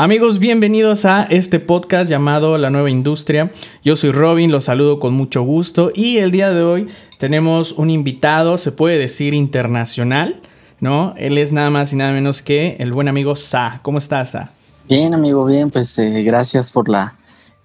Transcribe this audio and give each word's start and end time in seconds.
Amigos, 0.00 0.38
bienvenidos 0.38 1.04
a 1.06 1.24
este 1.24 1.58
podcast 1.58 2.08
llamado 2.08 2.56
La 2.56 2.70
Nueva 2.70 2.88
Industria. 2.88 3.50
Yo 3.82 3.96
soy 3.96 4.12
Robin, 4.12 4.52
los 4.52 4.66
saludo 4.66 5.00
con 5.00 5.12
mucho 5.12 5.42
gusto 5.42 5.90
y 5.92 6.18
el 6.18 6.30
día 6.30 6.52
de 6.52 6.62
hoy 6.62 6.86
tenemos 7.18 7.72
un 7.72 7.90
invitado, 7.90 8.58
se 8.58 8.70
puede 8.70 8.96
decir 8.96 9.34
internacional, 9.34 10.40
¿no? 10.78 11.14
Él 11.16 11.36
es 11.36 11.50
nada 11.50 11.70
más 11.70 11.92
y 11.92 11.96
nada 11.96 12.12
menos 12.12 12.42
que 12.42 12.76
el 12.78 12.92
buen 12.92 13.08
amigo 13.08 13.34
Sa. 13.34 13.80
¿Cómo 13.82 13.98
estás, 13.98 14.30
Sa? 14.30 14.52
Bien, 14.88 15.14
amigo, 15.14 15.44
bien, 15.44 15.68
pues 15.68 15.98
eh, 15.98 16.22
gracias 16.22 16.70
por 16.70 16.88
la 16.88 17.14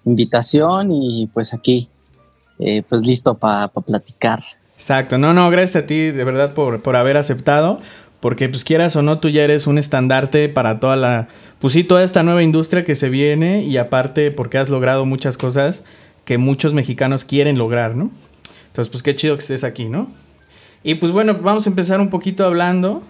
invitación 0.04 0.90
y 0.90 1.30
pues 1.32 1.54
aquí, 1.54 1.88
eh, 2.58 2.82
pues 2.88 3.06
listo 3.06 3.34
para 3.34 3.68
platicar. 3.68 4.42
Exacto, 4.74 5.18
no, 5.18 5.34
no, 5.34 5.50
gracias 5.50 5.84
a 5.84 5.86
ti 5.86 6.10
de 6.10 6.24
verdad 6.24 6.52
por, 6.52 6.82
por 6.82 6.96
haber 6.96 7.16
aceptado 7.16 7.78
porque 8.24 8.48
pues 8.48 8.64
quieras 8.64 8.96
o 8.96 9.02
no, 9.02 9.18
tú 9.18 9.28
ya 9.28 9.42
eres 9.42 9.66
un 9.66 9.76
estandarte 9.76 10.48
para 10.48 10.80
toda 10.80 10.96
la, 10.96 11.28
pues 11.64 11.72
sí, 11.72 11.82
toda 11.82 12.04
esta 12.04 12.22
nueva 12.22 12.42
industria 12.42 12.84
que 12.84 12.94
se 12.94 13.08
viene 13.08 13.64
y 13.64 13.78
aparte 13.78 14.30
porque 14.30 14.58
has 14.58 14.68
logrado 14.68 15.06
muchas 15.06 15.38
cosas 15.38 15.82
que 16.26 16.36
muchos 16.36 16.74
mexicanos 16.74 17.24
quieren 17.24 17.56
lograr, 17.56 17.96
¿no? 17.96 18.10
Entonces, 18.66 18.90
pues 18.90 19.02
qué 19.02 19.16
chido 19.16 19.34
que 19.34 19.40
estés 19.40 19.64
aquí, 19.64 19.86
¿no? 19.86 20.12
Y 20.82 20.96
pues 20.96 21.10
bueno, 21.10 21.38
vamos 21.40 21.66
a 21.66 21.70
empezar 21.70 22.02
un 22.02 22.10
poquito 22.10 22.44
hablando 22.44 23.02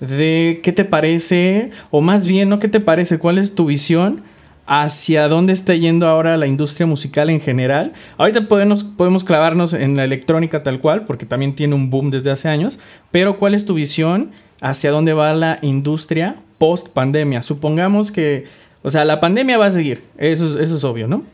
de 0.00 0.60
qué 0.62 0.72
te 0.72 0.86
parece, 0.86 1.70
o 1.90 2.00
más 2.00 2.26
bien, 2.26 2.48
¿no? 2.48 2.58
¿Qué 2.58 2.68
te 2.68 2.80
parece? 2.80 3.18
¿Cuál 3.18 3.36
es 3.36 3.54
tu 3.54 3.66
visión? 3.66 4.22
hacia 4.70 5.28
dónde 5.28 5.52
está 5.54 5.74
yendo 5.74 6.06
ahora 6.06 6.36
la 6.38 6.46
industria 6.46 6.86
musical 6.86 7.28
en 7.28 7.40
general. 7.40 7.92
Ahorita 8.16 8.48
podemos, 8.48 8.84
podemos 8.84 9.24
clavarnos 9.24 9.74
en 9.74 9.96
la 9.96 10.04
electrónica 10.04 10.62
tal 10.62 10.80
cual, 10.80 11.04
porque 11.04 11.26
también 11.26 11.54
tiene 11.54 11.74
un 11.74 11.90
boom 11.90 12.10
desde 12.10 12.30
hace 12.30 12.48
años, 12.48 12.78
pero 13.10 13.38
¿cuál 13.38 13.52
es 13.52 13.66
tu 13.66 13.74
visión 13.74 14.30
hacia 14.62 14.90
dónde 14.90 15.14
va 15.14 15.32
la 15.34 15.58
industria 15.62 16.36
post 16.58 16.88
pandemia? 16.90 17.42
Supongamos 17.42 18.10
que, 18.10 18.44
o 18.82 18.90
sea, 18.90 19.04
la 19.04 19.20
pandemia 19.20 19.58
va 19.58 19.66
a 19.66 19.70
seguir, 19.70 20.02
eso, 20.16 20.60
eso 20.60 20.76
es 20.76 20.84
obvio, 20.84 21.08
¿no? 21.08 21.24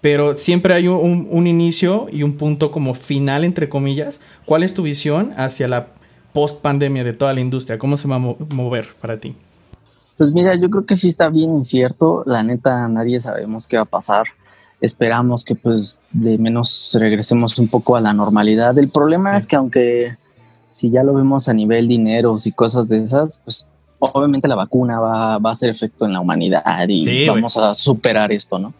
Pero 0.00 0.36
siempre 0.36 0.74
hay 0.74 0.88
un, 0.88 1.28
un 1.30 1.46
inicio 1.46 2.06
y 2.10 2.24
un 2.24 2.36
punto 2.36 2.72
como 2.72 2.94
final, 2.94 3.44
entre 3.44 3.68
comillas. 3.68 4.20
¿Cuál 4.44 4.64
es 4.64 4.74
tu 4.74 4.82
visión 4.82 5.32
hacia 5.36 5.68
la 5.68 5.88
post 6.32 6.60
pandemia 6.60 7.04
de 7.04 7.12
toda 7.12 7.32
la 7.32 7.40
industria? 7.40 7.78
¿Cómo 7.78 7.96
se 7.96 8.08
va 8.08 8.16
a 8.16 8.18
mover 8.18 8.88
para 9.00 9.20
ti? 9.20 9.36
Pues 10.16 10.32
mira, 10.32 10.54
yo 10.56 10.68
creo 10.70 10.86
que 10.86 10.94
sí 10.94 11.08
está 11.08 11.28
bien 11.30 11.54
incierto. 11.54 12.24
La 12.26 12.42
neta, 12.42 12.88
nadie 12.88 13.20
sabemos 13.20 13.66
qué 13.66 13.76
va 13.76 13.82
a 13.82 13.86
pasar. 13.86 14.26
Esperamos 14.80 15.44
que 15.44 15.54
pues 15.54 16.02
de 16.12 16.38
menos 16.38 16.96
regresemos 16.98 17.58
un 17.58 17.68
poco 17.68 17.96
a 17.96 18.00
la 18.00 18.12
normalidad. 18.12 18.76
El 18.78 18.88
problema 18.88 19.36
es 19.36 19.46
que 19.46 19.56
aunque 19.56 20.16
si 20.72 20.90
ya 20.90 21.02
lo 21.02 21.14
vemos 21.14 21.48
a 21.48 21.54
nivel 21.54 21.86
dineros 21.86 22.46
y 22.46 22.52
cosas 22.52 22.88
de 22.88 23.02
esas, 23.02 23.40
pues 23.44 23.68
obviamente 24.10 24.48
la 24.48 24.56
vacuna 24.56 24.98
va, 24.98 25.34
a 25.34 25.50
hacer 25.50 25.70
efecto 25.70 26.04
en 26.04 26.12
la 26.12 26.20
humanidad 26.20 26.88
y 26.88 27.26
vamos 27.26 27.56
a 27.56 27.72
superar 27.74 28.32
esto, 28.32 28.58
¿no? 28.58 28.74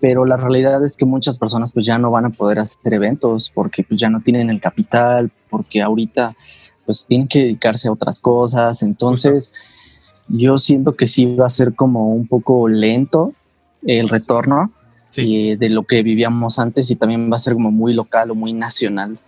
Pero 0.00 0.24
la 0.24 0.36
realidad 0.36 0.82
es 0.82 0.96
que 0.96 1.04
muchas 1.04 1.38
personas 1.38 1.72
pues 1.72 1.84
ya 1.84 1.98
no 1.98 2.10
van 2.10 2.24
a 2.24 2.30
poder 2.30 2.58
hacer 2.58 2.94
eventos 2.94 3.50
porque 3.50 3.84
pues 3.84 4.00
ya 4.00 4.08
no 4.08 4.20
tienen 4.20 4.48
el 4.48 4.60
capital, 4.60 5.30
porque 5.50 5.82
ahorita 5.82 6.34
pues 6.86 7.06
tienen 7.06 7.28
que 7.28 7.40
dedicarse 7.40 7.88
a 7.88 7.92
otras 7.92 8.18
cosas. 8.18 8.82
Entonces 8.82 9.52
yo 10.28 10.58
siento 10.58 10.96
que 10.96 11.06
sí 11.06 11.26
va 11.26 11.46
a 11.46 11.50
ser 11.50 11.74
como 11.74 12.12
un 12.14 12.26
poco 12.26 12.66
lento 12.66 13.34
el 13.82 14.08
retorno 14.08 14.72
eh, 15.16 15.56
de 15.58 15.68
lo 15.70 15.84
que 15.84 16.02
vivíamos 16.02 16.58
antes 16.58 16.90
y 16.90 16.96
también 16.96 17.30
va 17.30 17.36
a 17.36 17.38
ser 17.38 17.54
como 17.54 17.70
muy 17.70 17.92
local 17.92 18.30
o 18.30 18.34
muy 18.34 18.52
nacional, 18.52 19.18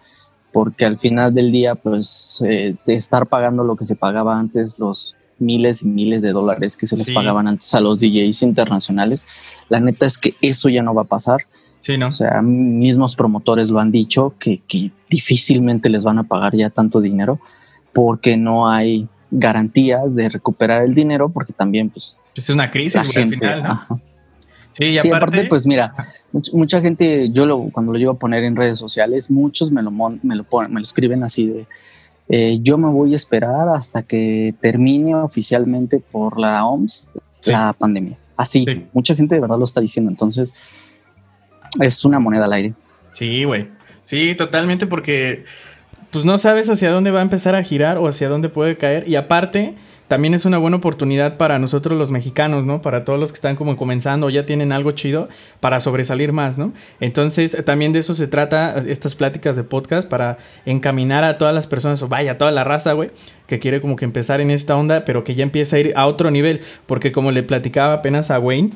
porque 0.53 0.85
al 0.85 0.99
final 0.99 1.33
del 1.35 1.51
día, 1.51 1.75
pues, 1.75 2.43
eh, 2.47 2.77
de 2.85 2.95
estar 2.95 3.27
pagando 3.27 3.65
lo 3.65 3.77
que 3.77 3.85
se 3.85 3.97
pagaba 3.97 4.39
antes, 4.39 4.79
los 4.79 5.17
miles 5.39 5.83
y 5.83 5.89
miles 5.89 6.23
de 6.23 6.33
dólares 6.33 6.77
que 6.77 6.87
se 6.87 6.97
les 6.97 7.11
pagaban 7.11 7.49
antes 7.49 7.75
a 7.75 7.81
los 7.81 8.01
DJs 8.01 8.43
internacionales, 8.43 9.27
la 9.69 9.81
neta 9.81 10.07
es 10.07 10.19
que 10.19 10.37
eso 10.41 10.69
ya 10.69 10.83
no 10.83 10.95
va 10.95 11.03
a 11.03 11.07
pasar. 11.07 11.41
Sí, 11.81 11.99
¿no? 11.99 12.09
O 12.09 12.13
sea, 12.13 12.43
mismos 12.43 13.17
promotores 13.17 13.71
lo 13.71 13.81
han 13.81 13.91
dicho 13.91 14.35
que, 14.39 14.63
que 14.69 14.93
difícilmente 15.11 15.89
les 15.89 16.05
van 16.05 16.19
a 16.19 16.23
pagar 16.23 16.55
ya 16.55 16.71
tanto 16.71 17.01
dinero 17.01 17.41
porque 17.93 18.37
no 18.37 18.69
hay 18.69 19.09
garantías 19.33 20.15
de 20.15 20.29
recuperar 20.29 20.83
el 20.83 20.95
dinero, 20.95 21.31
porque 21.31 21.53
también, 21.53 21.91
pues. 21.91 22.17
Es 22.35 22.51
una 22.51 22.71
crisis, 22.71 22.97
al 22.97 23.29
final, 23.29 23.63
¿no? 23.63 24.01
Sí, 24.71 24.85
y 24.85 24.99
aparte, 24.99 25.45
pues 25.45 25.67
mira, 25.67 25.95
mucha, 26.53 26.81
gente, 26.81 27.31
yo 27.31 27.47
lo, 27.47 27.71
cuando 27.71 27.93
lo 27.93 27.99
llevo 27.99 28.13
a 28.13 28.19
poner 28.19 28.45
en 28.45 28.57
redes 28.57 28.79
sociales, 28.79 29.31
muchos 29.31 29.71
me 29.71 29.83
lo, 29.83 29.91
me 29.91 30.35
lo, 30.35 30.45
ponen, 30.45 30.73
me 30.73 30.81
lo 30.81 30.83
escriben 30.83 31.23
así 31.23 31.47
de, 31.47 31.67
eh, 32.29 32.59
yo 32.63 32.79
me 32.79 32.89
voy 32.89 33.13
a 33.13 33.15
esperar 33.15 33.69
hasta 33.69 34.03
que 34.03 34.55
termine 34.61 35.15
oficialmente 35.15 35.99
por 35.99 36.39
la 36.39 36.65
OMS 36.65 37.07
la 37.45 37.73
pandemia. 37.73 38.17
Así, 38.37 38.67
mucha 38.93 39.15
gente 39.15 39.35
de 39.35 39.41
verdad 39.41 39.59
lo 39.59 39.65
está 39.65 39.81
diciendo, 39.81 40.11
entonces 40.11 40.55
es 41.81 42.05
una 42.05 42.19
moneda 42.19 42.47
al 42.47 42.53
aire. 42.53 42.75
Sí, 43.13 43.45
güey. 43.45 43.69
Sí, 44.03 44.35
totalmente 44.35 44.87
porque 44.87 45.45
pues 46.11 46.25
no 46.25 46.37
sabes 46.39 46.69
hacia 46.69 46.91
dónde 46.91 47.11
va 47.11 47.21
a 47.21 47.23
empezar 47.23 47.55
a 47.55 47.63
girar 47.63 47.99
o 47.99 48.07
hacia 48.07 48.29
dónde 48.29 48.49
puede 48.49 48.77
caer. 48.77 49.09
Y 49.09 49.17
aparte, 49.17 49.75
también 50.09 50.35
es 50.35 50.45
una 50.45 50.59
buena 50.59 50.77
oportunidad 50.77 51.37
para 51.37 51.59
nosotros 51.59 51.99
los 51.99 52.11
mexicanos, 52.11 52.65
¿no? 52.65 52.83
Para 52.83 53.05
todos 53.05 53.19
los 53.19 53.33
que 53.33 53.37
están 53.37 53.57
como 53.57 53.77
comenzando 53.77 54.27
o 54.27 54.31
ya 54.31 54.45
tienen 54.45 54.73
algo 54.73 54.93
chido 54.93 55.29
para 55.61 55.81
sobresalir 55.81 56.33
más, 56.33 56.59
¿no? 56.59 56.73
Entonces, 57.01 57.57
también 57.65 57.93
de 57.93 58.01
eso 58.01 58.15
se 58.15 58.27
trata 58.27 58.83
estas 58.87 59.15
pláticas 59.15 59.57
de 59.57 59.65
podcast 59.65 60.09
para 60.09 60.39
encaminar 60.67 61.25
a 61.25 61.39
todas 61.39 61.55
las 61.55 61.67
personas, 61.67 62.03
o 62.03 62.09
vaya, 62.09 62.39
toda 62.39 62.51
la 62.51 62.65
raza, 62.65 62.93
güey, 62.93 63.11
que 63.47 63.59
quiere 63.59 63.81
como 63.81 63.97
que 63.97 64.05
empezar 64.05 64.41
en 64.41 64.51
esta 64.51 64.77
onda, 64.77 65.05
pero 65.05 65.25
que 65.25 65.35
ya 65.35 65.43
empieza 65.43 65.77
a 65.77 65.79
ir 65.81 65.93
a 65.97 66.07
otro 66.07 66.31
nivel. 66.31 66.61
Porque 66.87 67.13
como 67.13 67.31
le 67.31 67.43
platicaba 67.43 67.95
apenas 67.95 68.31
a 68.31 68.39
Wayne, 68.39 68.71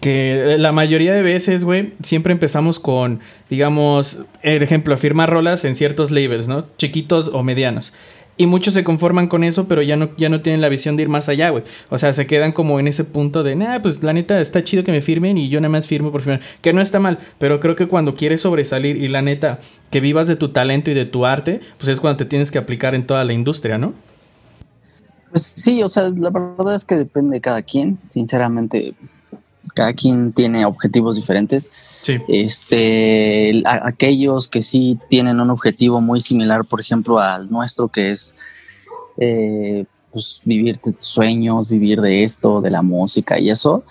que 0.00 0.56
la 0.58 0.72
mayoría 0.72 1.12
de 1.12 1.22
veces, 1.22 1.64
güey, 1.64 1.92
siempre 2.02 2.32
empezamos 2.32 2.80
con, 2.80 3.20
digamos, 3.50 4.20
el 4.42 4.62
ejemplo, 4.62 4.96
firmar 4.96 5.30
rolas 5.30 5.64
en 5.64 5.74
ciertos 5.74 6.10
labels, 6.10 6.48
¿no? 6.48 6.66
Chiquitos 6.78 7.28
o 7.28 7.42
medianos. 7.42 7.92
Y 8.40 8.46
muchos 8.46 8.72
se 8.72 8.84
conforman 8.84 9.26
con 9.26 9.44
eso, 9.44 9.68
pero 9.68 9.82
ya 9.82 9.96
no, 9.96 10.16
ya 10.16 10.30
no 10.30 10.40
tienen 10.40 10.62
la 10.62 10.70
visión 10.70 10.96
de 10.96 11.02
ir 11.02 11.10
más 11.10 11.28
allá, 11.28 11.50
güey. 11.50 11.62
O 11.90 11.98
sea, 11.98 12.14
se 12.14 12.26
quedan 12.26 12.52
como 12.52 12.80
en 12.80 12.88
ese 12.88 13.04
punto 13.04 13.42
de, 13.42 13.54
nah, 13.54 13.82
pues 13.82 14.02
la 14.02 14.14
neta 14.14 14.40
está 14.40 14.64
chido 14.64 14.82
que 14.82 14.92
me 14.92 15.02
firmen 15.02 15.36
y 15.36 15.50
yo 15.50 15.60
nada 15.60 15.70
más 15.70 15.86
firmo 15.86 16.10
por 16.10 16.22
firmar. 16.22 16.40
Que 16.62 16.72
no 16.72 16.80
está 16.80 17.00
mal, 17.00 17.18
pero 17.36 17.60
creo 17.60 17.76
que 17.76 17.86
cuando 17.86 18.14
quieres 18.14 18.40
sobresalir 18.40 18.96
y 18.96 19.08
la 19.08 19.20
neta, 19.20 19.60
que 19.90 20.00
vivas 20.00 20.26
de 20.26 20.36
tu 20.36 20.48
talento 20.48 20.90
y 20.90 20.94
de 20.94 21.04
tu 21.04 21.26
arte, 21.26 21.60
pues 21.76 21.88
es 21.88 22.00
cuando 22.00 22.16
te 22.16 22.24
tienes 22.24 22.50
que 22.50 22.56
aplicar 22.56 22.94
en 22.94 23.06
toda 23.06 23.24
la 23.24 23.34
industria, 23.34 23.76
¿no? 23.76 23.92
Pues 25.28 25.42
sí, 25.42 25.82
o 25.82 25.90
sea, 25.90 26.04
la 26.08 26.30
verdad 26.30 26.74
es 26.74 26.86
que 26.86 26.94
depende 26.94 27.34
de 27.34 27.40
cada 27.42 27.60
quien. 27.60 27.98
Sinceramente, 28.06 28.94
cada 29.74 29.92
quien 29.92 30.32
tiene 30.32 30.64
objetivos 30.64 31.16
diferentes. 31.16 31.70
Sí. 32.02 32.16
Este, 32.28 33.62
aquellos 33.64 34.48
que 34.48 34.62
sí 34.62 34.98
tienen 35.08 35.40
un 35.40 35.50
objetivo 35.50 36.00
muy 36.00 36.20
similar, 36.20 36.64
por 36.64 36.80
ejemplo, 36.80 37.18
al 37.18 37.50
nuestro, 37.50 37.88
que 37.88 38.10
es 38.10 38.34
eh, 39.18 39.84
pues, 40.12 40.40
vivir 40.44 40.78
tus 40.78 41.00
sueños, 41.00 41.68
vivir 41.68 42.00
de 42.00 42.24
esto, 42.24 42.60
de 42.60 42.70
la 42.70 42.82
música 42.82 43.38
y 43.38 43.50
eso. 43.50 43.84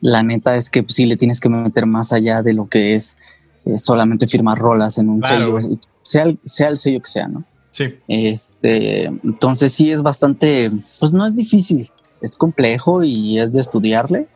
La 0.00 0.22
neta 0.22 0.56
es 0.56 0.70
que 0.70 0.82
pues, 0.82 0.94
sí 0.94 1.06
le 1.06 1.16
tienes 1.16 1.40
que 1.40 1.48
meter 1.48 1.86
más 1.86 2.12
allá 2.12 2.42
de 2.42 2.52
lo 2.52 2.68
que 2.68 2.94
es 2.94 3.16
eh, 3.64 3.78
solamente 3.78 4.26
firmar 4.26 4.58
rolas 4.58 4.98
en 4.98 5.08
un 5.08 5.22
sello, 5.22 5.58
sea 6.02 6.24
el, 6.24 6.38
sea 6.44 6.68
el 6.68 6.76
sello 6.76 7.00
que 7.00 7.10
sea, 7.10 7.28
¿no? 7.28 7.44
Sí. 7.70 7.96
Este, 8.08 9.04
entonces 9.04 9.72
sí 9.72 9.90
es 9.90 10.02
bastante, 10.02 10.70
pues 10.70 11.12
no 11.12 11.26
es 11.26 11.34
difícil, 11.34 11.90
es 12.20 12.36
complejo 12.36 13.04
y 13.04 13.38
es 13.38 13.52
de 13.52 13.60
estudiarle 13.60 14.26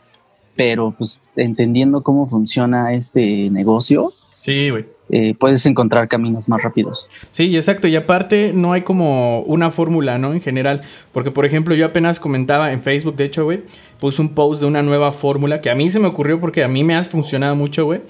pero 0.56 0.94
pues 0.96 1.32
entendiendo 1.36 2.02
cómo 2.02 2.28
funciona 2.28 2.94
este 2.94 3.50
negocio, 3.50 4.12
sí, 4.38 4.70
eh, 5.10 5.34
puedes 5.38 5.66
encontrar 5.66 6.08
caminos 6.08 6.48
más 6.48 6.62
rápidos. 6.62 7.10
Sí, 7.30 7.54
exacto. 7.54 7.86
Y 7.86 7.96
aparte 7.96 8.52
no 8.54 8.72
hay 8.72 8.80
como 8.80 9.40
una 9.40 9.70
fórmula, 9.70 10.16
¿no? 10.16 10.32
En 10.32 10.40
general. 10.40 10.80
Porque, 11.12 11.30
por 11.30 11.44
ejemplo, 11.44 11.74
yo 11.74 11.84
apenas 11.84 12.18
comentaba 12.18 12.72
en 12.72 12.80
Facebook, 12.80 13.16
de 13.16 13.24
hecho, 13.24 13.44
güey, 13.44 13.62
puse 14.00 14.22
un 14.22 14.30
post 14.30 14.62
de 14.62 14.68
una 14.68 14.82
nueva 14.82 15.12
fórmula 15.12 15.60
que 15.60 15.68
a 15.68 15.74
mí 15.74 15.90
se 15.90 16.00
me 16.00 16.06
ocurrió 16.06 16.40
porque 16.40 16.64
a 16.64 16.68
mí 16.68 16.82
me 16.82 16.94
ha 16.94 17.04
funcionado 17.04 17.54
mucho, 17.54 17.84
güey 17.84 18.00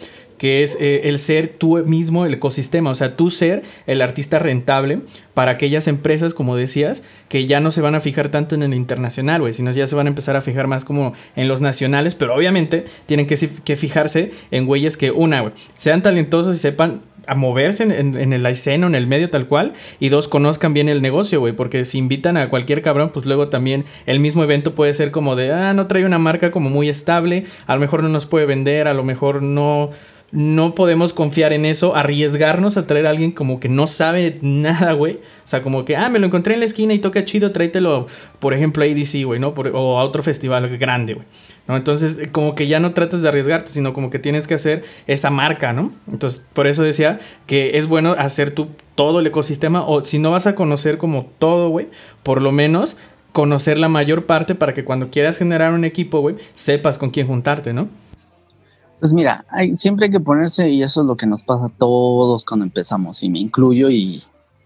que 0.42 0.64
es 0.64 0.76
eh, 0.80 1.02
el 1.04 1.20
ser 1.20 1.46
tú 1.46 1.84
mismo 1.86 2.26
el 2.26 2.34
ecosistema, 2.34 2.90
o 2.90 2.96
sea, 2.96 3.14
tú 3.14 3.30
ser 3.30 3.62
el 3.86 4.02
artista 4.02 4.40
rentable 4.40 4.98
para 5.34 5.52
aquellas 5.52 5.86
empresas, 5.86 6.34
como 6.34 6.56
decías, 6.56 7.04
que 7.28 7.46
ya 7.46 7.60
no 7.60 7.70
se 7.70 7.80
van 7.80 7.94
a 7.94 8.00
fijar 8.00 8.28
tanto 8.28 8.56
en 8.56 8.64
el 8.64 8.74
internacional, 8.74 9.42
güey, 9.42 9.54
sino 9.54 9.70
ya 9.70 9.86
se 9.86 9.94
van 9.94 10.08
a 10.08 10.10
empezar 10.10 10.34
a 10.34 10.42
fijar 10.42 10.66
más 10.66 10.84
como 10.84 11.12
en 11.36 11.46
los 11.46 11.60
nacionales, 11.60 12.16
pero 12.16 12.34
obviamente 12.34 12.86
tienen 13.06 13.28
que, 13.28 13.36
que 13.62 13.76
fijarse 13.76 14.32
en 14.50 14.66
güeyes 14.66 14.96
que, 14.96 15.12
una, 15.12 15.42
güey, 15.42 15.54
sean 15.74 16.02
talentosos 16.02 16.56
y 16.56 16.58
sepan 16.58 17.02
a 17.26 17.34
moverse 17.34 17.84
en, 17.84 18.16
en, 18.16 18.32
el 18.32 18.46
escena, 18.46 18.86
en 18.86 18.94
el 18.94 19.06
medio 19.06 19.30
tal 19.30 19.46
cual, 19.46 19.72
y 20.00 20.08
dos, 20.08 20.28
conozcan 20.28 20.74
bien 20.74 20.88
el 20.88 21.02
negocio, 21.02 21.40
güey, 21.40 21.52
porque 21.52 21.84
si 21.84 21.98
invitan 21.98 22.36
a 22.36 22.50
cualquier 22.50 22.82
cabrón, 22.82 23.10
pues 23.12 23.26
luego 23.26 23.48
también 23.48 23.84
el 24.06 24.20
mismo 24.20 24.42
evento 24.42 24.74
puede 24.74 24.94
ser 24.94 25.10
como 25.10 25.36
de, 25.36 25.52
ah, 25.52 25.74
no 25.74 25.86
trae 25.86 26.04
una 26.04 26.18
marca 26.18 26.50
como 26.50 26.70
muy 26.70 26.88
estable, 26.88 27.44
a 27.66 27.74
lo 27.74 27.80
mejor 27.80 28.02
no 28.02 28.08
nos 28.08 28.26
puede 28.26 28.46
vender, 28.46 28.88
a 28.88 28.94
lo 28.94 29.04
mejor 29.04 29.42
no 29.42 29.90
no 30.32 30.74
podemos 30.74 31.12
confiar 31.12 31.52
en 31.52 31.66
eso, 31.66 31.94
arriesgarnos 31.94 32.78
a 32.78 32.86
traer 32.86 33.06
a 33.06 33.10
alguien 33.10 33.32
como 33.32 33.60
que 33.60 33.68
no 33.68 33.86
sabe 33.86 34.38
nada, 34.40 34.92
güey. 34.94 35.16
O 35.16 35.46
sea, 35.46 35.62
como 35.62 35.84
que, 35.84 35.94
ah, 35.94 36.08
me 36.08 36.18
lo 36.18 36.26
encontré 36.26 36.54
en 36.54 36.60
la 36.60 36.66
esquina 36.66 36.94
y 36.94 36.98
toca 36.98 37.24
chido, 37.26 37.52
tráetelo, 37.52 38.06
por 38.38 38.54
ejemplo, 38.54 38.82
a 38.82 38.86
ADC, 38.86 39.24
güey, 39.24 39.38
¿no? 39.38 39.48
o 39.48 40.00
a 40.00 40.04
otro 40.04 40.22
festival 40.22 40.78
grande, 40.78 41.14
güey. 41.14 41.26
¿No? 41.68 41.76
Entonces, 41.76 42.28
como 42.32 42.54
que 42.54 42.66
ya 42.66 42.80
no 42.80 42.92
tratas 42.92 43.22
de 43.22 43.28
arriesgarte, 43.28 43.70
sino 43.70 43.92
como 43.92 44.10
que 44.10 44.18
tienes 44.18 44.46
que 44.46 44.54
hacer 44.54 44.84
esa 45.06 45.30
marca, 45.30 45.72
¿no? 45.72 45.94
Entonces, 46.10 46.42
por 46.52 46.66
eso 46.66 46.82
decía 46.82 47.20
que 47.46 47.78
es 47.78 47.86
bueno 47.86 48.12
hacer 48.12 48.50
tú 48.50 48.68
todo 48.94 49.20
el 49.20 49.26
ecosistema, 49.26 49.86
o 49.86 50.02
si 50.02 50.18
no 50.18 50.30
vas 50.30 50.46
a 50.46 50.54
conocer 50.54 50.98
como 50.98 51.26
todo, 51.38 51.70
güey, 51.70 51.88
por 52.22 52.42
lo 52.42 52.52
menos 52.52 52.96
conocer 53.32 53.78
la 53.78 53.88
mayor 53.88 54.26
parte 54.26 54.54
para 54.54 54.74
que 54.74 54.84
cuando 54.84 55.10
quieras 55.10 55.38
generar 55.38 55.72
un 55.72 55.84
equipo, 55.84 56.20
güey, 56.20 56.36
sepas 56.54 56.98
con 56.98 57.10
quién 57.10 57.26
juntarte, 57.26 57.72
¿no? 57.72 57.88
Pues 59.00 59.12
mira, 59.12 59.44
hay, 59.48 59.74
siempre 59.74 60.06
hay 60.06 60.12
que 60.12 60.20
ponerse, 60.20 60.68
y 60.68 60.82
eso 60.82 61.00
es 61.00 61.06
lo 61.06 61.16
que 61.16 61.26
nos 61.26 61.42
pasa 61.42 61.66
a 61.66 61.70
todos 61.70 62.44
cuando 62.44 62.64
empezamos, 62.64 63.22
y 63.22 63.30
me 63.30 63.38
incluyo 63.38 63.88
y 63.88 64.22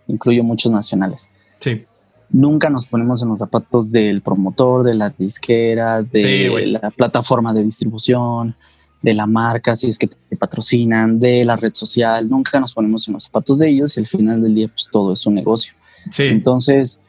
incluyo 0.09 0.43
muchos 0.45 0.73
nacionales. 0.73 1.31
Sí 1.61 1.87
nunca 2.31 2.71
nos 2.71 2.87
ponemos 2.87 3.23
en 3.23 3.29
los 3.29 3.39
zapatos 3.39 3.91
del 3.91 4.23
promotor, 4.23 4.85
de 4.85 4.95
la 4.95 5.11
disquera, 5.11 6.03
de 6.03 6.67
la 6.67 6.91
plataforma 6.91 7.53
de 7.53 7.65
distribución, 7.65 8.55
de 9.03 9.15
la 9.15 9.27
marca, 9.27 9.77
si 9.77 9.89
es 9.89 9.99
que 9.99 10.09
te 10.09 10.37
patrocinan, 10.37 11.21
de 11.21 11.45
la 11.45 11.57
red 11.57 11.73
social, 11.75 12.29
nunca 12.29 12.59
nos 12.59 12.75
ponemos 12.75 13.07
en 13.07 13.15
los 13.15 13.25
zapatos 13.25 13.59
de 13.59 13.69
ellos 13.69 13.97
y 13.97 14.01
al 14.01 14.07
final 14.07 14.43
del 14.43 14.55
día 14.55 14.69
pues 14.69 14.89
todo 14.91 15.13
es 15.13 15.25
un 15.27 15.35
negocio. 15.35 15.75
Entonces, 16.19 17.01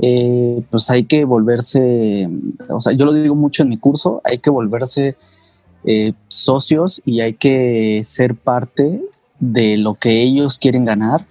eh, 0.00 0.62
pues 0.70 0.90
hay 0.90 1.04
que 1.04 1.24
volverse, 1.24 2.28
o 2.68 2.80
sea, 2.80 2.92
yo 2.92 3.04
lo 3.04 3.12
digo 3.12 3.34
mucho 3.34 3.62
en 3.62 3.68
mi 3.68 3.78
curso, 3.78 4.20
hay 4.24 4.38
que 4.38 4.50
volverse 4.50 5.16
eh, 5.84 6.12
socios 6.28 7.02
y 7.04 7.20
hay 7.20 7.34
que 7.34 8.00
ser 8.04 8.34
parte 8.34 9.00
de 9.40 9.76
lo 9.76 9.94
que 9.94 10.22
ellos 10.22 10.58
quieren 10.58 10.84
ganar. 10.84 11.24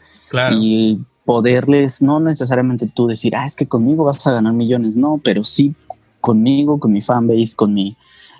Y 0.59 0.99
poderles, 1.27 2.01
no 2.01 2.21
necesariamente 2.21 2.87
tú 2.87 3.05
decir, 3.05 3.35
ah, 3.35 3.45
es 3.45 3.57
que 3.57 3.67
conmigo 3.67 4.05
vas 4.05 4.25
a 4.25 4.31
ganar 4.31 4.53
millones, 4.53 4.95
no, 4.95 5.19
pero 5.21 5.43
sí 5.43 5.75
conmigo, 6.21 6.79
con 6.79 6.93
mi 6.93 7.01
fanbase, 7.01 7.53
con 7.53 7.73
mis 7.73 7.97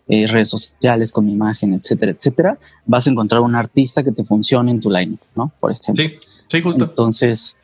eh, 0.07 0.25
redes 0.25 0.49
sociales, 0.49 1.11
con 1.11 1.25
mi 1.25 1.33
imagen, 1.33 1.73
etcétera, 1.73 2.13
etcétera, 2.13 2.57
vas 2.85 3.05
a 3.05 3.11
encontrar 3.11 3.41
un 3.41 3.55
artista 3.55 4.05
que 4.05 4.13
te 4.13 4.23
funcione 4.23 4.71
en 4.71 4.79
tu 4.79 4.89
line, 4.89 5.17
¿no? 5.35 5.51
Por 5.59 5.73
ejemplo. 5.73 6.01
Sí, 6.01 6.13
sí, 6.47 6.61
justo. 6.61 6.85
Entonces, 6.85 7.57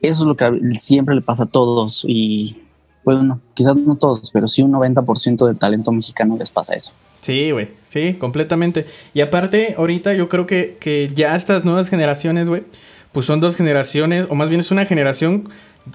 eso 0.00 0.22
es 0.22 0.26
lo 0.26 0.34
que 0.34 0.50
siempre 0.70 1.14
le 1.14 1.20
pasa 1.20 1.44
a 1.44 1.46
todos 1.46 2.02
y, 2.08 2.62
bueno, 3.04 3.42
quizás 3.52 3.76
no 3.76 3.96
todos, 3.96 4.30
pero 4.30 4.48
sí 4.48 4.62
un 4.62 4.72
90% 4.72 5.46
del 5.46 5.58
talento 5.58 5.92
mexicano 5.92 6.38
les 6.38 6.50
pasa 6.50 6.74
eso. 6.74 6.92
Sí, 7.20 7.50
güey, 7.50 7.68
sí, 7.82 8.14
completamente. 8.14 8.86
Y 9.12 9.20
aparte, 9.20 9.74
ahorita 9.76 10.14
yo 10.14 10.30
creo 10.30 10.46
que, 10.46 10.78
que 10.80 11.08
ya 11.14 11.36
estas 11.36 11.66
nuevas 11.66 11.90
generaciones, 11.90 12.48
güey, 12.48 12.64
pues 13.12 13.26
son 13.26 13.40
dos 13.40 13.56
generaciones, 13.56 14.26
o 14.28 14.34
más 14.34 14.48
bien 14.48 14.60
es 14.60 14.70
una 14.70 14.86
generación 14.86 15.48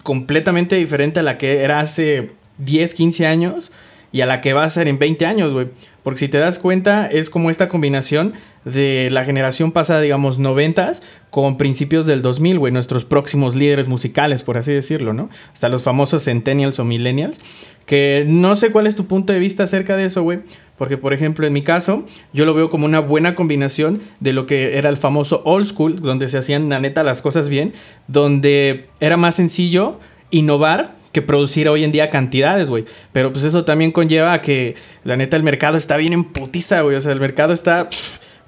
completamente 0.03 0.75
diferente 0.75 1.19
a 1.19 1.23
la 1.23 1.37
que 1.37 1.61
era 1.63 1.79
hace 1.79 2.31
10, 2.57 2.93
15 2.93 3.27
años 3.27 3.71
y 4.11 4.21
a 4.21 4.25
la 4.25 4.41
que 4.41 4.53
va 4.53 4.63
a 4.63 4.69
ser 4.69 4.87
en 4.87 4.99
20 4.99 5.25
años, 5.25 5.53
güey. 5.53 5.69
Porque 6.05 6.19
si 6.19 6.27
te 6.27 6.37
das 6.37 6.59
cuenta, 6.59 7.07
es 7.07 7.31
como 7.31 7.49
esta 7.49 7.67
combinación 7.67 8.33
de 8.63 9.09
la 9.09 9.25
generación 9.25 9.71
pasada, 9.71 10.01
digamos, 10.01 10.37
90 10.37 10.91
con 11.31 11.57
principios 11.57 12.05
del 12.05 12.21
2000, 12.21 12.59
güey, 12.59 12.71
nuestros 12.71 13.05
próximos 13.05 13.55
líderes 13.55 13.87
musicales, 13.87 14.43
por 14.43 14.59
así 14.59 14.71
decirlo, 14.71 15.13
¿no? 15.13 15.31
Hasta 15.51 15.67
los 15.67 15.81
famosos 15.81 16.23
centennials 16.23 16.77
o 16.77 16.85
millennials, 16.85 17.41
que 17.87 18.23
no 18.27 18.55
sé 18.55 18.71
cuál 18.71 18.85
es 18.85 18.95
tu 18.95 19.07
punto 19.07 19.33
de 19.33 19.39
vista 19.39 19.63
acerca 19.63 19.97
de 19.97 20.05
eso, 20.05 20.21
güey, 20.21 20.41
porque 20.77 20.99
por 20.99 21.11
ejemplo 21.11 21.47
en 21.47 21.53
mi 21.53 21.63
caso, 21.63 22.05
yo 22.33 22.45
lo 22.45 22.53
veo 22.53 22.69
como 22.69 22.85
una 22.85 22.99
buena 22.99 23.33
combinación 23.33 23.99
de 24.19 24.33
lo 24.33 24.45
que 24.45 24.77
era 24.77 24.89
el 24.89 24.97
famoso 24.97 25.41
old 25.43 25.65
school, 25.65 26.01
donde 26.01 26.29
se 26.29 26.37
hacían 26.37 26.69
la 26.69 26.79
neta 26.79 27.01
las 27.01 27.23
cosas 27.23 27.49
bien, 27.49 27.73
donde 28.07 28.85
era 28.99 29.17
más 29.17 29.33
sencillo 29.33 29.99
innovar 30.29 30.93
que 31.15 31.21
producir 31.21 31.69
hoy 31.69 31.85
en 31.85 31.93
día 31.93 32.09
cantidades, 32.09 32.69
güey. 32.69 32.83
Pero 33.13 33.31
pues 33.31 33.45
eso 33.45 33.63
también 33.63 33.93
conlleva 33.93 34.33
a 34.33 34.41
que 34.41 34.75
la 35.05 35.15
neta 35.15 35.37
el 35.37 35.43
mercado 35.43 35.77
está 35.77 35.95
bien 35.95 36.11
en 36.11 36.25
putiza, 36.25 36.81
güey. 36.81 36.97
O 36.97 37.01
sea, 37.01 37.13
el 37.13 37.21
mercado 37.21 37.53
está 37.53 37.87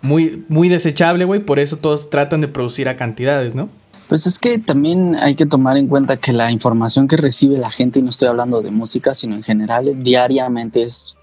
muy, 0.02 0.44
muy 0.50 0.68
desechable, 0.68 1.24
güey. 1.24 1.40
Por 1.40 1.60
eso 1.60 1.78
todos 1.78 2.10
tratan 2.10 2.42
de 2.42 2.50
producir 2.50 2.90
a 2.90 2.98
cantidades, 2.98 3.56
¿no? 3.56 3.70
Pues 4.10 4.28
es 4.28 4.38
que 4.38 4.60
también 4.60 5.16
hay 5.16 5.36
que 5.36 5.46
tomar 5.46 5.78
en 5.78 5.88
cuenta 5.88 6.18
que 6.18 6.34
la 6.34 6.52
información 6.52 7.08
que 7.08 7.16
recibe 7.16 7.58
la 7.58 7.72
gente, 7.72 8.00
y 8.00 8.04
no 8.04 8.10
estoy 8.10 8.28
hablando 8.28 8.62
de 8.62 8.72
música, 8.72 9.14
sino 9.14 9.36
en 9.36 9.44
general, 9.44 10.04
diariamente 10.04 10.84
es 10.84 11.16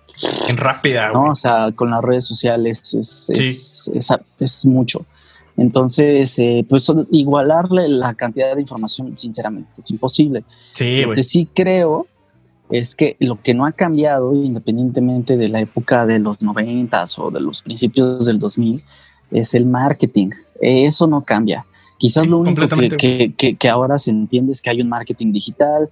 en 0.48 0.56
rápida. 0.56 1.10
¿no? 1.12 1.26
O 1.26 1.34
sea, 1.34 1.72
con 1.74 1.90
las 1.90 2.02
redes 2.02 2.26
sociales 2.26 2.94
es, 2.94 3.30
es, 3.30 4.20
es, 4.40 4.66
mucho. 4.66 5.04
Entonces, 5.56 6.38
eh, 6.38 6.66
pues 6.68 6.90
igualarle 7.10 7.88
la 7.88 8.14
cantidad 8.14 8.54
de 8.54 8.60
información, 8.60 9.16
sinceramente, 9.16 9.70
es 9.78 9.90
imposible. 9.90 10.44
Sí, 10.72 11.02
lo 11.02 11.12
que 11.12 11.22
sí 11.22 11.48
creo 11.54 12.06
es 12.70 12.96
que 12.96 13.16
lo 13.20 13.40
que 13.40 13.54
no 13.54 13.66
ha 13.66 13.72
cambiado, 13.72 14.34
independientemente 14.34 15.36
de 15.36 15.48
la 15.48 15.60
época 15.60 16.06
de 16.06 16.18
los 16.18 16.42
noventas 16.42 17.18
o 17.18 17.30
de 17.30 17.40
los 17.40 17.62
principios 17.62 18.26
del 18.26 18.38
2000, 18.38 18.82
es 19.30 19.54
el 19.54 19.66
marketing. 19.66 20.30
Eso 20.60 21.06
no 21.06 21.22
cambia. 21.22 21.64
Quizás 21.98 22.26
lo 22.26 22.38
único 22.38 22.66
que, 22.98 23.32
que, 23.36 23.54
que, 23.54 23.68
ahora 23.68 23.98
se 23.98 24.10
entiende 24.10 24.52
es 24.52 24.60
que 24.60 24.70
hay 24.70 24.80
un 24.80 24.88
marketing 24.88 25.32
digital, 25.32 25.88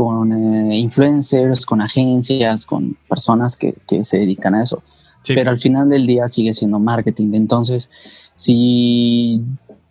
con 0.00 0.32
eh, 0.32 0.78
influencers, 0.78 1.66
con 1.66 1.80
agencias, 1.80 2.64
con 2.64 2.96
personas 3.08 3.56
que, 3.56 3.74
se 4.02 4.18
dedican 4.18 4.54
a 4.54 4.62
eso. 4.62 4.82
Pero 5.26 5.50
al 5.50 5.60
final 5.60 5.90
del 5.90 6.06
día 6.06 6.26
sigue 6.28 6.54
siendo 6.54 6.78
marketing. 6.78 7.34
Entonces, 7.34 7.90
si 8.40 9.42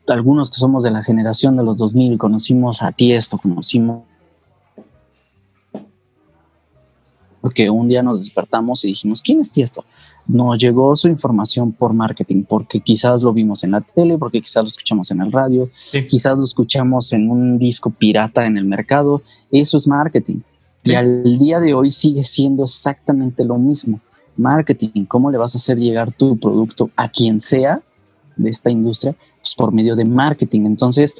algunos 0.07 0.49
que 0.49 0.57
somos 0.57 0.83
de 0.83 0.89
la 0.89 1.03
generación 1.03 1.55
de 1.55 1.63
los 1.63 1.77
2000 1.77 2.17
conocimos 2.17 2.81
a 2.81 2.91
Tiesto, 2.91 3.37
conocimos 3.37 4.03
porque 7.41 7.69
un 7.69 7.87
día 7.87 8.03
nos 8.03 8.17
despertamos 8.17 8.83
y 8.83 8.89
dijimos, 8.89 9.21
¿quién 9.21 9.39
es 9.39 9.51
Tiesto? 9.51 9.85
nos 10.27 10.59
llegó 10.59 10.95
su 10.95 11.07
información 11.07 11.71
por 11.71 11.91
marketing, 11.93 12.43
porque 12.43 12.81
quizás 12.81 13.23
lo 13.23 13.33
vimos 13.33 13.63
en 13.63 13.71
la 13.71 13.81
tele, 13.81 14.15
porque 14.17 14.41
quizás 14.41 14.63
lo 14.63 14.67
escuchamos 14.67 15.09
en 15.09 15.21
el 15.21 15.31
radio, 15.31 15.71
quizás 16.07 16.37
lo 16.37 16.43
escuchamos 16.43 17.11
en 17.13 17.31
un 17.31 17.57
disco 17.57 17.89
pirata 17.89 18.45
en 18.45 18.55
el 18.55 18.65
mercado. 18.65 19.23
Eso 19.51 19.77
es 19.77 19.87
marketing. 19.87 20.41
Y 20.83 20.93
al 20.93 21.39
día 21.39 21.59
de 21.59 21.73
hoy 21.73 21.89
sigue 21.89 22.23
siendo 22.23 22.63
exactamente 22.63 23.43
lo 23.43 23.57
mismo. 23.57 23.99
Marketing, 24.37 25.05
¿cómo 25.05 25.31
le 25.31 25.39
vas 25.39 25.55
a 25.55 25.57
hacer 25.57 25.79
llegar 25.79 26.11
tu 26.11 26.37
producto 26.37 26.91
a 26.95 27.09
quien 27.09 27.41
sea 27.41 27.81
de 28.39 28.49
esta 28.49 28.69
industria? 28.69 29.15
Pues 29.41 29.55
por 29.55 29.71
medio 29.71 29.95
de 29.95 30.05
marketing. 30.05 30.65
Entonces, 30.65 31.15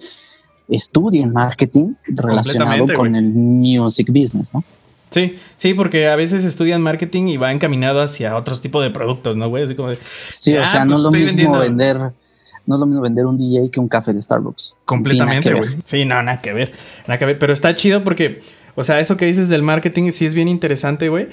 estudien 0.67 1.31
marketing 1.31 1.93
relacionado 2.07 2.85
con 2.95 3.15
el 3.15 3.29
music 3.29 4.07
business, 4.09 4.53
¿no? 4.53 4.63
Sí, 5.09 5.35
sí, 5.55 5.73
porque 5.73 6.07
a 6.07 6.15
veces 6.15 6.43
estudian 6.43 6.81
marketing 6.81 7.29
y 7.29 7.37
va 7.37 7.51
encaminado 7.51 8.01
hacia 8.01 8.35
otros 8.35 8.61
tipos 8.61 8.83
de 8.83 8.91
productos, 8.91 9.35
¿no, 9.35 9.49
güey? 9.49 9.63
Así 9.63 9.75
como 9.75 9.91
sí, 9.93 10.55
o 10.55 10.61
ah, 10.61 10.65
sea, 10.65 10.85
no 10.85 10.97
es 10.97 11.03
pues 11.03 11.33
lo 11.33 11.35
mismo 11.35 11.57
vender, 11.57 11.97
no 11.97 12.75
es 12.75 12.79
lo 12.79 12.85
mismo 12.85 13.01
vender 13.01 13.25
un 13.25 13.35
DJ 13.35 13.71
que 13.71 13.79
un 13.79 13.87
café 13.87 14.13
de 14.13 14.21
Starbucks. 14.21 14.75
Completamente, 14.85 15.51
güey. 15.53 15.69
Sí, 15.83 16.05
no, 16.05 16.21
nada 16.21 16.41
que 16.41 16.53
ver, 16.53 16.71
nada 17.07 17.17
que 17.17 17.25
ver, 17.25 17.39
pero 17.39 17.53
está 17.53 17.73
chido 17.73 18.03
porque, 18.03 18.41
o 18.75 18.83
sea, 18.83 18.99
eso 18.99 19.17
que 19.17 19.25
dices 19.25 19.49
del 19.49 19.63
marketing 19.63 20.11
sí 20.11 20.25
es 20.25 20.35
bien 20.35 20.47
interesante, 20.47 21.09
güey, 21.09 21.29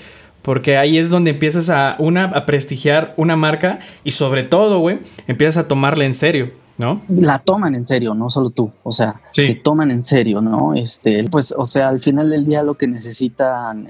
porque 0.46 0.76
ahí 0.76 0.96
es 0.96 1.10
donde 1.10 1.32
empiezas 1.32 1.70
a, 1.70 1.96
una, 1.98 2.26
a 2.26 2.46
prestigiar 2.46 3.14
una 3.16 3.34
marca 3.34 3.80
y 4.04 4.12
sobre 4.12 4.44
todo, 4.44 4.78
güey, 4.78 5.00
empiezas 5.26 5.56
a 5.64 5.66
tomarla 5.66 6.04
en 6.04 6.14
serio. 6.14 6.52
¿no? 6.78 7.02
La 7.08 7.40
toman 7.40 7.74
en 7.74 7.84
serio, 7.84 8.14
no 8.14 8.30
solo 8.30 8.50
tú, 8.50 8.70
o 8.84 8.92
sea, 8.92 9.20
te 9.34 9.54
toman 9.56 9.90
en 9.90 10.04
serio, 10.04 10.42
¿no? 10.42 10.74
Este, 10.74 11.24
pues, 11.24 11.52
o 11.56 11.64
sea, 11.66 11.88
al 11.88 12.00
final 12.00 12.30
del 12.30 12.44
día 12.44 12.62
lo 12.62 12.74
que 12.74 12.86
necesitan 12.86 13.88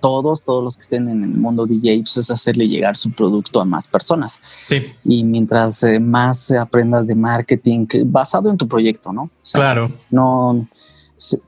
todos, 0.00 0.44
todos 0.44 0.62
los 0.62 0.76
que 0.76 0.82
estén 0.82 1.08
en 1.08 1.24
el 1.24 1.30
mundo 1.30 1.66
DJ, 1.66 2.02
pues 2.02 2.18
es 2.18 2.30
hacerle 2.30 2.68
llegar 2.68 2.94
su 2.94 3.10
producto 3.10 3.60
a 3.60 3.64
más 3.64 3.88
personas. 3.88 4.38
Sí. 4.64 4.86
Y 5.04 5.24
mientras 5.24 5.82
eh, 5.82 5.98
más 5.98 6.52
aprendas 6.52 7.08
de 7.08 7.16
marketing, 7.16 7.86
basado 8.04 8.48
en 8.50 8.58
tu 8.58 8.68
proyecto, 8.68 9.12
¿no? 9.12 9.28
claro. 9.52 9.90
No, 10.10 10.68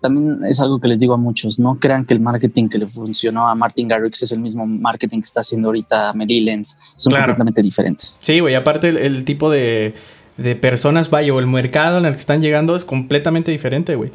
también 0.01 0.45
es 0.45 0.61
algo 0.61 0.81
que 0.81 0.89
les 0.89 1.01
digo 1.01 1.15
a 1.15 1.19
muchos, 1.19 1.59
no 1.59 1.79
crean 1.79 2.05
que 2.07 2.15
el 2.15 2.21
marketing 2.21 2.69
que 2.69 2.79
le 2.79 2.87
funcionó 2.87 3.49
a 3.49 3.55
Martin 3.55 3.89
Garrix 3.89 4.23
es 4.23 4.33
el 4.33 4.41
mismo 4.41 4.67
marketing 4.67 5.19
que 5.19 5.27
está 5.27 5.41
haciendo 5.41 5.69
ahorita 5.69 6.13
Mary 6.15 6.41
Lenz, 6.41 6.77
son 6.97 7.13
completamente 7.13 7.63
diferentes. 7.63 8.17
Sí, 8.21 8.41
güey, 8.41 8.55
aparte 8.55 8.89
el 8.89 9.25
tipo 9.25 9.51
de 9.51 9.95
de 10.39 10.55
personas, 10.55 11.11
vaya, 11.11 11.35
o 11.35 11.41
el 11.41 11.47
mercado 11.47 11.99
en 11.99 12.07
el 12.07 12.13
que 12.13 12.21
están 12.21 12.41
llegando 12.41 12.75
es 12.77 12.85
completamente 12.85 13.51
diferente, 13.51 13.97
güey. 13.97 14.11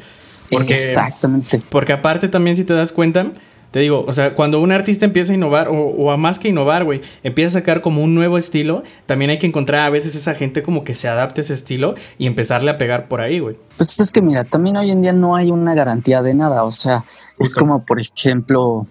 Porque, 0.50 0.74
Exactamente. 0.74 1.62
Porque 1.70 1.92
aparte 1.92 2.28
también, 2.28 2.56
si 2.56 2.64
te 2.64 2.72
das 2.72 2.92
cuenta, 2.92 3.32
te 3.74 3.80
digo, 3.80 4.04
o 4.06 4.12
sea, 4.12 4.36
cuando 4.36 4.60
un 4.60 4.70
artista 4.70 5.04
empieza 5.04 5.32
a 5.32 5.34
innovar, 5.34 5.68
o, 5.68 6.12
a 6.12 6.16
más 6.16 6.38
que 6.38 6.46
innovar, 6.46 6.84
güey, 6.84 7.00
empieza 7.24 7.58
a 7.58 7.60
sacar 7.60 7.80
como 7.80 8.04
un 8.04 8.14
nuevo 8.14 8.38
estilo, 8.38 8.84
también 9.06 9.32
hay 9.32 9.40
que 9.40 9.48
encontrar 9.48 9.80
a 9.80 9.90
veces 9.90 10.14
esa 10.14 10.36
gente 10.36 10.62
como 10.62 10.84
que 10.84 10.94
se 10.94 11.08
adapte 11.08 11.40
a 11.40 11.42
ese 11.42 11.54
estilo 11.54 11.94
y 12.16 12.28
empezarle 12.28 12.70
a 12.70 12.78
pegar 12.78 13.08
por 13.08 13.20
ahí, 13.20 13.40
güey. 13.40 13.56
Pues 13.76 13.98
es 13.98 14.12
que 14.12 14.22
mira, 14.22 14.44
también 14.44 14.76
hoy 14.76 14.92
en 14.92 15.02
día 15.02 15.12
no 15.12 15.34
hay 15.34 15.50
una 15.50 15.74
garantía 15.74 16.22
de 16.22 16.34
nada, 16.34 16.62
o 16.62 16.70
sea, 16.70 17.04
es 17.40 17.52
como, 17.52 17.84
por 17.84 18.00
ejemplo, 18.00 18.86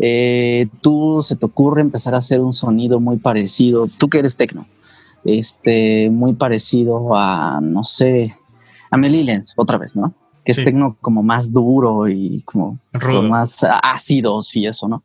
eh, 0.00 0.66
tú 0.80 1.20
se 1.22 1.36
te 1.36 1.46
ocurre 1.46 1.80
empezar 1.80 2.16
a 2.16 2.18
hacer 2.18 2.40
un 2.40 2.52
sonido 2.52 2.98
muy 2.98 3.18
parecido, 3.18 3.86
tú 3.96 4.08
que 4.08 4.18
eres 4.18 4.36
tecno 4.36 4.66
este, 5.24 6.10
muy 6.10 6.34
parecido 6.34 7.14
a, 7.14 7.60
no 7.62 7.84
sé, 7.84 8.34
a 8.90 8.96
Melilens, 8.96 9.54
otra 9.56 9.78
vez, 9.78 9.94
¿no? 9.94 10.14
Que 10.48 10.60
es 10.60 10.64
tecno 10.64 10.96
como 11.00 11.22
más 11.22 11.52
duro 11.52 12.08
y 12.08 12.40
como, 12.42 12.78
más 13.28 13.66
ácidos 13.82 14.56
y 14.56 14.66
eso, 14.66 14.88
¿no? 14.88 15.02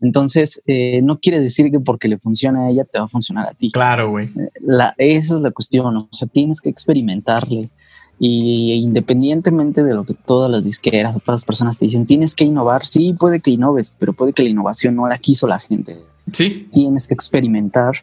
Entonces, 0.00 0.62
eh, 0.66 1.02
no 1.02 1.18
quiere 1.18 1.40
decir 1.40 1.70
que 1.70 1.78
porque 1.78 2.08
le 2.08 2.18
funciona 2.18 2.62
a 2.66 2.70
ella 2.70 2.84
te 2.84 2.98
va 2.98 3.04
a 3.04 3.08
funcionar 3.08 3.48
a 3.48 3.52
ti. 3.52 3.70
Claro, 3.70 4.10
güey. 4.10 4.30
La, 4.60 4.94
esa 4.96 5.34
es 5.34 5.40
la 5.40 5.50
cuestión. 5.50 5.94
O 5.94 6.08
sea, 6.10 6.26
tienes 6.26 6.62
que 6.62 6.70
experimentarle. 6.70 7.68
Y 8.18 8.72
independientemente 8.74 9.84
de 9.84 9.94
lo 9.94 10.04
que 10.04 10.14
todas 10.14 10.50
las 10.50 10.64
disqueras 10.64 11.16
o 11.16 11.20
todas 11.20 11.40
las 11.40 11.44
personas 11.44 11.78
te 11.78 11.84
dicen, 11.84 12.06
tienes 12.06 12.34
que 12.34 12.44
innovar. 12.44 12.86
Sí, 12.86 13.12
puede 13.12 13.40
que 13.40 13.50
innoves, 13.50 13.94
pero 13.98 14.12
puede 14.12 14.32
que 14.32 14.42
la 14.42 14.48
innovación 14.48 14.96
no 14.96 15.06
la 15.06 15.18
quiso 15.18 15.46
la 15.46 15.58
gente. 15.58 16.00
Sí. 16.32 16.66
Tienes 16.72 17.06
que 17.06 17.14
experimentar 17.14 17.96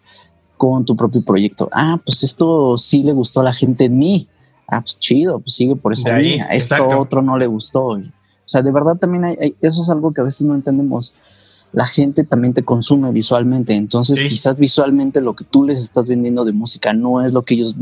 con 0.58 0.86
tu 0.86 0.96
propio 0.96 1.22
proyecto. 1.22 1.70
Ah, 1.72 2.00
pues 2.06 2.24
esto 2.24 2.78
sí 2.78 3.04
le 3.04 3.14
gustó 3.14 3.42
a 3.42 3.46
la 3.46 3.54
gente 3.54 3.86
en 3.86 3.98
mí. 3.98 4.28
Ah, 4.68 4.82
pues 4.82 5.00
chido, 5.00 5.40
pues 5.40 5.56
sigue 5.56 5.76
por 5.76 5.94
esa 5.94 6.18
línea. 6.18 6.46
Esto 6.48 6.88
otro 6.98 7.22
no 7.22 7.38
le 7.38 7.48
gustó. 7.48 7.86
O 7.86 8.02
sea, 8.46 8.62
de 8.62 8.72
verdad 8.72 8.96
también 8.96 9.26
hay, 9.26 9.56
eso 9.62 9.82
es 9.82 9.90
algo 9.90 10.14
que 10.14 10.22
a 10.22 10.24
veces 10.24 10.48
no 10.48 10.56
entendemos. 10.56 11.14
La 11.72 11.88
gente 11.88 12.24
también 12.24 12.54
te 12.54 12.64
consume 12.64 13.12
visualmente. 13.12 13.74
Entonces, 13.74 14.22
quizás 14.22 14.58
visualmente 14.58 15.20
lo 15.20 15.34
que 15.34 15.44
tú 15.44 15.66
les 15.66 15.80
estás 15.80 16.08
vendiendo 16.08 16.46
de 16.46 16.54
música 16.54 16.94
no 16.94 17.26
es 17.26 17.34
lo 17.34 17.42
que 17.42 17.56
ellos 17.56 17.76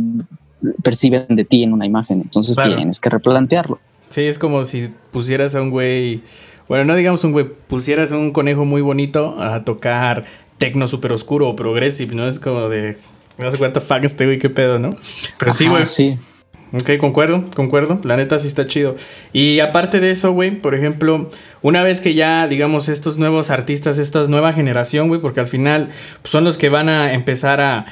perciben 0.81 1.27
de 1.29 1.45
ti 1.45 1.63
en 1.63 1.73
una 1.73 1.85
imagen. 1.85 2.21
Entonces 2.21 2.57
tienes 2.57 2.99
que 2.99 3.09
replantearlo. 3.09 3.79
Sí, 4.09 4.21
es 4.21 4.37
como 4.37 4.65
si 4.65 4.89
pusieras 5.11 5.55
a 5.55 5.61
un 5.61 5.71
güey, 5.71 6.21
bueno, 6.67 6.85
no 6.85 6.95
digamos 6.95 7.23
un 7.23 7.31
güey, 7.31 7.49
pusieras 7.67 8.11
a 8.11 8.17
un 8.17 8.31
conejo 8.31 8.63
muy 8.63 8.81
bonito 8.81 9.41
a 9.41 9.63
tocar 9.63 10.25
tecno 10.57 10.87
súper 10.87 11.11
oscuro 11.11 11.49
o 11.49 11.55
progressive, 11.55 12.13
¿no? 12.13 12.27
Es 12.27 12.39
como 12.39 12.69
de, 12.69 12.97
no 13.39 13.51
sé 13.51 13.57
cuánto 13.57 13.81
fuck 13.81 14.03
este 14.03 14.25
güey, 14.25 14.37
qué 14.37 14.49
pedo, 14.49 14.77
¿no? 14.77 14.95
Pero 15.39 15.51
sí, 15.51 15.67
güey. 15.67 15.85
Sí. 15.85 16.17
Ok, 16.75 16.97
concuerdo, 16.99 17.45
concuerdo. 17.55 18.01
La 18.03 18.17
neta 18.17 18.39
sí 18.39 18.47
está 18.47 18.65
chido. 18.65 18.95
Y 19.31 19.59
aparte 19.59 19.99
de 19.99 20.09
eso, 20.09 20.31
güey, 20.31 20.59
por 20.59 20.73
ejemplo, 20.73 21.29
una 21.61 21.83
vez 21.83 22.01
que 22.01 22.15
ya, 22.15 22.47
digamos, 22.47 22.89
estos 22.89 23.19
nuevos 23.19 23.51
artistas, 23.51 23.99
esta 23.99 24.25
nueva 24.27 24.53
generación, 24.53 25.07
güey, 25.07 25.21
porque 25.21 25.39
al 25.39 25.47
final 25.47 25.89
pues, 26.21 26.31
son 26.31 26.43
los 26.43 26.57
que 26.57 26.69
van 26.69 26.89
a 26.89 27.13
empezar 27.13 27.61
a, 27.61 27.85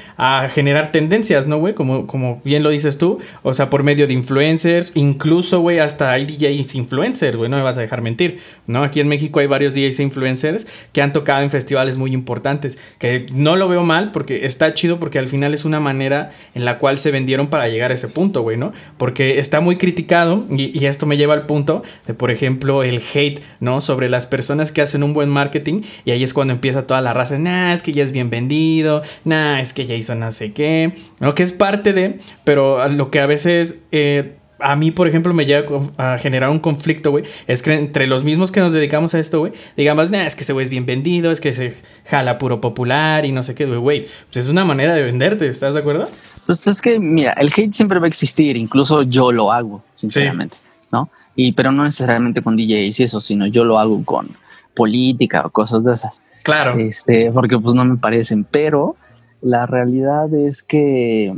generar 0.50 0.92
tendencias, 0.92 1.48
¿no, 1.48 1.58
güey? 1.58 1.76
Como, 1.76 2.08
como 2.08 2.42
bien 2.44 2.64
lo 2.64 2.70
dices 2.70 2.98
tú, 2.98 3.20
o 3.44 3.54
sea, 3.54 3.70
por 3.70 3.84
medio 3.84 4.08
de 4.08 4.14
influencers, 4.14 4.92
incluso, 4.96 5.62
güey, 5.62 5.80
hasta 5.80 6.12
hay 6.12 6.26
DJs 6.26 6.76
influencers, 6.76 7.38
güey, 7.38 7.50
no 7.50 7.58
me 7.58 7.64
vas 7.64 7.78
a 7.78 7.82
dejar 7.82 8.02
mentir, 8.02 8.40
¿no? 8.68 8.84
Aquí 8.84 9.00
en 9.00 9.08
México 9.08 9.40
hay 9.40 9.48
varios 9.48 9.74
DJs 9.74 10.00
influencers 10.00 10.68
que 10.92 11.02
han 11.02 11.14
tocado 11.14 11.44
en 11.44 11.50
festivales 11.50 11.98
muy 11.98 12.14
importantes, 12.14 12.78
que 12.98 13.28
no 13.32 13.56
lo 13.56 13.68
veo 13.68 13.84
mal 13.84 14.12
porque 14.12 14.46
está 14.46 14.74
chido 14.74 15.00
porque 15.00 15.20
al 15.20 15.28
final 15.28 15.54
es 15.54 15.66
una 15.66 15.80
manera 15.80 16.32
en 16.56 16.66
la 16.66 16.78
cual 16.78 16.98
se 16.98 17.12
vendieron 17.12 17.48
para 17.48 17.70
llegar 17.70 17.92
a 17.92 17.94
ese 17.94 18.08
punto, 18.08 18.42
güey, 18.42 18.58
¿no? 18.58 18.71
Porque 18.98 19.40
está 19.40 19.60
muy 19.62 19.78
criticado 19.78 20.46
y, 20.50 20.86
esto 20.86 21.06
me 21.06 21.16
lleva 21.16 21.34
al 21.34 21.46
punto 21.46 21.84
de, 22.08 22.14
por 22.14 22.32
ejemplo, 22.32 22.84
el 22.84 23.02
hate 23.14 23.42
¿no? 23.60 23.82
Sobre 23.82 24.10
las 24.10 24.28
personas 24.28 24.72
que 24.72 24.82
hacen 24.82 25.04
un 25.04 25.14
buen 25.14 25.30
marketing 25.30 25.82
y 26.06 26.12
ahí 26.12 26.24
es 26.24 26.34
cuando 26.34 26.54
empieza 26.54 26.88
toda 26.88 27.02
la 27.02 27.14
raza, 27.14 27.38
nah, 27.38 27.74
es 27.74 27.84
que 27.84 27.94
ya 27.94 28.04
es 28.04 28.12
bien 28.12 28.30
vendido, 28.30 29.02
nah, 29.24 29.60
es 29.60 29.74
que 29.74 29.86
ya 29.86 29.96
hizo 29.96 30.16
no 30.16 30.32
sé 30.32 30.54
qué, 30.54 30.94
lo 31.20 31.34
que 31.36 31.44
es 31.44 31.52
parte 31.52 31.94
de, 31.94 32.20
pero 32.44 32.88
lo 32.90 33.12
que 33.12 33.20
a 33.20 33.26
veces... 33.26 33.84
Eh, 33.92 34.38
a 34.62 34.76
mí, 34.76 34.92
por 34.92 35.08
ejemplo, 35.08 35.34
me 35.34 35.46
llega 35.46 35.66
a 35.98 36.18
generar 36.18 36.50
un 36.50 36.60
conflicto, 36.60 37.12
güey. 37.12 37.24
Es 37.48 37.62
que 37.62 37.74
entre 37.74 38.08
los 38.08 38.24
mismos 38.24 38.52
que 38.52 38.60
nos 38.60 38.74
dedicamos 38.74 39.14
a 39.14 39.20
esto, 39.20 39.40
güey, 39.40 39.54
digamos, 39.76 40.12
nah, 40.12 40.26
es 40.26 40.36
que 40.36 40.42
ese 40.42 40.54
güey 40.54 40.64
es 40.64 40.70
bien 40.70 40.86
vendido, 40.86 41.32
es 41.32 41.42
que 41.42 41.54
se 41.54 41.72
jala 42.06 42.38
puro 42.38 42.62
popular 42.62 43.26
y 43.26 43.32
no 43.32 43.44
sé 43.44 43.56
qué, 43.56 43.66
güey. 43.66 44.06
Pues 44.32 44.46
es 44.46 44.50
una 44.50 44.66
manera 44.66 44.94
de 44.94 45.04
venderte, 45.04 45.48
¿estás 45.48 45.74
de 45.74 45.82
acuerdo? 45.82 46.08
Pues 46.46 46.66
es 46.68 46.82
que, 46.82 47.00
mira, 47.00 47.34
el 47.34 47.48
hate 47.48 47.74
siempre 47.74 48.00
va 48.00 48.06
a 48.06 48.08
existir, 48.08 48.58
incluso 48.58 49.04
yo 49.04 49.32
lo 49.32 49.52
hago, 49.52 49.84
sinceramente, 49.94 50.58
¿no? 50.92 51.10
Y, 51.36 51.54
pero 51.54 51.72
no 51.72 51.84
necesariamente 51.84 52.42
con 52.42 52.58
DJs 52.58 53.00
y 53.00 53.04
eso, 53.04 53.22
sino 53.22 53.48
yo 53.48 53.64
lo 53.64 53.80
hago 53.80 54.04
con 54.04 54.30
política 54.74 55.44
o 55.46 55.50
cosas 55.50 55.84
de 55.84 55.94
esas. 55.94 56.24
Claro. 56.44 56.78
Este, 56.78 57.32
porque 57.32 57.58
pues 57.60 57.76
no 57.76 57.86
me 57.86 57.98
parecen, 57.98 58.44
pero 58.44 58.96
la 59.42 59.66
realidad 59.66 60.34
es 60.34 60.64
que 60.64 61.36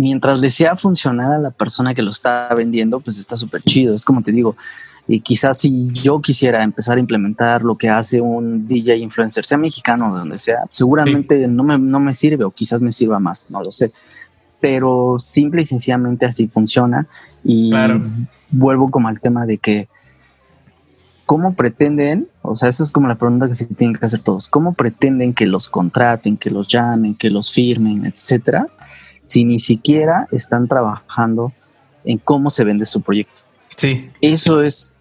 mientras 0.00 0.40
le 0.40 0.50
sea 0.50 0.76
funcionar 0.76 1.32
a 1.32 1.38
la 1.38 1.50
persona 1.50 1.94
que 1.94 2.02
lo 2.02 2.10
está 2.10 2.48
vendiendo, 2.56 3.00
pues 3.00 3.18
está 3.18 3.36
súper 3.36 3.62
chido. 3.62 3.94
Es 3.94 4.04
como 4.04 4.22
te 4.22 4.32
digo, 4.32 4.56
y 5.06 5.20
quizás 5.20 5.58
si 5.58 5.90
yo 5.92 6.20
quisiera 6.20 6.62
empezar 6.62 6.96
a 6.96 7.00
implementar 7.00 7.62
lo 7.62 7.76
que 7.76 7.88
hace 7.88 8.20
un 8.20 8.66
DJ 8.66 8.96
influencer, 8.96 9.44
sea 9.44 9.58
mexicano 9.58 10.08
o 10.08 10.14
de 10.14 10.20
donde 10.20 10.38
sea, 10.38 10.60
seguramente 10.70 11.46
no, 11.48 11.62
me, 11.62 11.78
no 11.78 12.00
me 12.00 12.14
sirve 12.14 12.44
o 12.44 12.50
quizás 12.50 12.80
me 12.80 12.92
sirva 12.92 13.18
más, 13.18 13.46
no 13.50 13.62
lo 13.62 13.72
sé. 13.72 13.92
Pero 14.60 15.16
simple 15.18 15.62
y 15.62 15.64
sencillamente 15.64 16.26
así 16.26 16.48
funciona. 16.48 17.06
Y 17.42 17.70
claro 17.70 18.02
vuelvo 18.50 18.90
como 18.90 19.08
al 19.08 19.20
tema 19.20 19.46
de 19.46 19.58
que 19.58 19.88
¿cómo 21.26 21.54
pretenden? 21.54 22.28
O 22.42 22.54
sea, 22.54 22.68
esa 22.68 22.82
es 22.82 22.92
como 22.92 23.08
la 23.08 23.14
pregunta 23.14 23.48
que 23.48 23.54
se 23.54 23.66
tienen 23.66 23.96
que 23.96 24.04
hacer 24.04 24.20
todos. 24.20 24.48
¿Cómo 24.48 24.74
pretenden 24.74 25.32
que 25.32 25.46
los 25.46 25.68
contraten, 25.68 26.36
que 26.36 26.50
los 26.50 26.66
llamen, 26.68 27.14
que 27.14 27.30
los 27.30 27.52
firmen, 27.52 28.06
etcétera, 28.06 28.66
si 29.20 29.44
ni 29.44 29.58
siquiera 29.58 30.26
están 30.32 30.68
trabajando 30.68 31.52
en 32.04 32.18
cómo 32.18 32.50
se 32.50 32.64
vende 32.64 32.84
su 32.84 33.02
proyecto? 33.02 33.42
Sí. 33.76 34.10
Eso 34.20 34.62
es, 34.62 34.94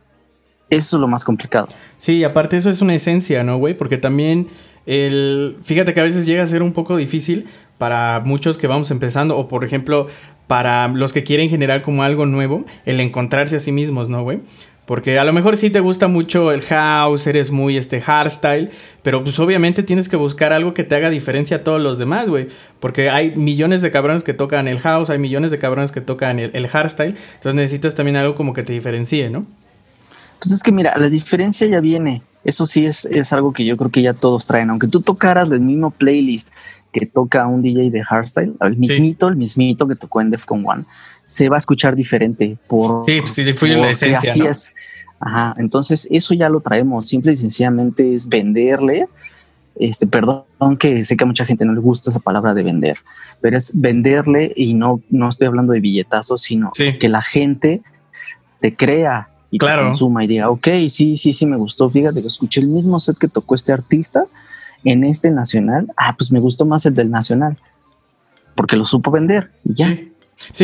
eso 0.70 0.98
es 0.98 1.02
lo 1.02 1.08
más 1.08 1.24
complicado. 1.24 1.68
Sí, 1.98 2.24
aparte 2.24 2.58
eso 2.58 2.70
es 2.70 2.82
una 2.82 2.96
esencia, 2.96 3.44
¿no, 3.44 3.58
güey? 3.58 3.76
Porque 3.76 3.98
también 3.98 4.48
el, 4.86 5.58
fíjate 5.62 5.94
que 5.94 6.00
a 6.00 6.04
veces 6.04 6.26
llega 6.26 6.44
a 6.44 6.48
ser 6.48 6.64
un 6.64 6.74
poco 6.74 6.98
difícil 6.98 7.46
para 7.78 8.22
muchos 8.26 8.58
que 8.58 8.68
vamos 8.68 8.92
empezando 8.92 9.38
o 9.38 9.48
por 9.48 9.64
ejemplo 9.64 10.08
para 10.48 10.88
los 10.88 11.14
que 11.14 11.24
quieren 11.24 11.50
generar 11.50 11.84
como 11.84 12.02
algo 12.02 12.26
nuevo, 12.26 12.66
el 12.86 13.00
encontrarse 13.00 13.56
a 13.56 13.60
sí 13.60 13.72
mismos, 13.72 14.10
¿no, 14.10 14.24
güey? 14.24 14.42
Porque 14.90 15.20
a 15.20 15.24
lo 15.24 15.34
mejor 15.34 15.56
sí 15.56 15.70
te 15.70 15.82
gusta 15.82 16.08
mucho 16.08 16.52
el 16.52 16.62
house, 16.62 17.28
eres 17.28 17.52
muy 17.52 17.78
este 17.78 18.02
hardstyle, 18.02 18.72
pero 19.04 19.24
pues 19.24 19.38
obviamente 19.38 19.84
tienes 19.84 20.10
que 20.10 20.16
buscar 20.16 20.52
algo 20.52 20.74
que 20.74 20.84
te 20.84 20.96
haga 20.96 21.12
diferencia 21.12 21.58
a 21.58 21.64
todos 21.64 21.80
los 21.80 22.00
demás, 22.00 22.28
güey. 22.28 22.48
Porque 22.80 23.12
hay 23.12 23.36
millones 23.36 23.84
de 23.84 23.92
cabrones 23.92 24.24
que 24.24 24.34
tocan 24.34 24.68
el 24.68 24.80
house, 24.80 25.12
hay 25.12 25.20
millones 25.20 25.52
de 25.52 25.60
cabrones 25.60 25.92
que 25.92 26.02
tocan 26.02 26.40
el, 26.40 26.50
el 26.56 26.68
hardstyle, 26.68 27.16
entonces 27.36 27.54
necesitas 27.54 27.94
también 27.94 28.16
algo 28.16 28.34
como 28.34 28.52
que 28.54 28.64
te 28.64 28.74
diferencie, 28.74 29.30
¿no? 29.30 29.46
Pues 30.40 30.54
es 30.54 30.64
que 30.64 30.72
mira, 30.72 30.98
la 30.98 31.10
diferencia 31.10 31.68
ya 31.68 31.82
viene. 31.82 32.24
Eso 32.44 32.66
sí 32.66 32.88
es, 32.88 33.06
es 33.06 33.32
algo 33.32 33.54
que 33.54 33.66
yo 33.66 33.78
creo 33.78 33.92
que 33.92 34.02
ya 34.02 34.16
todos 34.16 34.48
traen. 34.48 34.72
Aunque 34.72 34.88
tú 34.88 35.02
tocaras 35.02 35.52
el 35.52 35.62
mismo 35.62 35.92
playlist 35.92 36.50
que 36.92 37.06
toca 37.06 37.46
un 37.46 37.62
DJ 37.62 37.92
de 37.92 38.04
hardstyle, 38.04 38.54
el 38.60 38.76
mismito, 38.76 39.28
el 39.28 39.36
mismito 39.36 39.88
que 39.88 39.94
tocó 39.94 40.22
en 40.22 40.32
Defcon 40.32 40.64
One, 40.66 40.86
se 41.30 41.48
va 41.48 41.58
a 41.58 41.60
escuchar 41.60 41.96
diferente 41.96 42.58
por. 42.68 43.04
Sí, 43.06 43.20
pues 43.22 43.34
sí, 43.34 43.54
fue 43.54 43.70
la 43.70 43.92
esencia. 43.92 44.32
Así 44.32 44.42
es. 44.42 44.74
Ajá. 45.20 45.54
Entonces, 45.58 46.08
eso 46.10 46.34
ya 46.34 46.50
lo 46.50 46.60
traemos. 46.60 47.08
Simple 47.08 47.34
y 47.34 47.36
sencillamente 47.36 48.16
es 48.16 48.28
venderle. 48.28 49.06
Este, 49.76 50.08
perdón 50.08 50.44
que 50.80 51.04
sé 51.04 51.16
que 51.16 51.24
a 51.24 51.28
mucha 51.28 51.46
gente 51.46 51.66
no 51.66 51.74
le 51.74 51.80
gusta 51.80 52.10
esa 52.10 52.20
palabra 52.20 52.54
de 52.54 52.64
vender, 52.64 52.98
pero 53.40 53.56
es 53.56 53.80
venderle 53.80 54.52
y 54.54 54.74
no, 54.74 55.02
no 55.10 55.30
estoy 55.30 55.48
hablando 55.48 55.72
de 55.72 55.80
billetazos, 55.80 56.42
sino 56.42 56.72
que 57.00 57.08
la 57.08 57.22
gente 57.22 57.82
te 58.60 58.76
crea 58.76 59.30
y 59.52 59.58
claro. 59.58 59.84
te 59.84 59.88
consuma 59.90 60.26
y 60.26 60.28
diga, 60.28 60.50
ok, 60.50 60.68
sí, 60.90 61.16
sí, 61.16 61.32
sí, 61.32 61.46
me 61.46 61.56
gustó. 61.56 61.90
Fíjate 61.90 62.22
que 62.22 62.28
escuché 62.28 62.60
el 62.60 62.68
mismo 62.68 63.00
set 63.00 63.18
que 63.18 63.30
tocó 63.30 63.56
este 63.56 63.72
artista 63.72 64.26
en 64.84 65.06
este 65.06 65.32
nacional, 65.32 65.88
ah, 65.96 66.16
pues 66.18 66.32
me 66.32 66.40
gustó 66.40 66.66
más 66.66 66.86
el 66.86 66.94
del 66.94 67.10
nacional, 67.12 67.56
porque 68.56 68.76
lo 68.76 68.86
supo 68.86 69.12
vender 69.12 69.52
ya. 69.64 69.88
Sí. 69.88 70.09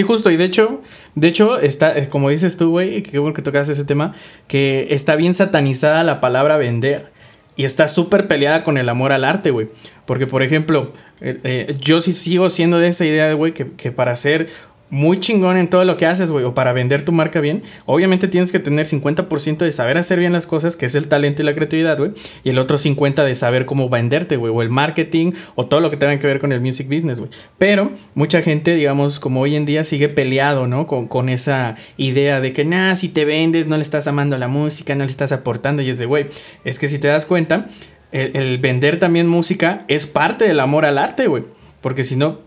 Justo, 0.04 0.32
y 0.32 0.38
de 0.38 0.46
hecho, 0.46 0.82
de 1.16 1.28
hecho, 1.28 1.60
está, 1.60 1.98
eh, 1.98 2.10
como 2.10 2.30
dices 2.30 2.58
tú, 2.58 2.70
güey, 2.70 3.04
qué 3.04 3.20
bueno 3.20 3.34
que 3.34 3.42
tocas 3.42 3.70
ese 3.70 3.86
tema, 3.86 4.14
que 4.48 4.88
está 4.90 5.16
bien 5.16 5.34
satanizada 5.34 6.04
la 6.04 6.22
palabra 6.22 6.58
vender. 6.58 7.14
Y 7.58 7.64
está 7.64 7.88
súper 7.88 8.28
peleada 8.28 8.66
con 8.66 8.78
el 8.78 8.90
amor 8.90 9.14
al 9.14 9.24
arte, 9.24 9.50
güey. 9.50 9.70
Porque, 10.06 10.28
por 10.28 10.44
ejemplo, 10.44 10.92
eh, 11.22 11.40
eh, 11.44 11.78
yo 11.80 12.02
sí 12.02 12.12
sigo 12.12 12.50
siendo 12.50 12.80
de 12.80 12.90
esa 12.90 13.06
idea, 13.06 13.32
güey, 13.34 13.54
que, 13.54 13.72
que 13.72 13.94
para 13.94 14.12
hacer 14.12 14.50
muy 14.90 15.20
chingón 15.20 15.58
en 15.58 15.68
todo 15.68 15.84
lo 15.84 15.98
que 15.98 16.06
haces, 16.06 16.32
güey, 16.32 16.46
o 16.46 16.54
para 16.54 16.72
vender 16.72 17.04
tu 17.04 17.12
marca 17.12 17.42
bien, 17.42 17.64
obviamente 17.86 18.28
tienes 18.28 18.52
que 18.52 18.60
tener 18.60 18.86
50% 18.86 19.58
de 19.58 19.72
saber 19.72 19.98
hacer 19.98 20.20
bien 20.20 20.32
las 20.32 20.46
cosas, 20.46 20.76
que 20.76 20.86
es 20.86 20.96
el 20.96 21.08
talento 21.08 21.42
y 21.42 21.46
la 21.46 21.56
creatividad, 21.56 21.98
güey, 21.98 22.12
y 22.44 22.52
el 22.52 22.60
otro 22.60 22.78
50% 22.78 23.24
de 23.24 23.36
saber 23.36 23.66
cómo 23.66 23.90
venderte, 23.90 24.38
güey, 24.38 24.54
o 24.56 24.62
el 24.62 24.70
marketing, 24.70 25.32
o 25.56 25.66
todo 25.66 25.80
lo 25.80 25.90
que 25.90 25.98
tenga 25.98 26.18
que 26.20 26.28
ver 26.28 26.40
con 26.40 26.52
el 26.52 26.62
music 26.62 26.88
business, 26.88 27.20
güey. 27.20 27.32
Pero 27.58 27.92
mucha 28.14 28.42
gente, 28.42 28.76
digamos, 28.76 29.20
como 29.20 29.42
hoy 29.42 29.56
en 29.56 29.66
día 29.66 29.84
sigue 29.84 30.08
peleado, 30.08 30.68
¿no? 30.68 30.86
Con, 30.88 31.08
con 31.08 31.30
esa 31.30 31.76
idea 31.98 32.40
de 32.40 32.54
que, 32.54 32.64
nada, 32.64 32.96
si 32.96 33.10
te 33.10 33.26
vendes, 33.26 33.68
no 33.68 33.78
le 33.78 33.84
estás 33.84 34.08
amando 34.08 34.36
a 34.36 34.40
la 34.40 34.48
música, 34.48 34.94
no 34.96 35.04
le 35.04 35.12
estás 35.12 35.32
aportando, 35.32 35.82
y 35.82 35.90
es 35.90 35.98
de, 35.98 36.06
güey, 36.06 36.28
es 36.64 36.78
que 36.78 36.88
si 36.88 37.00
te 37.00 37.08
das 37.08 37.26
cuenta, 37.26 37.68
el, 38.12 38.36
el 38.36 38.58
vender 38.60 39.00
también 39.00 39.28
música 39.28 39.80
es 39.88 40.06
parte 40.06 40.48
del 40.48 40.60
amor 40.60 40.86
al 40.86 41.00
arte, 41.00 41.28
güey. 41.28 41.44
Porque 41.82 42.04
si 42.04 42.16
no, 42.16 42.45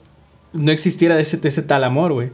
no 0.52 0.73
existiera 0.73 1.19
ese, 1.19 1.38
ese 1.43 1.62
tal 1.62 1.85
amor, 1.85 2.12
güey. 2.12 2.31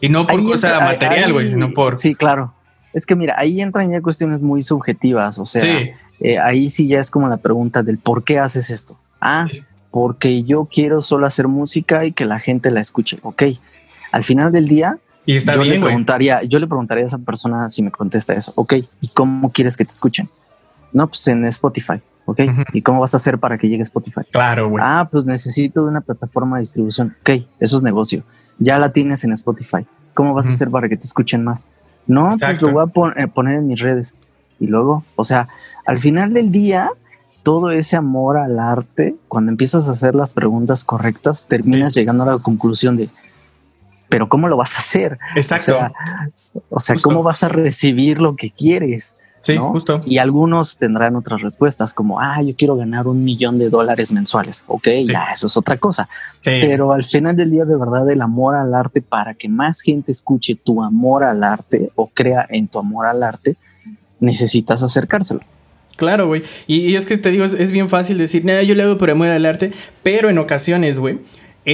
Y 0.00 0.08
no 0.08 0.26
por 0.26 0.42
cosa 0.44 0.80
material, 0.80 1.32
güey, 1.32 1.48
sino 1.48 1.72
por... 1.72 1.96
Sí, 1.96 2.14
claro. 2.14 2.54
Es 2.92 3.04
que 3.04 3.16
mira, 3.16 3.34
ahí 3.36 3.60
entran 3.60 3.90
ya 3.90 4.00
cuestiones 4.00 4.42
muy 4.42 4.62
subjetivas, 4.62 5.38
o 5.38 5.46
sea, 5.46 5.62
eh, 6.20 6.38
ahí 6.38 6.68
sí 6.68 6.88
ya 6.88 6.98
es 6.98 7.10
como 7.10 7.28
la 7.28 7.36
pregunta 7.36 7.82
del 7.82 7.98
por 7.98 8.24
qué 8.24 8.38
haces 8.38 8.70
esto. 8.70 8.98
Ah, 9.20 9.46
porque 9.90 10.42
yo 10.42 10.68
quiero 10.72 11.02
solo 11.02 11.26
hacer 11.26 11.48
música 11.48 12.04
y 12.04 12.12
que 12.12 12.24
la 12.24 12.38
gente 12.38 12.70
la 12.70 12.80
escuche. 12.80 13.18
Ok, 13.22 13.42
al 14.12 14.24
final 14.24 14.52
del 14.52 14.66
día, 14.66 14.98
y 15.26 15.36
está 15.36 15.54
yo, 15.54 15.62
bien, 15.62 15.74
le 15.74 15.80
preguntaría, 15.80 16.42
yo 16.44 16.58
le 16.58 16.66
preguntaría 16.66 17.04
a 17.04 17.06
esa 17.06 17.18
persona 17.18 17.68
si 17.68 17.82
me 17.82 17.90
contesta 17.90 18.32
eso. 18.34 18.52
Ok, 18.56 18.74
¿y 19.00 19.08
cómo 19.14 19.52
quieres 19.52 19.76
que 19.76 19.84
te 19.84 19.92
escuchen? 19.92 20.28
No, 20.92 21.06
pues 21.06 21.26
en 21.28 21.44
Spotify. 21.46 22.00
Ok, 22.30 22.40
¿y 22.74 22.82
cómo 22.82 23.00
vas 23.00 23.14
a 23.14 23.16
hacer 23.16 23.38
para 23.38 23.56
que 23.56 23.70
llegue 23.70 23.80
Spotify? 23.80 24.20
Claro, 24.30 24.68
güey. 24.68 24.84
Ah, 24.86 25.08
pues 25.10 25.24
necesito 25.24 25.82
una 25.82 26.02
plataforma 26.02 26.58
de 26.58 26.60
distribución. 26.60 27.16
Ok, 27.22 27.30
eso 27.58 27.76
es 27.78 27.82
negocio. 27.82 28.22
Ya 28.58 28.76
la 28.76 28.92
tienes 28.92 29.24
en 29.24 29.32
Spotify. 29.32 29.86
¿Cómo 30.12 30.34
vas 30.34 30.46
a 30.46 30.50
hacer 30.50 30.68
para 30.68 30.90
que 30.90 30.98
te 30.98 31.06
escuchen 31.06 31.42
más? 31.42 31.68
No, 32.06 32.28
pues 32.38 32.60
lo 32.60 32.72
voy 32.72 32.84
a 32.84 33.22
eh, 33.22 33.28
poner 33.28 33.54
en 33.56 33.66
mis 33.66 33.80
redes. 33.80 34.14
Y 34.60 34.66
luego, 34.66 35.04
o 35.16 35.24
sea, 35.24 35.48
al 35.86 36.00
final 36.00 36.34
del 36.34 36.50
día, 36.50 36.90
todo 37.42 37.70
ese 37.70 37.96
amor 37.96 38.36
al 38.36 38.58
arte, 38.58 39.16
cuando 39.28 39.50
empiezas 39.50 39.88
a 39.88 39.92
hacer 39.92 40.14
las 40.14 40.34
preguntas 40.34 40.84
correctas, 40.84 41.46
terminas 41.48 41.94
llegando 41.94 42.24
a 42.24 42.34
la 42.34 42.38
conclusión 42.40 42.98
de, 42.98 43.08
pero 44.10 44.28
¿cómo 44.28 44.48
lo 44.48 44.58
vas 44.58 44.74
a 44.74 44.80
hacer? 44.80 45.18
Exacto. 45.34 45.78
O 46.68 46.78
sea, 46.78 46.96
¿cómo 47.02 47.22
vas 47.22 47.42
a 47.42 47.48
recibir 47.48 48.20
lo 48.20 48.36
que 48.36 48.50
quieres? 48.50 49.14
Sí, 49.40 49.56
justo. 49.56 50.02
Y 50.04 50.18
algunos 50.18 50.78
tendrán 50.78 51.16
otras 51.16 51.40
respuestas 51.42 51.94
como, 51.94 52.20
ah, 52.20 52.42
yo 52.42 52.54
quiero 52.56 52.76
ganar 52.76 53.06
un 53.06 53.24
millón 53.24 53.58
de 53.58 53.70
dólares 53.70 54.12
mensuales. 54.12 54.64
Ok, 54.66 54.88
ya, 55.06 55.28
eso 55.32 55.46
es 55.46 55.56
otra 55.56 55.76
cosa. 55.76 56.08
Pero 56.44 56.92
al 56.92 57.04
final 57.04 57.36
del 57.36 57.50
día, 57.50 57.64
de 57.64 57.76
verdad, 57.76 58.08
el 58.10 58.20
amor 58.20 58.56
al 58.56 58.74
arte, 58.74 59.00
para 59.00 59.34
que 59.34 59.48
más 59.48 59.80
gente 59.80 60.10
escuche 60.12 60.54
tu 60.54 60.82
amor 60.82 61.24
al 61.24 61.44
arte 61.44 61.90
o 61.94 62.08
crea 62.08 62.46
en 62.48 62.68
tu 62.68 62.78
amor 62.78 63.06
al 63.06 63.22
arte, 63.22 63.56
necesitas 64.20 64.82
acercárselo. 64.82 65.40
Claro, 65.98 66.28
güey. 66.28 66.42
Y, 66.68 66.94
es 66.94 67.04
que 67.04 67.18
te 67.18 67.32
digo, 67.32 67.44
es, 67.44 67.72
bien 67.72 67.88
fácil 67.88 68.18
decir, 68.18 68.44
nada, 68.44 68.62
yo 68.62 68.76
le 68.76 68.84
hago 68.84 68.98
por 68.98 69.10
amor 69.10 69.26
al 69.28 69.44
arte, 69.44 69.72
pero 70.04 70.30
en 70.30 70.38
ocasiones, 70.38 71.00
güey, 71.00 71.18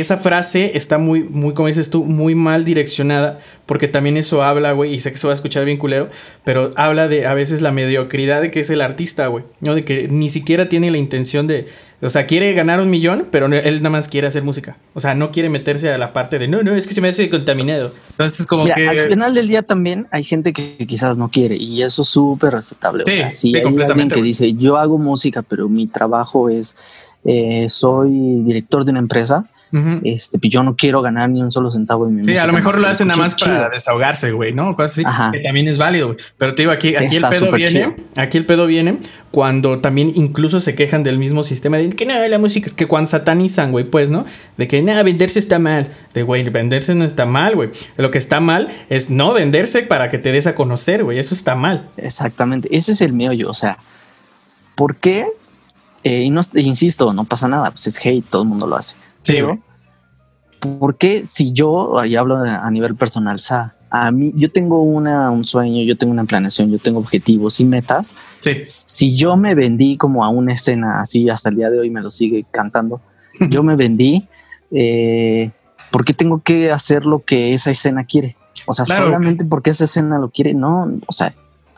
esa 0.01 0.17
frase 0.17 0.73
está 0.75 0.99
muy, 0.99 1.23
muy, 1.25 1.55
como 1.55 1.69
dices 1.69 1.89
tú, 1.89 2.05
muy 2.05 2.35
mal 2.35 2.65
direccionada, 2.65 3.39
porque 3.67 3.89
también 3.89 4.17
eso 4.17 4.43
habla, 4.43 4.73
güey, 4.73 4.93
y 4.93 5.01
sé 5.01 5.11
que 5.11 5.17
se 5.17 5.27
va 5.27 5.33
a 5.33 5.35
escuchar 5.35 5.65
bien 5.65 5.79
culero, 5.79 6.09
pero 6.45 6.71
habla 6.77 7.09
de 7.09 7.27
a 7.27 7.35
veces 7.35 7.61
la 7.61 7.73
mediocridad 7.73 8.43
de 8.43 8.51
que 8.51 8.61
es 8.61 8.71
el 8.71 8.81
artista, 8.81 9.27
güey, 9.29 9.45
¿no? 9.61 9.75
De 9.75 9.85
que 9.85 10.09
ni 10.09 10.31
siquiera 10.31 10.69
tiene 10.69 10.91
la 10.91 10.99
intención 10.99 11.47
de, 11.47 11.67
o 12.03 12.11
sea, 12.11 12.27
quiere 12.27 12.53
ganar 12.55 12.81
un 12.81 12.91
millón, 12.91 13.29
pero 13.31 13.47
él 13.47 13.77
nada 13.79 13.91
más 13.91 14.09
quiere 14.09 14.27
hacer 14.27 14.43
música. 14.43 14.77
O 14.95 15.01
sea, 15.01 15.15
no 15.15 15.31
quiere 15.31 15.49
meterse 15.49 15.91
a 15.93 15.99
la 15.99 16.13
parte 16.13 16.39
de, 16.39 16.49
no, 16.49 16.63
no, 16.63 16.75
es 16.75 16.87
que 16.87 16.95
se 16.95 17.01
me 17.01 17.09
hace 17.09 17.31
contaminado. 17.31 17.93
Entonces, 18.11 18.47
como 18.47 18.65
que... 18.65 18.89
Al 18.89 18.99
final 18.99 19.35
del 19.35 19.49
día 19.49 19.63
también 19.63 20.07
hay 20.11 20.25
gente 20.25 20.53
que 20.53 20.77
quizás 20.87 21.19
no 21.19 21.29
quiere, 21.29 21.57
y 21.57 21.83
eso 21.83 22.03
es 22.03 22.09
súper 22.09 22.53
respetable. 22.53 23.05
o 23.05 23.07
sea, 23.07 23.31
si 23.31 23.55
hay 23.57 23.63
alguien 23.63 24.09
que 24.09 24.23
dice, 24.23 24.53
yo 24.55 24.77
hago 24.77 24.99
música, 24.99 25.43
pero 25.43 25.69
mi 25.69 25.87
trabajo 25.87 26.49
es, 26.49 26.77
eh, 27.25 27.67
soy 27.69 28.11
director 28.45 28.85
de 28.85 28.91
una 28.91 29.01
empresa, 29.01 29.49
este, 30.05 30.39
pues 30.39 30.53
yo 30.53 30.63
no 30.63 30.77
quiero 30.77 31.03
ganar 31.03 31.29
ni 31.31 31.43
un 31.43 31.51
solo 31.51 31.71
centavo 31.71 32.07
de 32.07 32.13
mi 32.13 32.25
Sí, 32.25 32.37
a 32.37 32.47
lo 32.47 32.53
mejor 32.53 32.79
lo 32.79 32.87
hacen 32.87 33.09
nada 33.09 33.19
más 33.19 33.35
para 33.35 33.69
desahogarse, 33.69 34.31
güey, 34.31 34.53
¿no? 34.53 34.77
Cosas 34.77 35.05
así, 35.07 35.33
que 35.33 35.41
también 35.41 35.67
es 35.67 35.79
válido, 35.79 36.09
güey. 36.09 36.19
Pero 36.39 36.55
te 36.55 36.63
digo, 36.63 36.73
aquí, 36.73 36.95
aquí 36.95 37.17
el 37.17 37.29
pedo 37.29 37.51
viene, 37.51 37.97
aquí 38.17 38.39
el 38.39 38.47
pedo 38.47 38.67
viene 38.67 38.99
cuando 39.35 39.81
también 39.81 40.13
incluso 40.15 40.61
se 40.61 40.77
quejan 40.77 41.03
del 41.03 41.19
mismo 41.19 41.43
sistema 41.43 41.77
de 41.77 41.91
que 41.91 42.07
no, 42.07 42.15
la 42.29 42.39
música, 42.39 42.71
que 42.75 42.87
cuando 42.87 43.09
satanizan, 43.09 43.73
güey, 43.73 43.85
pues, 43.85 44.09
¿no? 44.09 44.25
De 44.57 44.69
que 44.69 44.81
nada, 44.81 45.03
venderse 45.03 45.41
está 45.41 45.59
mal. 45.59 45.89
De, 46.15 46.23
güey, 46.23 46.49
venderse 46.51 46.95
no 46.95 47.03
está 47.03 47.27
mal, 47.27 47.57
güey. 47.57 47.71
Lo 47.97 48.13
que 48.13 48.19
está 48.19 48.39
mal 48.39 48.69
es 48.89 49.11
no 49.11 49.33
venderse 49.33 49.83
para 49.83 50.09
que 50.09 50.19
te 50.19 50.31
des 50.31 50.47
a 50.47 50.55
conocer, 50.55 51.03
güey. 51.03 51.19
Eso 51.19 51.35
está 51.35 51.57
mal. 51.57 51.91
Exactamente. 51.97 52.69
Ese 52.77 52.93
es 52.93 53.01
el 53.01 53.13
meollo. 53.13 53.51
O 53.51 53.55
sea, 53.55 53.79
¿por 54.77 54.95
qué? 54.95 55.27
Eh, 56.05 56.23
y 56.23 56.31
no, 56.31 56.43
insisto, 56.55 57.13
no 57.13 57.25
pasa 57.25 57.49
nada, 57.49 57.71
pues 57.71 57.87
es 57.87 57.99
hate, 58.05 58.25
todo 58.29 58.43
el 58.43 58.49
mundo 58.49 58.67
lo 58.67 58.77
hace. 58.77 58.95
Sí, 59.23 59.39
¿por 60.61 60.97
qué 60.97 61.25
si 61.25 61.53
yo, 61.53 61.99
ahí 61.99 62.15
hablo 62.17 62.37
a 62.37 62.71
nivel 62.71 62.95
personal, 62.95 63.41
Sa, 63.41 63.75
a 63.91 64.11
mí, 64.11 64.33
yo 64.35 64.51
tengo 64.51 64.83
una, 64.83 65.31
un 65.31 65.45
sueño, 65.45 65.83
yo 65.85 65.97
tengo 65.97 66.13
una 66.13 66.25
planeación, 66.25 66.71
yo 66.71 66.79
tengo 66.79 66.99
objetivos 66.99 67.61
y 67.61 67.65
metas. 67.65 68.15
Sí. 68.41 68.65
Si 68.85 69.15
yo 69.15 69.37
me 69.37 69.55
vendí 69.55 69.97
como 69.97 70.25
a 70.25 70.31
una 70.31 70.53
escena 70.53 71.01
así, 71.01 71.29
hasta 71.31 71.49
el 71.49 71.57
día 71.57 71.71
de 71.71 71.79
hoy 71.79 71.91
me 71.91 72.01
lo 72.01 72.11
sigue 72.11 72.45
cantando, 72.51 73.01
yo 73.51 73.63
me 73.63 73.77
vendí, 73.77 74.29
eh, 74.73 75.53
¿por 75.91 76.05
qué 76.05 76.13
tengo 76.13 76.43
que 76.43 76.73
hacer 76.73 77.07
lo 77.07 77.25
que 77.25 77.53
esa 77.53 77.71
escena 77.71 78.05
quiere? 78.05 78.37
O 78.67 78.73
sea, 78.73 78.85
solamente 78.85 79.45
porque 79.45 79.71
esa 79.71 79.85
escena 79.85 80.19
lo 80.19 80.31
quiere, 80.31 80.55
no, 80.55 80.91
o 81.07 81.13
sea, 81.13 81.33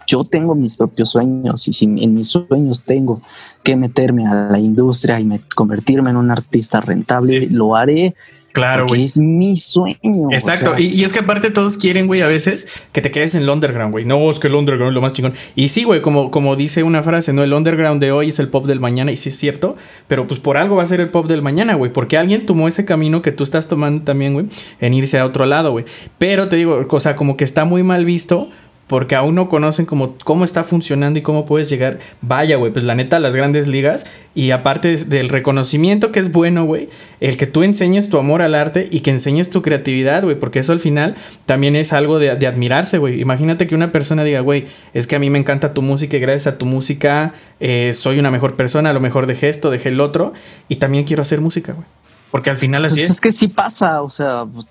yo 0.07 0.25
tengo 0.25 0.55
mis 0.55 0.77
propios 0.77 1.11
sueños 1.11 1.67
y 1.69 1.73
si 1.73 1.85
en 1.85 2.15
mis 2.15 2.29
sueños 2.29 2.85
tengo 2.85 3.21
que 3.63 3.77
meterme 3.77 4.27
a 4.27 4.49
la 4.51 4.59
industria 4.59 5.21
y 5.21 5.29
convertirme 5.55 6.11
en 6.11 6.17
un 6.17 6.31
artista 6.31 6.81
rentable, 6.81 7.49
lo 7.51 7.75
haré. 7.75 8.15
Claro, 8.57 8.87
güey. 8.87 9.05
Es 9.05 9.19
mi 9.19 9.59
sueño. 9.59 10.31
Exacto. 10.31 10.73
y, 10.79 11.05
es 11.05 11.13
que 11.13 11.19
aparte 11.19 11.51
todos 11.51 11.77
quieren, 11.77 12.07
güey, 12.07 12.23
a 12.23 12.27
veces 12.27 12.85
que 12.91 13.03
te 13.03 13.11
quedes 13.11 13.35
en 13.35 13.43
el 13.43 13.51
underground, 13.51 13.93
güey. 13.93 14.07
No, 14.07 14.31
es 14.31 14.39
que 14.39 14.47
el 14.47 14.55
underground 14.55 14.93
es 14.93 14.95
lo 14.95 15.03
más 15.03 15.13
chingón. 15.13 15.35
Y 15.55 15.69
sí, 15.69 15.85
güey, 15.85 16.01
como, 16.01 16.31
como 16.31 16.57
dice 16.57 16.83
una 16.83 17.03
frase, 17.03 17.35
¿no? 17.35 17.43
El 17.43 17.53
underground 17.53 18.01
de 18.01 18.13
hoy 18.13 18.31
es 18.31 18.39
el 18.39 18.49
pop 18.49 18.65
del 18.65 18.81
mañana. 18.81 19.13
Y 19.13 19.19
sí 19.19 19.29
es 19.29 19.37
cierto. 19.37 19.77
Pero 20.07 20.27
pues 20.27 20.41
por 20.41 20.57
algo 20.57 20.77
va 20.77 20.85
a 20.85 20.87
ser 20.87 21.03
el 21.03 21.11
pop 21.11 21.27
del 21.27 21.43
mañana, 21.43 21.75
güey. 21.75 21.93
Porque 21.93 22.17
alguien 22.17 22.47
tomó 22.47 22.67
ese 22.67 22.87
camino 22.87 23.21
que 23.21 23.31
tú 23.31 23.45
estás 23.45 23.69
tomando 23.69 24.05
también, 24.05 24.33
güey, 24.33 24.47
en 24.81 24.95
irse 24.95 25.19
a 25.19 25.27
otro 25.27 25.45
lado, 25.45 25.73
güey. 25.73 25.85
Pero 26.17 26.49
te 26.49 26.57
digo, 26.57 26.87
o 26.89 27.01
sea, 27.01 27.15
como 27.15 27.37
que 27.37 27.45
está 27.45 27.67
muy 27.67 27.83
mal 27.83 28.07
visto 28.07 28.49
porque 28.87 29.17
aún 29.17 29.35
no 29.35 29.49
conocen 29.49 29.85
como 29.85 30.17
cómo 30.19 30.45
está 30.45 30.63
funcionando 30.63 31.19
y 31.19 31.23
cómo 31.23 31.45
puedes 31.45 31.69
llegar. 31.69 31.99
Vaya, 32.21 32.57
güey, 32.57 32.73
pues 32.73 32.85
la 32.85 32.95
neta, 32.95 33.19
las 33.19 33.35
grandes 33.35 33.67
ligas. 33.67 34.07
Y 34.35 34.53
aparte 34.53 34.97
del 35.07 35.29
reconocimiento 35.29 36.13
que 36.13 36.21
es 36.21 36.31
bueno, 36.31 36.65
güey, 36.65 36.89
el 37.21 37.37
que 37.37 37.47
tú 37.47 37.63
enseñes 37.63 38.09
tu 38.09 38.19
amor 38.19 38.43
al 38.43 38.55
arte 38.55 38.89
y 38.91 39.01
que 39.01 39.11
enseñes 39.11 39.51
tu 39.51 39.63
creatividad, 39.63 40.23
güey, 40.23 40.39
porque 40.39 40.61
eso 40.61 40.73
al 40.73 40.81
final 40.81 41.17
también 41.47 41.75
es 41.75 41.93
algo 41.93 42.19
de, 42.19 42.31
admirarse, 42.31 42.99
güey. 42.99 43.21
Imagínate 43.21 43.67
que 43.67 43.75
una 43.75 43.91
persona 43.91 44.23
diga, 44.23 44.41
güey, 44.41 44.67
es 44.95 45.07
que 45.07 45.17
a 45.17 45.19
mí 45.19 45.31
me 45.31 45.39
encanta 45.39 45.75
tu 45.75 45.83
música 45.83 46.17
y 46.17 46.21
gracias 46.21 46.55
a 46.55 46.59
tu 46.59 46.67
música 46.67 47.35
eh, 47.59 47.93
soy 47.93 48.19
una 48.21 48.31
mejor 48.31 48.55
persona, 48.55 48.91
a 48.91 48.93
lo 48.93 49.01
mejor 49.01 49.27
dejé 49.27 49.49
esto, 49.49 49.71
dejé 49.71 49.89
el 49.89 50.01
otro 50.01 50.33
y 50.69 50.77
también 50.77 51.05
quiero 51.05 51.23
hacer 51.23 51.41
música, 51.41 51.73
güey. 51.73 51.87
Porque 52.31 52.51
al 52.51 52.59
final 52.59 52.85
así 52.85 52.97
pues 52.97 53.05
es. 53.05 53.11
Es 53.13 53.21
que 53.21 53.33
sí 53.33 53.49
pasa, 53.49 54.03
o 54.03 54.11
sea, 54.11 54.45
pues, 54.45 54.67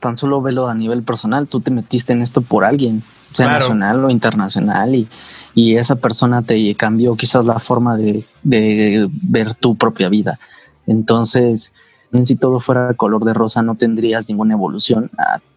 tan 0.00 0.16
solo 0.16 0.42
velo 0.42 0.68
a 0.68 0.74
nivel 0.74 1.02
personal, 1.02 1.46
tú 1.46 1.60
te 1.60 1.70
metiste 1.70 2.12
en 2.12 2.22
esto 2.22 2.40
por 2.40 2.64
alguien, 2.64 3.02
sea 3.20 3.46
nacional 3.46 4.04
o 4.04 4.10
internacional, 4.10 4.94
y, 4.94 5.08
y, 5.54 5.76
esa 5.76 5.96
persona 5.96 6.42
te 6.42 6.74
cambió 6.74 7.14
quizás 7.16 7.44
la 7.44 7.60
forma 7.60 7.96
de, 7.96 8.24
de 8.42 9.08
ver 9.10 9.54
tu 9.54 9.76
propia 9.76 10.08
vida. 10.08 10.40
Entonces, 10.86 11.72
si 12.24 12.36
todo 12.36 12.60
fuera 12.60 12.94
color 12.94 13.24
de 13.24 13.34
rosa, 13.34 13.62
no 13.62 13.76
tendrías 13.76 14.28
ninguna 14.28 14.54
evolución 14.54 15.10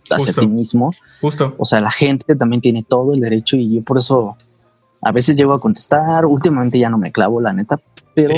hacia 0.09 0.33
ti 0.33 0.47
mismo. 0.47 0.93
Justo. 1.21 1.55
O 1.57 1.65
sea, 1.65 1.81
la 1.81 1.91
gente 1.91 2.35
también 2.35 2.61
tiene 2.61 2.85
todo 2.87 3.13
el 3.13 3.21
derecho 3.21 3.55
y 3.55 3.75
yo 3.75 3.81
por 3.81 3.97
eso 3.97 4.37
a 5.01 5.11
veces 5.11 5.35
llego 5.35 5.53
a 5.53 5.59
contestar. 5.59 6.25
Últimamente 6.25 6.77
ya 6.77 6.89
no 6.89 6.97
me 6.97 7.11
clavo, 7.11 7.41
la 7.41 7.53
neta, 7.53 7.79
pero 8.13 8.33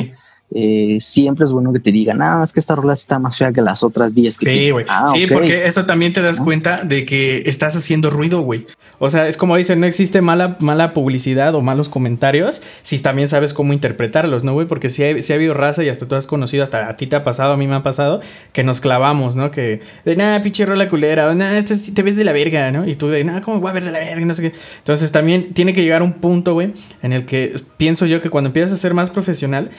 eh, 0.57 0.99
siempre 1.01 1.43
es 1.43 1.51
bueno 1.51 1.73
que 1.73 1.81
te 1.81 1.91
digan, 1.91 2.21
ah, 2.21 2.39
es 2.41 2.53
que 2.53 2.61
esta 2.61 2.75
rola 2.75 2.93
está 2.93 3.19
más 3.19 3.37
fea 3.37 3.51
que 3.51 3.61
las 3.61 3.83
otras 3.83 4.15
10 4.15 4.37
que 4.37 4.45
Sí, 4.45 4.69
güey. 4.71 4.85
Ah, 4.87 5.03
sí, 5.13 5.27
porque 5.27 5.65
eso 5.65 5.85
también 5.85 6.13
te 6.13 6.21
das 6.21 6.39
cuenta 6.39 6.85
de 6.85 7.05
que 7.05 7.43
estás 7.45 7.75
haciendo 7.75 8.09
ruido, 8.09 8.39
güey. 8.39 8.65
O 8.97 9.09
sea, 9.09 9.27
es 9.27 9.35
como 9.35 9.57
dicen, 9.57 9.81
no 9.81 9.85
existe 9.85 10.21
mala, 10.21 10.55
mala 10.61 10.93
publicidad 10.93 11.55
o 11.55 11.61
malos 11.61 11.89
comentarios 11.89 12.61
si 12.81 12.97
también 12.99 13.27
sabes 13.27 13.53
cómo 13.53 13.73
interpretarlos, 13.73 14.45
¿no, 14.45 14.53
güey? 14.53 14.65
Porque 14.65 14.87
si 14.87 15.03
ha 15.03 15.35
habido 15.35 15.53
raza 15.53 15.83
y 15.83 15.89
hasta 15.89 16.07
tú 16.07 16.15
has 16.15 16.25
conocido, 16.25 16.63
hasta 16.63 16.87
a 16.87 16.95
ti 16.95 17.07
te 17.07 17.17
ha 17.17 17.25
pasado, 17.25 17.51
a 17.51 17.57
mí 17.57 17.67
me 17.67 17.75
ha 17.75 17.83
pasado, 17.83 18.21
que 18.53 18.63
nos 18.63 18.79
clavamos, 18.79 19.35
¿no? 19.35 19.51
Que 19.51 19.81
de 20.05 20.15
nada, 20.15 20.41
pinche 20.41 20.65
rola 20.65 20.87
culera, 20.87 21.27
o 21.27 21.35
nada, 21.35 21.57
este 21.57 21.75
te 21.91 22.01
ves 22.01 22.15
de 22.15 22.23
la 22.23 22.31
verga, 22.31 22.71
¿no? 22.71 22.87
Y 22.87 22.95
tú 22.95 23.09
de 23.09 23.25
nada, 23.25 23.41
¿cómo 23.41 23.59
voy 23.59 23.71
a 23.71 23.73
ver 23.73 23.83
de 23.83 23.91
la 23.91 23.99
verga? 23.99 24.25
No 24.25 24.33
sé 24.33 24.41
qué. 24.43 24.57
Entonces 24.77 25.11
también 25.11 25.53
tiene 25.53 25.73
que 25.73 25.81
llegar 25.81 26.01
un 26.01 26.13
punto, 26.13 26.53
güey, 26.53 26.73
en 27.01 27.11
el 27.11 27.25
que 27.25 27.59
pienso 27.75 28.05
yo 28.05 28.21
que 28.21 28.29
cuando 28.29 28.47
empiezas 28.47 28.71
a 28.71 28.77
ser 28.77 28.93
más 28.93 29.11
profesional, 29.11 29.69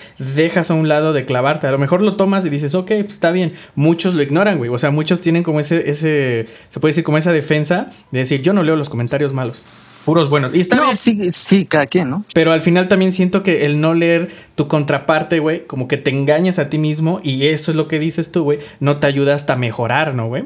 a 0.70 0.74
un 0.74 0.88
lado 0.88 1.12
de 1.12 1.24
clavarte. 1.24 1.66
A 1.66 1.70
lo 1.70 1.78
mejor 1.78 2.02
lo 2.02 2.16
tomas 2.16 2.44
y 2.46 2.50
dices, 2.50 2.74
ok, 2.74 2.86
pues 2.86 3.12
está 3.12 3.30
bien. 3.30 3.52
Muchos 3.74 4.14
lo 4.14 4.22
ignoran, 4.22 4.58
güey. 4.58 4.70
O 4.70 4.78
sea, 4.78 4.90
muchos 4.90 5.20
tienen 5.20 5.42
como 5.42 5.60
ese, 5.60 5.90
ese, 5.90 6.46
se 6.68 6.80
puede 6.80 6.90
decir 6.90 7.04
como 7.04 7.18
esa 7.18 7.32
defensa 7.32 7.90
de 8.10 8.20
decir, 8.20 8.42
yo 8.42 8.52
no 8.52 8.62
leo 8.62 8.76
los 8.76 8.88
comentarios 8.88 9.32
malos. 9.32 9.64
Puros 10.06 10.30
buenos. 10.30 10.54
Y 10.54 10.60
está 10.60 10.76
no, 10.76 10.96
Sí, 10.96 11.32
sí, 11.32 11.66
cada 11.66 11.86
quien, 11.86 12.10
¿no? 12.10 12.24
Pero 12.32 12.52
al 12.52 12.60
final 12.60 12.86
también 12.86 13.12
siento 13.12 13.42
que 13.42 13.66
el 13.66 13.80
no 13.80 13.92
leer 13.92 14.30
tu 14.54 14.68
contraparte, 14.68 15.40
güey, 15.40 15.66
como 15.66 15.88
que 15.88 15.96
te 15.96 16.10
engañas 16.10 16.60
a 16.60 16.70
ti 16.70 16.78
mismo 16.78 17.20
y 17.24 17.48
eso 17.48 17.72
es 17.72 17.76
lo 17.76 17.88
que 17.88 17.98
dices 17.98 18.30
tú, 18.30 18.44
güey, 18.44 18.60
no 18.78 18.98
te 18.98 19.08
ayuda 19.08 19.34
hasta 19.34 19.56
mejorar, 19.56 20.14
¿no, 20.14 20.28
güey? 20.28 20.44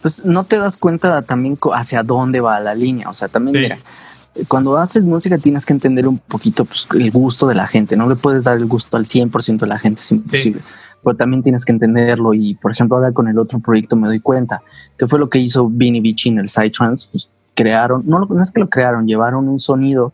Pues 0.00 0.24
no 0.24 0.44
te 0.44 0.58
das 0.58 0.76
cuenta 0.76 1.22
también 1.22 1.58
hacia 1.74 2.04
dónde 2.04 2.40
va 2.40 2.60
la 2.60 2.76
línea. 2.76 3.08
O 3.08 3.14
sea, 3.14 3.26
también, 3.26 3.60
mira, 3.60 3.78
cuando 4.48 4.76
haces 4.76 5.04
música 5.04 5.38
tienes 5.38 5.66
que 5.66 5.72
entender 5.72 6.06
un 6.06 6.18
poquito 6.18 6.64
pues, 6.64 6.88
el 6.94 7.10
gusto 7.10 7.46
de 7.46 7.54
la 7.54 7.66
gente. 7.66 7.96
No 7.96 8.08
le 8.08 8.16
puedes 8.16 8.44
dar 8.44 8.56
el 8.56 8.66
gusto 8.66 8.96
al 8.96 9.04
100% 9.04 9.58
de 9.58 9.66
la 9.66 9.78
gente, 9.78 10.00
es 10.00 10.12
imposible. 10.12 10.60
Pero 11.02 11.16
también 11.16 11.42
tienes 11.42 11.64
que 11.64 11.72
entenderlo. 11.72 12.34
Y 12.34 12.54
por 12.54 12.72
ejemplo, 12.72 12.96
ahora 12.96 13.12
con 13.12 13.28
el 13.28 13.38
otro 13.38 13.58
proyecto 13.58 13.96
me 13.96 14.08
doy 14.08 14.20
cuenta 14.20 14.60
que 14.98 15.06
fue 15.06 15.18
lo 15.18 15.28
que 15.28 15.38
hizo 15.38 15.68
Vinny 15.68 16.00
Beach 16.00 16.26
en 16.26 16.38
el 16.38 16.48
Psytrance. 16.48 17.08
Pues 17.10 17.30
crearon, 17.54 18.02
no, 18.06 18.20
no 18.20 18.42
es 18.42 18.52
que 18.52 18.60
lo 18.60 18.68
crearon, 18.68 19.06
llevaron 19.06 19.48
un 19.48 19.60
sonido 19.60 20.12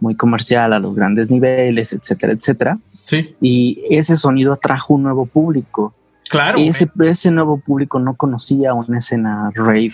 muy 0.00 0.14
comercial 0.14 0.72
a 0.72 0.78
los 0.78 0.94
grandes 0.94 1.30
niveles, 1.30 1.92
etcétera, 1.92 2.32
etcétera. 2.32 2.78
Sí. 3.02 3.34
Y 3.40 3.82
ese 3.90 4.16
sonido 4.16 4.52
atrajo 4.52 4.94
un 4.94 5.02
nuevo 5.02 5.26
público. 5.26 5.94
Claro. 6.28 6.58
Ese, 6.58 6.88
ese, 7.00 7.30
nuevo 7.30 7.58
público 7.58 7.98
no 7.98 8.14
conocía 8.14 8.74
una 8.74 8.98
escena 8.98 9.50
rave 9.54 9.92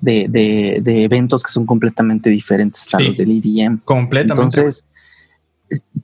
de, 0.00 0.82
eventos 0.86 1.42
que 1.42 1.50
son 1.50 1.66
completamente 1.66 2.30
diferentes 2.30 2.92
a 2.94 3.00
los 3.00 3.16
del 3.16 3.30
EDM. 3.30 3.78
Completamente. 3.84 4.58
Entonces, 4.58 4.86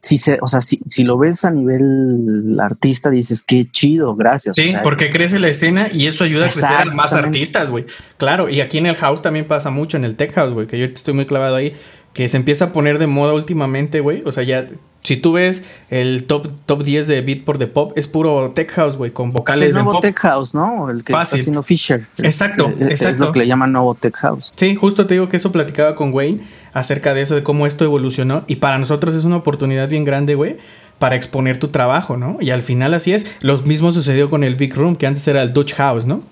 si 0.00 0.18
se, 0.18 0.38
o 0.40 0.46
sea, 0.46 0.60
si, 0.60 0.80
si 0.86 1.02
lo 1.02 1.18
ves 1.18 1.44
a 1.44 1.50
nivel 1.50 2.58
artista, 2.60 3.10
dices 3.10 3.42
qué 3.42 3.66
chido, 3.70 4.14
gracias. 4.14 4.56
Sí, 4.56 4.74
porque 4.82 5.10
crece 5.10 5.40
la 5.40 5.48
escena 5.48 5.88
y 5.92 6.06
eso 6.06 6.24
ayuda 6.24 6.46
a 6.46 6.50
crecer 6.50 6.70
a 6.70 6.84
más 6.86 7.12
artistas, 7.14 7.70
güey. 7.70 7.84
Claro, 8.16 8.48
y 8.48 8.60
aquí 8.60 8.78
en 8.78 8.86
el 8.86 8.94
house 8.96 9.22
también 9.22 9.46
pasa 9.46 9.70
mucho, 9.70 9.96
en 9.96 10.04
el 10.04 10.16
tech 10.16 10.32
house, 10.34 10.52
güey, 10.52 10.66
que 10.66 10.78
yo 10.78 10.84
estoy 10.84 11.14
muy 11.14 11.26
clavado 11.26 11.56
ahí, 11.56 11.72
que 12.16 12.30
se 12.30 12.38
empieza 12.38 12.66
a 12.66 12.72
poner 12.72 12.98
de 12.98 13.06
moda 13.06 13.34
últimamente, 13.34 14.00
güey. 14.00 14.22
O 14.24 14.32
sea, 14.32 14.42
ya 14.42 14.66
si 15.02 15.18
tú 15.18 15.32
ves 15.32 15.64
el 15.90 16.24
top, 16.24 16.48
top 16.64 16.82
10 16.82 17.06
de 17.08 17.20
Beat 17.20 17.44
por 17.44 17.58
the 17.58 17.66
Pop, 17.66 17.92
es 17.94 18.08
puro 18.08 18.52
tech 18.52 18.70
house, 18.70 18.96
güey, 18.96 19.10
con 19.10 19.32
vocales. 19.32 19.74
Sí, 19.74 19.82
nuevo 19.82 20.00
tech 20.00 20.18
house, 20.20 20.54
¿no? 20.54 20.88
El 20.88 21.04
que 21.04 21.12
está 21.12 21.36
haciendo 21.36 21.62
Fisher. 21.62 22.06
Exacto, 22.16 22.72
es, 22.78 22.90
exacto. 22.90 23.14
Es 23.16 23.20
lo 23.20 23.32
que 23.32 23.40
le 23.40 23.46
llaman 23.46 23.70
nuevo 23.70 23.94
tech 23.94 24.16
house. 24.16 24.50
Sí, 24.56 24.74
justo 24.76 25.06
te 25.06 25.12
digo 25.12 25.28
que 25.28 25.36
eso 25.36 25.52
platicaba 25.52 25.94
con 25.94 26.14
Wayne 26.14 26.40
acerca 26.72 27.12
de 27.12 27.20
eso, 27.20 27.34
de 27.34 27.42
cómo 27.42 27.66
esto 27.66 27.84
evolucionó. 27.84 28.44
Y 28.46 28.56
para 28.56 28.78
nosotros 28.78 29.14
es 29.14 29.26
una 29.26 29.36
oportunidad 29.36 29.90
bien 29.90 30.06
grande, 30.06 30.36
güey, 30.36 30.56
para 30.98 31.16
exponer 31.16 31.58
tu 31.58 31.68
trabajo, 31.68 32.16
¿no? 32.16 32.38
Y 32.40 32.50
al 32.50 32.62
final 32.62 32.94
así 32.94 33.12
es. 33.12 33.36
Lo 33.42 33.58
mismo 33.58 33.92
sucedió 33.92 34.30
con 34.30 34.42
el 34.42 34.56
Big 34.56 34.74
Room, 34.74 34.96
que 34.96 35.06
antes 35.06 35.28
era 35.28 35.42
el 35.42 35.52
Dutch 35.52 35.74
House, 35.74 36.06
¿no? 36.06 36.22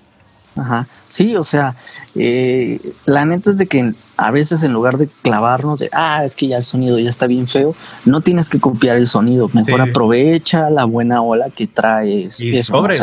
Ajá. 0.55 0.87
Sí, 1.07 1.35
o 1.35 1.43
sea, 1.43 1.75
eh, 2.15 2.79
la 3.05 3.25
neta 3.25 3.51
es 3.51 3.57
de 3.57 3.67
que 3.67 3.93
a 4.17 4.31
veces 4.31 4.63
en 4.63 4.73
lugar 4.73 4.97
de 4.97 5.07
clavarnos 5.21 5.79
de, 5.79 5.89
ah, 5.91 6.23
es 6.23 6.35
que 6.35 6.47
ya 6.47 6.57
el 6.57 6.63
sonido 6.63 6.97
ya 6.99 7.09
está 7.09 7.27
bien 7.27 7.47
feo, 7.47 7.75
no 8.05 8.21
tienes 8.21 8.49
que 8.49 8.59
copiar 8.59 8.97
el 8.97 9.07
sonido, 9.07 9.49
mejor 9.53 9.81
aprovecha 9.81 10.69
la 10.69 10.85
buena 10.85 11.21
ola 11.21 11.49
que 11.49 11.67
traes. 11.67 12.41
Y 12.41 12.55
sobre. 12.63 12.97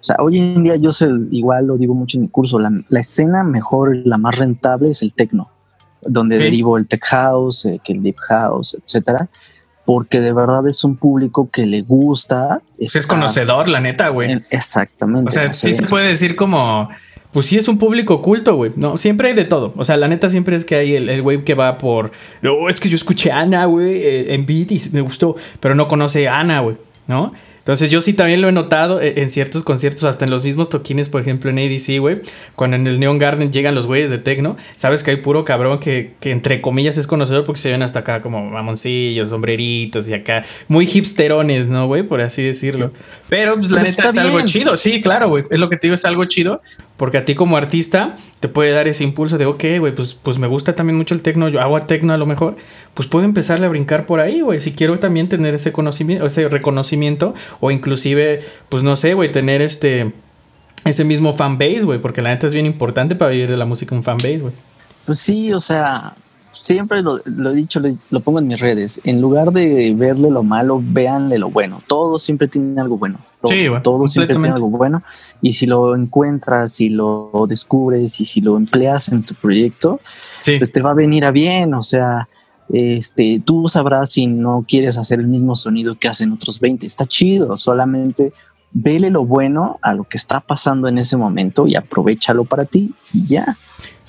O 0.00 0.04
sea, 0.04 0.16
hoy 0.20 0.38
en 0.38 0.62
día 0.62 0.74
yo 0.80 0.92
sé, 0.92 1.08
igual 1.32 1.66
lo 1.66 1.76
digo 1.76 1.92
mucho 1.94 2.18
en 2.18 2.22
mi 2.22 2.28
curso, 2.28 2.60
la, 2.60 2.70
escena 3.00 3.42
mejor, 3.42 3.96
la 4.04 4.16
más 4.16 4.36
rentable 4.36 4.90
es 4.90 5.02
el 5.02 5.12
techno, 5.12 5.50
donde 6.02 6.38
derivo 6.38 6.78
el 6.78 6.86
tech 6.86 7.04
house, 7.06 7.64
eh, 7.64 7.80
que 7.82 7.94
el 7.94 8.02
deep 8.02 8.16
house, 8.28 8.78
etcétera 8.80 9.28
porque 9.88 10.20
de 10.20 10.34
verdad 10.34 10.68
es 10.68 10.84
un 10.84 10.96
público 10.96 11.48
que 11.50 11.64
le 11.64 11.80
gusta. 11.80 12.60
es 12.78 13.06
conocedor, 13.06 13.70
la 13.70 13.80
neta, 13.80 14.10
güey. 14.10 14.30
Exactamente. 14.32 15.28
O 15.28 15.30
sea, 15.30 15.54
sí 15.54 15.72
se 15.72 15.82
puede 15.84 16.08
decir 16.08 16.36
como, 16.36 16.90
pues 17.32 17.46
sí 17.46 17.56
es 17.56 17.68
un 17.68 17.78
público 17.78 18.16
oculto, 18.16 18.54
güey. 18.54 18.70
No, 18.76 18.98
siempre 18.98 19.28
hay 19.28 19.34
de 19.34 19.46
todo. 19.46 19.72
O 19.78 19.86
sea, 19.86 19.96
la 19.96 20.06
neta 20.06 20.28
siempre 20.28 20.56
es 20.56 20.66
que 20.66 20.74
hay 20.74 20.94
el, 20.94 21.22
güey 21.22 21.42
que 21.42 21.54
va 21.54 21.78
por, 21.78 22.12
no, 22.42 22.68
es 22.68 22.80
que 22.80 22.90
yo 22.90 22.96
escuché 22.96 23.32
a 23.32 23.38
Ana, 23.38 23.64
güey, 23.64 24.02
eh, 24.02 24.34
en 24.34 24.44
beat 24.44 24.72
y 24.72 24.90
me 24.92 25.00
gustó, 25.00 25.36
pero 25.58 25.74
no 25.74 25.88
conoce 25.88 26.28
a 26.28 26.38
Ana, 26.38 26.60
güey, 26.60 26.76
¿no? 27.06 27.32
Entonces 27.68 27.90
yo 27.90 28.00
sí 28.00 28.14
también 28.14 28.40
lo 28.40 28.48
he 28.48 28.52
notado 28.52 28.98
e-, 28.98 29.20
en 29.20 29.28
ciertos 29.28 29.62
conciertos, 29.62 30.04
hasta 30.04 30.24
en 30.24 30.30
los 30.30 30.42
mismos 30.42 30.70
toquines, 30.70 31.10
por 31.10 31.20
ejemplo 31.20 31.50
en 31.50 31.58
ADC, 31.58 32.00
güey, 32.00 32.22
cuando 32.56 32.78
en 32.78 32.86
el 32.86 32.98
Neon 32.98 33.18
Garden 33.18 33.52
llegan 33.52 33.74
los 33.74 33.86
güeyes 33.86 34.08
de 34.08 34.16
techno, 34.16 34.56
sabes 34.74 35.02
que 35.02 35.10
hay 35.10 35.18
puro 35.18 35.44
cabrón 35.44 35.78
que, 35.78 36.14
que 36.18 36.30
entre 36.30 36.62
comillas 36.62 36.96
es 36.96 37.06
conocedor 37.06 37.44
porque 37.44 37.60
se 37.60 37.70
ven 37.70 37.82
hasta 37.82 37.98
acá 37.98 38.22
como 38.22 38.42
mamoncillos, 38.42 39.28
sombreritos 39.28 40.08
y 40.08 40.14
acá, 40.14 40.46
muy 40.66 40.88
hipsterones, 40.90 41.68
¿no, 41.68 41.86
güey? 41.86 42.04
Por 42.04 42.22
así 42.22 42.42
decirlo. 42.42 42.90
Pero 43.28 43.56
pues, 43.56 43.70
la 43.70 43.82
neta 43.82 44.08
es 44.08 44.16
algo 44.16 44.40
chido, 44.46 44.74
sí, 44.78 45.02
claro, 45.02 45.28
güey, 45.28 45.44
es 45.50 45.58
lo 45.58 45.68
que 45.68 45.76
te 45.76 45.88
digo, 45.88 45.94
es 45.94 46.06
algo 46.06 46.24
chido, 46.24 46.62
porque 46.98 47.16
a 47.16 47.24
ti 47.24 47.34
como 47.34 47.56
artista 47.56 48.16
te 48.40 48.48
puede 48.48 48.72
dar 48.72 48.88
ese 48.88 49.04
impulso 49.04 49.38
de, 49.38 49.46
ok, 49.46 49.64
güey, 49.78 49.94
pues, 49.94 50.14
pues 50.14 50.38
me 50.38 50.48
gusta 50.48 50.74
también 50.74 50.98
mucho 50.98 51.14
el 51.14 51.22
techno, 51.22 51.48
yo 51.48 51.60
hago 51.62 51.80
techno 51.80 52.12
a 52.12 52.18
lo 52.18 52.26
mejor, 52.26 52.56
pues 52.92 53.08
puedo 53.08 53.24
empezarle 53.24 53.66
a 53.66 53.68
brincar 53.70 54.04
por 54.04 54.20
ahí, 54.20 54.40
güey, 54.40 54.60
si 54.60 54.72
quiero 54.72 54.98
también 54.98 55.28
tener 55.28 55.54
ese 55.54 55.72
conocimiento, 55.72 56.26
ese 56.26 56.48
reconocimiento 56.48 57.34
o 57.60 57.70
inclusive, 57.70 58.40
pues 58.68 58.82
no 58.82 58.96
sé, 58.96 59.14
güey, 59.14 59.32
tener 59.32 59.62
este, 59.62 60.12
ese 60.84 61.04
mismo 61.04 61.32
fanbase, 61.32 61.84
güey, 61.84 62.00
porque 62.00 62.20
la 62.20 62.30
neta 62.30 62.48
es 62.48 62.52
bien 62.52 62.66
importante 62.66 63.14
para 63.14 63.30
vivir 63.30 63.48
de 63.48 63.56
la 63.56 63.64
música 63.64 63.94
un 63.94 64.02
fanbase, 64.02 64.38
güey. 64.38 64.54
Pues 65.06 65.20
sí, 65.20 65.52
o 65.52 65.60
sea, 65.60 66.14
siempre 66.58 67.02
lo, 67.02 67.20
he 67.24 67.54
dicho, 67.54 67.80
lo, 68.10 68.20
pongo 68.20 68.40
en 68.40 68.48
mis 68.48 68.60
redes. 68.60 69.00
En 69.04 69.20
lugar 69.20 69.52
de 69.52 69.94
verle 69.96 70.30
lo 70.30 70.42
malo, 70.42 70.82
véanle 70.84 71.38
lo 71.38 71.50
bueno. 71.50 71.80
Todo 71.86 72.18
siempre 72.18 72.48
tiene 72.48 72.80
algo 72.80 72.98
bueno. 72.98 73.18
Todo, 73.40 73.52
sí, 73.52 73.66
todo 73.82 74.06
siempre 74.08 74.34
tiene 74.34 74.50
algo 74.50 74.68
bueno. 74.68 75.02
Y 75.40 75.52
si 75.52 75.66
lo 75.66 75.94
encuentras, 75.94 76.72
si 76.72 76.88
lo 76.88 77.46
descubres 77.48 78.20
y 78.20 78.24
si 78.24 78.40
lo 78.40 78.56
empleas 78.56 79.10
en 79.10 79.22
tu 79.22 79.34
proyecto, 79.34 80.00
pues 80.44 80.72
te 80.72 80.82
va 80.82 80.90
a 80.90 80.94
venir 80.94 81.24
a 81.24 81.30
bien. 81.30 81.74
O 81.74 81.82
sea, 81.82 82.28
este, 82.70 83.40
tú 83.44 83.68
sabrás 83.68 84.12
si 84.12 84.26
no 84.26 84.64
quieres 84.66 84.98
hacer 84.98 85.20
el 85.20 85.28
mismo 85.28 85.54
sonido 85.54 85.96
que 85.96 86.08
hacen 86.08 86.32
otros 86.32 86.60
20. 86.60 86.86
Está 86.86 87.06
chido, 87.06 87.56
solamente 87.56 88.32
vele 88.70 89.10
lo 89.10 89.24
bueno 89.24 89.78
a 89.82 89.94
lo 89.94 90.04
que 90.04 90.18
está 90.18 90.40
pasando 90.40 90.88
en 90.88 90.98
ese 90.98 91.16
momento 91.16 91.66
y 91.66 91.74
aprovechalo 91.74 92.44
para 92.44 92.64
ti 92.64 92.92
y 93.14 93.22
ya. 93.24 93.56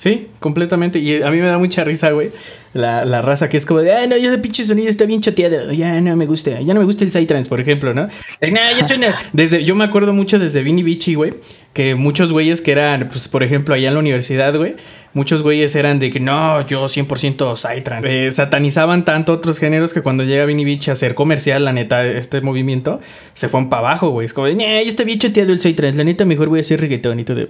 Sí, 0.00 0.28
completamente. 0.38 0.98
Y 0.98 1.20
a 1.20 1.30
mí 1.30 1.36
me 1.36 1.46
da 1.46 1.58
mucha 1.58 1.84
risa, 1.84 2.10
güey. 2.12 2.30
La, 2.72 3.04
la 3.04 3.20
raza 3.20 3.50
que 3.50 3.58
es 3.58 3.66
como 3.66 3.80
de, 3.80 3.92
ah, 3.92 4.06
no, 4.06 4.14
ese 4.14 4.38
pinche 4.38 4.64
sonido 4.64 4.88
está 4.88 5.04
bien 5.04 5.20
chateado. 5.20 5.74
Ya 5.74 6.00
no 6.00 6.16
me 6.16 6.24
gusta. 6.24 6.58
Ya 6.62 6.72
no 6.72 6.80
me 6.80 6.86
gusta 6.86 7.04
el 7.04 7.10
Psytrance, 7.10 7.50
por 7.50 7.60
ejemplo, 7.60 7.92
¿no? 7.92 8.08
ya 8.40 8.84
suena. 8.86 9.14
Desde, 9.34 9.62
yo 9.62 9.74
me 9.74 9.84
acuerdo 9.84 10.14
mucho 10.14 10.38
desde 10.38 10.62
Vinny 10.62 10.82
Beachy, 10.82 11.16
güey. 11.16 11.34
Que 11.74 11.96
muchos 11.96 12.32
güeyes 12.32 12.62
que 12.62 12.72
eran, 12.72 13.10
pues, 13.10 13.28
por 13.28 13.42
ejemplo, 13.42 13.74
allá 13.74 13.88
en 13.88 13.94
la 13.94 14.00
universidad, 14.00 14.56
güey. 14.56 14.74
Muchos 15.12 15.42
güeyes 15.42 15.74
eran 15.74 15.98
de 15.98 16.10
que 16.10 16.18
no, 16.18 16.66
yo 16.66 16.86
100% 16.86 17.56
Psytrance. 17.58 18.26
Eh, 18.26 18.32
satanizaban 18.32 19.04
tanto 19.04 19.34
otros 19.34 19.58
géneros 19.58 19.92
que 19.92 20.00
cuando 20.00 20.24
llega 20.24 20.46
Vinny 20.46 20.64
Beach 20.64 20.88
a 20.88 20.92
hacer 20.92 21.14
comercial, 21.14 21.62
la 21.62 21.74
neta, 21.74 22.06
este 22.06 22.40
movimiento, 22.40 23.02
se 23.34 23.50
fueron 23.50 23.68
para 23.68 23.88
abajo, 23.88 24.08
güey. 24.08 24.24
Es 24.24 24.32
como 24.32 24.46
de, 24.46 24.56
ya 24.56 24.80
está 24.80 25.04
bien 25.04 25.18
chateado 25.18 25.52
el 25.52 25.60
Psytrance. 25.60 25.98
La 25.98 26.04
neta, 26.04 26.24
mejor 26.24 26.48
voy 26.48 26.60
a 26.60 26.62
hacer 26.62 26.80
reggaetón 26.80 27.20
y 27.20 27.24
todo 27.24 27.46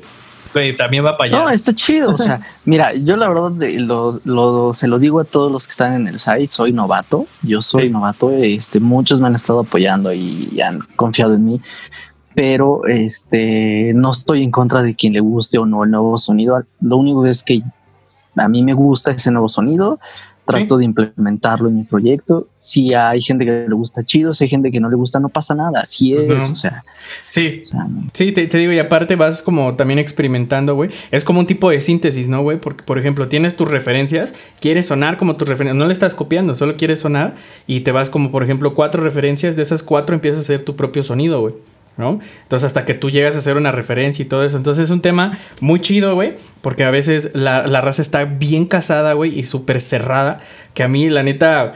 también 0.76 1.04
va 1.04 1.16
para 1.16 1.30
allá. 1.30 1.44
No, 1.44 1.50
está 1.50 1.72
chido. 1.72 2.10
O 2.12 2.18
sea, 2.18 2.40
mira, 2.64 2.94
yo 2.94 3.16
la 3.16 3.28
verdad 3.28 3.52
lo, 4.24 4.72
se 4.72 4.88
lo 4.88 4.98
digo 4.98 5.20
a 5.20 5.24
todos 5.24 5.50
los 5.50 5.66
que 5.66 5.72
están 5.72 5.94
en 5.94 6.08
el 6.08 6.18
site. 6.18 6.46
Soy 6.46 6.72
novato. 6.72 7.26
Yo 7.42 7.62
soy 7.62 7.90
novato. 7.90 8.30
Este, 8.30 8.80
muchos 8.80 9.20
me 9.20 9.26
han 9.26 9.34
estado 9.34 9.60
apoyando 9.60 10.12
y 10.12 10.60
han 10.60 10.80
confiado 10.96 11.34
en 11.34 11.44
mí. 11.44 11.60
Pero 12.34 12.86
este 12.86 13.92
no 13.94 14.12
estoy 14.12 14.44
en 14.44 14.50
contra 14.50 14.82
de 14.82 14.94
quien 14.94 15.12
le 15.12 15.20
guste 15.20 15.58
o 15.58 15.66
no 15.66 15.84
el 15.84 15.90
nuevo 15.90 16.16
sonido. 16.16 16.62
Lo 16.80 16.96
único 16.96 17.26
es 17.26 17.42
que 17.42 17.62
a 18.36 18.48
mí 18.48 18.62
me 18.62 18.74
gusta 18.74 19.10
ese 19.10 19.30
nuevo 19.30 19.48
sonido 19.48 19.98
trato 20.50 20.76
de 20.78 20.84
implementarlo 20.84 21.68
en 21.68 21.76
mi 21.76 21.84
proyecto. 21.84 22.48
Si 22.58 22.94
hay 22.94 23.20
gente 23.20 23.44
que 23.44 23.66
le 23.68 23.74
gusta 23.74 24.04
chido, 24.04 24.32
si 24.32 24.44
hay 24.44 24.50
gente 24.50 24.70
que 24.70 24.80
no 24.80 24.88
le 24.88 24.96
gusta, 24.96 25.20
no 25.20 25.28
pasa 25.28 25.54
nada. 25.54 25.80
Así 25.80 26.14
es, 26.14 26.28
o 26.28 26.54
sea. 26.54 26.84
Sí, 27.28 27.62
sí, 28.12 28.32
te, 28.32 28.46
digo, 28.46 28.72
y 28.72 28.78
aparte 28.78 29.16
vas 29.16 29.42
como 29.42 29.76
también 29.76 29.98
experimentando, 29.98 30.74
güey. 30.74 30.90
Es 31.10 31.24
como 31.24 31.40
un 31.40 31.46
tipo 31.46 31.70
de 31.70 31.80
síntesis, 31.80 32.28
¿no, 32.28 32.42
güey? 32.42 32.60
Porque, 32.60 32.82
por 32.82 32.98
ejemplo, 32.98 33.28
tienes 33.28 33.56
tus 33.56 33.70
referencias, 33.70 34.34
quieres 34.60 34.86
sonar 34.86 35.16
como 35.16 35.36
tus 35.36 35.48
referencias, 35.48 35.76
no 35.76 35.86
le 35.86 35.92
estás 35.92 36.14
copiando, 36.14 36.54
solo 36.54 36.76
quieres 36.76 37.00
sonar 37.00 37.34
y 37.66 37.80
te 37.80 37.92
vas 37.92 38.10
como, 38.10 38.30
por 38.30 38.42
ejemplo, 38.42 38.74
cuatro 38.74 39.02
referencias, 39.02 39.56
de 39.56 39.62
esas 39.62 39.82
cuatro 39.82 40.14
empiezas 40.14 40.40
a 40.40 40.42
hacer 40.42 40.64
tu 40.64 40.76
propio 40.76 41.02
sonido, 41.02 41.40
güey. 41.40 41.54
¿No? 41.96 42.20
Entonces 42.42 42.66
hasta 42.66 42.85
que 42.85 42.94
tú 42.94 43.11
llegas 43.11 43.37
a 43.37 43.38
hacer 43.38 43.57
una 43.57 43.72
referencia 43.72 44.22
y 44.22 44.26
todo 44.26 44.44
eso. 44.44 44.57
Entonces 44.57 44.85
es 44.85 44.90
un 44.90 45.00
tema 45.00 45.37
muy 45.61 45.81
chido, 45.81 46.14
güey, 46.14 46.37
porque 46.62 46.85
a 46.85 46.90
veces 46.90 47.31
la, 47.35 47.62
raza 47.62 48.03
está 48.03 48.24
bien 48.24 48.66
casada, 48.66 49.12
güey, 49.12 49.38
y 49.38 49.44
súper 49.44 49.81
cerrada, 49.81 50.40
que 50.74 50.83
a 50.83 50.88
mí 50.88 51.09
la 51.09 51.22
neta... 51.22 51.74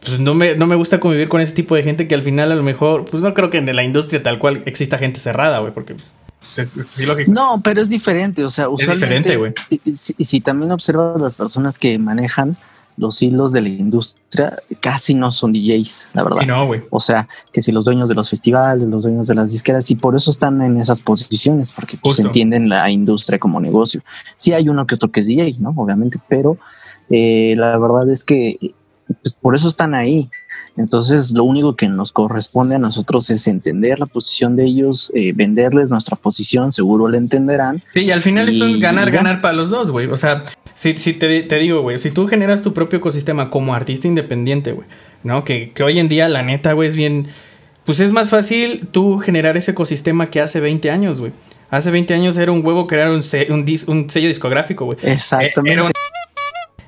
Pues 0.00 0.18
no 0.18 0.34
me, 0.34 0.56
no 0.56 0.66
me 0.66 0.76
gusta 0.76 0.98
convivir 0.98 1.28
con 1.28 1.42
ese 1.42 1.54
tipo 1.54 1.74
de 1.74 1.82
gente 1.82 2.08
que 2.08 2.14
al 2.14 2.22
final 2.22 2.50
a 2.50 2.54
lo 2.54 2.62
mejor, 2.62 3.04
pues 3.04 3.22
no 3.22 3.34
creo 3.34 3.50
que 3.50 3.58
en 3.58 3.76
la 3.76 3.82
industria 3.82 4.22
tal 4.22 4.38
cual 4.38 4.62
exista 4.64 4.96
gente 4.96 5.20
cerrada, 5.20 5.58
güey, 5.58 5.74
porque 5.74 5.94
pues, 5.94 7.28
No, 7.28 7.60
pero 7.62 7.82
es 7.82 7.90
diferente, 7.90 8.42
o 8.42 8.48
sea, 8.48 8.70
usualmente... 8.70 9.34
Es 9.34 9.38
diferente, 9.38 9.62
güey. 9.84 9.94
si 10.24 10.40
también 10.40 10.72
observas 10.72 11.20
las 11.20 11.36
personas 11.36 11.78
que 11.78 11.98
manejan 11.98 12.56
los 13.00 13.22
hilos 13.22 13.52
de 13.52 13.62
la 13.62 13.68
industria 13.70 14.62
casi 14.80 15.14
no 15.14 15.32
son 15.32 15.52
DJs, 15.52 16.10
la 16.12 16.22
verdad. 16.22 16.42
no, 16.46 16.70
o 16.90 17.00
sea, 17.00 17.26
que 17.52 17.62
si 17.62 17.72
los 17.72 17.86
dueños 17.86 18.08
de 18.08 18.14
los 18.14 18.28
festivales, 18.28 18.86
los 18.86 19.02
dueños 19.02 19.26
de 19.26 19.34
las 19.34 19.52
disqueras, 19.52 19.90
y 19.90 19.96
por 19.96 20.14
eso 20.14 20.30
están 20.30 20.60
en 20.60 20.78
esas 20.78 21.00
posiciones, 21.00 21.72
porque 21.72 21.96
pues, 21.96 22.18
entienden 22.18 22.68
la 22.68 22.90
industria 22.90 23.38
como 23.38 23.60
negocio. 23.60 24.02
Sí 24.36 24.52
hay 24.52 24.68
uno 24.68 24.86
que 24.86 24.96
otro 24.96 25.10
que 25.10 25.20
es 25.20 25.26
DJ, 25.26 25.54
¿no? 25.60 25.72
Obviamente, 25.76 26.18
pero 26.28 26.58
eh, 27.08 27.54
la 27.56 27.78
verdad 27.78 28.08
es 28.10 28.24
que 28.24 28.74
pues, 29.22 29.34
por 29.34 29.54
eso 29.54 29.68
están 29.68 29.94
ahí. 29.94 30.30
Entonces, 30.76 31.32
lo 31.32 31.44
único 31.44 31.74
que 31.76 31.88
nos 31.88 32.12
corresponde 32.12 32.76
a 32.76 32.78
nosotros 32.78 33.28
es 33.30 33.46
entender 33.48 33.98
la 33.98 34.06
posición 34.06 34.56
de 34.56 34.64
ellos, 34.64 35.10
eh, 35.14 35.32
venderles 35.34 35.90
nuestra 35.90 36.16
posición, 36.16 36.72
seguro 36.72 37.08
la 37.08 37.18
entenderán. 37.18 37.82
Sí, 37.88 38.04
y 38.04 38.10
al 38.10 38.22
final 38.22 38.48
es 38.48 38.60
un 38.60 38.78
ganar, 38.78 39.10
ganar 39.10 39.40
para 39.40 39.54
los 39.54 39.68
dos, 39.70 39.90
güey. 39.90 40.06
O 40.06 40.16
sea, 40.16 40.42
si, 40.74 40.96
si 40.98 41.12
te, 41.12 41.42
te 41.42 41.56
digo, 41.56 41.82
güey, 41.82 41.98
si 41.98 42.10
tú 42.10 42.26
generas 42.26 42.62
tu 42.62 42.72
propio 42.72 42.98
ecosistema 42.98 43.50
como 43.50 43.74
artista 43.74 44.08
independiente, 44.08 44.72
güey, 44.72 44.86
¿no? 45.22 45.44
Que, 45.44 45.72
que 45.72 45.82
hoy 45.82 45.98
en 45.98 46.08
día, 46.08 46.28
la 46.28 46.42
neta, 46.42 46.72
güey, 46.72 46.88
es 46.88 46.96
bien. 46.96 47.26
Pues 47.84 48.00
es 48.00 48.12
más 48.12 48.30
fácil 48.30 48.88
tú 48.90 49.18
generar 49.18 49.56
ese 49.56 49.72
ecosistema 49.72 50.30
que 50.30 50.40
hace 50.40 50.60
20 50.60 50.90
años, 50.90 51.18
güey. 51.18 51.32
Hace 51.70 51.90
20 51.90 52.14
años 52.14 52.36
era 52.36 52.52
un 52.52 52.64
huevo 52.64 52.86
crear 52.86 53.10
un, 53.10 53.22
un, 53.48 53.66
un 53.86 54.10
sello 54.10 54.28
discográfico, 54.28 54.84
güey. 54.84 54.98
Exactamente 55.02 55.90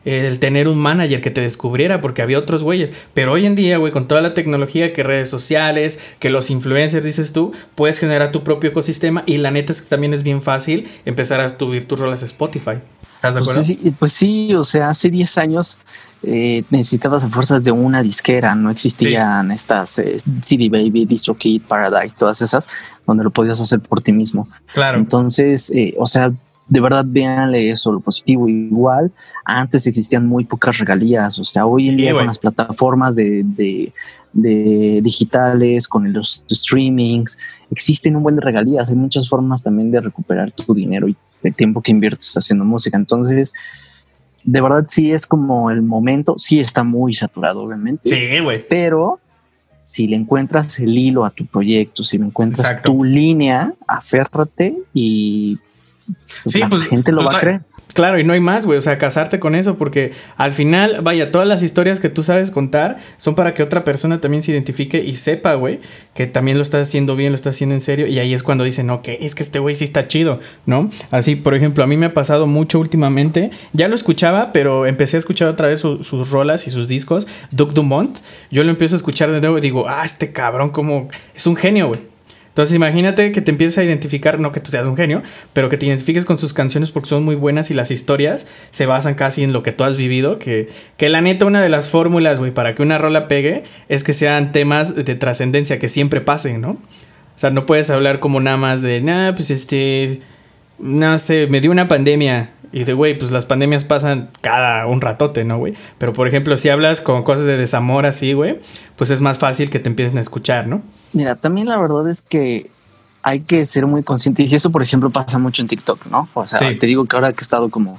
el 0.05 0.39
tener 0.39 0.69
un 0.69 0.79
manager 0.79 1.21
que 1.21 1.31
te 1.31 1.41
descubriera 1.41 2.01
porque 2.01 2.23
había 2.23 2.39
otros 2.39 2.63
güeyes. 2.63 2.93
Pero 3.15 3.33
hoy 3.33 3.47
en 3.47 3.55
día, 3.55 3.79
güey, 3.79 3.93
con 3.93 4.09
toda 4.09 4.21
la 4.21 4.35
tecnología 4.35 4.93
que 4.93 5.03
redes 5.03 5.29
sociales, 5.29 6.15
que 6.19 6.31
los 6.31 6.51
influencers, 6.51 7.05
dices 7.05 7.33
tú, 7.33 7.53
puedes 7.75 7.99
generar 7.99 8.33
tu 8.33 8.43
propio 8.45 8.71
ecosistema 8.71 9.23
y 9.27 9.39
la 9.39 9.51
neta 9.51 9.73
es 9.73 9.83
que 9.83 9.89
también 9.89 10.15
es 10.15 10.23
bien 10.23 10.43
fácil 10.43 10.89
empezar 11.05 11.41
a 11.41 11.49
subir 11.49 11.87
tus 11.87 12.01
rolas 12.01 12.23
a 12.23 12.27
Spotify. 12.27 12.81
¿Estás 13.23 13.37
de 13.37 13.41
pues 13.41 13.57
acuerdo? 13.57 13.67
Pues 13.67 13.79
sí, 13.85 13.95
pues 14.01 14.13
sí, 14.13 14.55
o 14.55 14.65
sea, 14.65 14.89
hace 14.89 15.09
10 15.09 15.39
años 15.39 15.79
eh, 16.25 16.65
necesitabas 16.71 17.23
a 17.23 17.29
fuerzas 17.29 17.63
de 17.63 17.71
una 17.71 18.03
disquera, 18.03 18.57
no 18.57 18.69
existían 18.69 19.53
estas 19.53 20.01
eh, 20.01 20.17
CD 20.41 20.69
Baby, 20.69 21.07
DistroKid, 21.07 21.63
Paradise, 21.63 22.17
todas 22.19 22.43
esas, 22.43 22.67
donde 23.07 23.23
lo 23.23 23.31
podías 23.31 23.61
hacer 23.61 23.79
por 23.79 24.01
ti 24.01 24.11
mismo. 24.11 24.49
Claro. 24.75 24.99
Entonces, 24.99 25.71
eh, 25.71 25.95
o 25.99 26.07
sea, 26.09 26.33
de 26.73 26.81
verdad 26.81 27.05
véanle 27.07 27.71
eso, 27.71 27.93
lo 27.93 28.01
positivo. 28.01 28.49
Igual, 28.49 29.13
antes 29.45 29.87
existían 29.87 30.27
muy 30.27 30.45
pocas 30.45 30.79
regalías, 30.79 31.39
o 31.39 31.45
sea, 31.45 31.67
hoy 31.67 31.91
en 31.91 31.99
día 31.99 32.15
con 32.15 32.27
las 32.27 32.39
plataformas 32.39 33.15
de, 33.15 33.43
de, 33.45 33.93
de, 34.33 35.01
digitales, 35.03 35.87
con 35.87 36.11
los 36.11 36.47
streamings, 36.51 37.37
existen 37.71 38.17
un 38.17 38.23
buen 38.23 38.37
de 38.37 38.41
regalías, 38.41 38.89
hay 38.89 38.97
muchas 38.97 39.29
formas 39.29 39.63
también 39.63 39.91
de 39.91 40.01
recuperar 40.01 40.51
tu 40.51 40.73
dinero 40.73 41.09
y 41.09 41.17
el 41.43 41.55
tiempo 41.55 41.83
que 41.83 41.91
inviertes 41.91 42.33
haciendo 42.39 42.65
música. 42.65 42.97
Entonces, 42.97 43.53
de 44.43 44.61
verdad 44.63 44.87
sí 44.89 45.13
es 45.13 45.27
como 45.27 45.71
el 45.71 45.83
momento, 45.83 46.37
sí 46.39 46.59
está 46.59 46.85
muy 46.85 47.13
saturado, 47.13 47.61
obviamente. 47.61 48.09
Sí, 48.09 48.41
güey. 48.41 48.65
Pero 48.67 49.21
si 49.79 50.07
le 50.07 50.17
encuentras 50.17 50.79
el 50.79 50.97
hilo 50.97 51.27
a 51.27 51.31
tu 51.31 51.45
proyecto, 51.45 52.03
si 52.03 52.17
le 52.17 52.25
encuentras 52.25 52.81
tu 52.81 53.05
línea, 53.05 53.75
aférrate 53.99 54.75
y 54.95 55.59
pues, 56.45 56.57
la 56.57 56.69
pues, 56.69 56.89
gente 56.89 57.13
lo 57.13 57.23
pues 57.23 57.35
va 57.35 57.39
a 57.39 57.41
creer. 57.41 57.61
Claro, 57.95 58.19
y 58.19 58.25
no 58.25 58.33
hay 58.33 58.41
más, 58.41 58.67
güey. 58.67 58.79
O 58.79 58.81
sea, 58.83 58.99
casarte 58.99 59.39
con 59.39 59.55
eso, 59.55 59.77
porque 59.77 60.13
al 60.37 60.53
final, 60.53 61.01
vaya, 61.03 61.31
todas 61.31 61.47
las 61.47 61.63
historias 61.63 62.01
que 62.01 62.09
tú 62.09 62.23
sabes 62.23 62.51
contar 62.51 62.99
son 63.17 63.35
para 63.35 63.55
que 63.55 63.63
otra 63.63 63.85
persona 63.85 64.21
también 64.21 64.43
se 64.43 64.53
identifique 64.53 65.03
y 65.03 65.15
sepa, 65.15 65.55
güey, 65.55 65.81
que 66.15 66.27
también 66.27 66.57
lo 66.57 66.63
estás 66.63 66.89
haciendo 66.89 67.17
bien, 67.17 67.33
lo 67.33 67.37
estás 67.37 67.57
haciendo 67.57 67.75
en 67.75 67.81
serio. 67.81 68.07
Y 68.07 68.19
ahí 68.19 68.35
es 68.35 68.43
cuando 68.43 68.65
dicen, 68.65 68.91
ok, 68.91 69.09
es 69.21 69.35
que 69.35 69.43
este 69.43 69.59
güey 69.59 69.75
sí 69.75 69.85
está 69.85 70.09
chido, 70.09 70.41
¿no? 70.67 70.91
Así, 71.11 71.37
por 71.37 71.55
ejemplo, 71.55 71.85
a 71.85 71.87
mí 71.87 71.97
me 71.97 72.07
ha 72.07 72.15
pasado 72.15 72.47
mucho 72.47 72.81
últimamente. 72.81 73.51
Ya 73.73 73.89
lo 73.89 73.95
escuchaba, 73.95 74.53
pero 74.53 74.87
empecé 74.87 75.17
a 75.17 75.21
escuchar 75.21 75.49
otra 75.49 75.69
vez 75.69 75.81
sus 75.81 76.31
rolas 76.31 76.67
y 76.67 76.71
sus 76.71 76.89
discos. 76.89 77.29
Duke 77.51 77.75
Dumont. 77.75 78.19
Yo 78.51 78.65
lo 78.65 78.71
empiezo 78.71 78.97
a 78.97 78.99
escuchar 78.99 79.31
de 79.31 79.41
nuevo 79.41 79.59
y 79.59 79.61
digo, 79.61 79.89
ah, 79.89 80.03
este 80.05 80.33
cabrón, 80.33 80.71
como 80.71 81.09
es 81.35 81.47
un 81.47 81.57
genio, 81.57 81.89
güey. 81.89 82.12
Entonces 82.53 82.77
imagínate 82.77 83.33
que 83.33 83.41
te 83.41 83.51
empieces 83.51 83.79
a 83.79 83.85
identificar, 83.85 84.39
no 84.39 84.53
que 84.53 84.61
tú 84.61 84.71
seas 84.71 84.87
un 84.87 84.95
genio, 84.95 85.23
pero 85.55 85.71
que 85.71 85.79
te 85.79 85.87
identifiques 85.87 86.27
con 86.27 86.37
sus 86.37 86.53
canciones 86.53 86.91
porque 86.91 87.09
son 87.09 87.25
muy 87.25 87.35
buenas 87.35 87.71
y 87.71 87.75
las 87.75 87.91
historias 87.91 88.47
se 88.71 88.85
basan 88.85 89.15
casi 89.15 89.43
en 89.43 89.55
lo 89.55 89.63
que 89.63 89.73
tú 89.73 89.85
has 89.85 89.97
vivido, 89.97 90.39
que, 90.39 90.69
que 90.99 91.09
la 91.09 91.23
neta 91.23 91.47
una 91.47 91.63
de 91.63 91.71
las 91.71 91.89
fórmulas, 91.89 92.39
güey, 92.39 92.51
para 92.51 92.75
que 92.75 92.83
una 92.83 92.99
rola 92.99 93.27
pegue 93.27 93.63
es 93.89 94.05
que 94.05 94.13
sean 94.13 94.53
temas 94.53 94.95
de 94.95 95.15
trascendencia, 95.15 95.79
que 95.79 95.89
siempre 95.89 96.21
pasen, 96.21 96.61
¿no? 96.61 96.73
O 96.73 97.39
sea, 97.39 97.49
no 97.49 97.65
puedes 97.65 97.89
hablar 97.89 98.21
como 98.21 98.39
nada 98.39 98.59
más 98.59 98.83
de, 98.83 99.01
nada, 99.01 99.35
pues 99.35 99.51
este, 99.51 100.21
no 100.79 101.19
sé, 101.19 101.47
me 101.47 101.63
dio 101.63 101.71
una 101.71 101.89
pandemia. 101.89 102.51
Y 102.71 102.85
de, 102.85 102.93
güey, 102.93 103.17
pues 103.17 103.31
las 103.31 103.47
pandemias 103.47 103.85
pasan 103.85 104.31
cada 104.43 104.87
un 104.87 105.01
ratote, 105.01 105.45
¿no, 105.45 105.59
güey? 105.59 105.75
Pero 105.99 106.13
por 106.13 106.29
ejemplo, 106.29 106.57
si 106.59 106.69
hablas 106.69 107.01
con 107.01 107.23
cosas 107.23 107.45
de 107.47 107.57
desamor 107.57 108.05
así, 108.05 108.35
güey, 108.35 108.59
pues 108.97 109.11
es 109.11 109.23
más 109.23 109.39
fácil 109.39 109.71
que 109.71 109.79
te 109.79 109.89
empiecen 109.89 110.19
a 110.19 110.21
escuchar, 110.21 110.67
¿no? 110.67 110.83
Mira, 111.13 111.37
también 111.37 111.69
la 111.69 111.79
verdad 111.79 112.09
es 112.09 112.23
que 112.23 112.71
hay 113.23 113.41
que 113.41 113.65
ser 113.65 113.87
muy 113.87 114.03
conscientes 114.03 114.53
y 114.53 114.57
eso, 114.57 114.71
por 114.71 114.83
ejemplo, 114.83 115.11
pasa 115.11 115.39
mucho 115.39 115.63
en 115.63 115.69
TikTok, 115.69 116.07
¿no? 116.07 116.29
O 116.35 116.47
sea, 116.47 116.59
te 116.59 116.87
digo 116.87 117.05
que 117.05 117.17
ahora 117.17 117.33
que 117.33 117.41
he 117.41 117.43
estado 117.43 117.71
como 117.71 117.99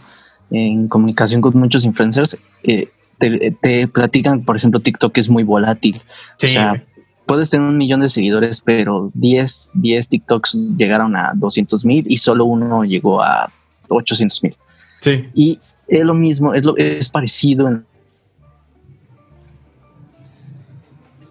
en 0.51 0.87
comunicación 0.87 1.41
con 1.41 1.57
muchos 1.57 1.85
influencers, 1.85 2.37
eh, 2.63 2.89
te, 3.17 3.87
platican, 3.87 4.43
por 4.43 4.57
ejemplo, 4.57 4.79
TikTok 4.79 5.17
es 5.17 5.29
muy 5.29 5.43
volátil. 5.43 6.01
O 6.43 6.47
sea, 6.47 6.83
puedes 7.25 7.49
tener 7.49 7.67
un 7.67 7.77
millón 7.77 8.01
de 8.01 8.09
seguidores, 8.09 8.61
pero 8.61 9.11
10, 9.13 9.71
10 9.75 10.09
TikToks 10.09 10.75
llegaron 10.77 11.15
a 11.15 11.31
200 11.35 11.85
mil 11.85 12.05
y 12.07 12.17
solo 12.17 12.45
uno 12.45 12.83
llegó 12.83 13.21
a 13.21 13.51
800 13.87 14.43
mil. 14.43 14.57
Sí. 14.99 15.29
Y 15.33 15.59
es 15.87 16.03
lo 16.03 16.13
mismo, 16.13 16.53
es, 16.53 16.65
lo, 16.65 16.75
es 16.77 17.09
parecido 17.09 17.67
en 17.67 17.85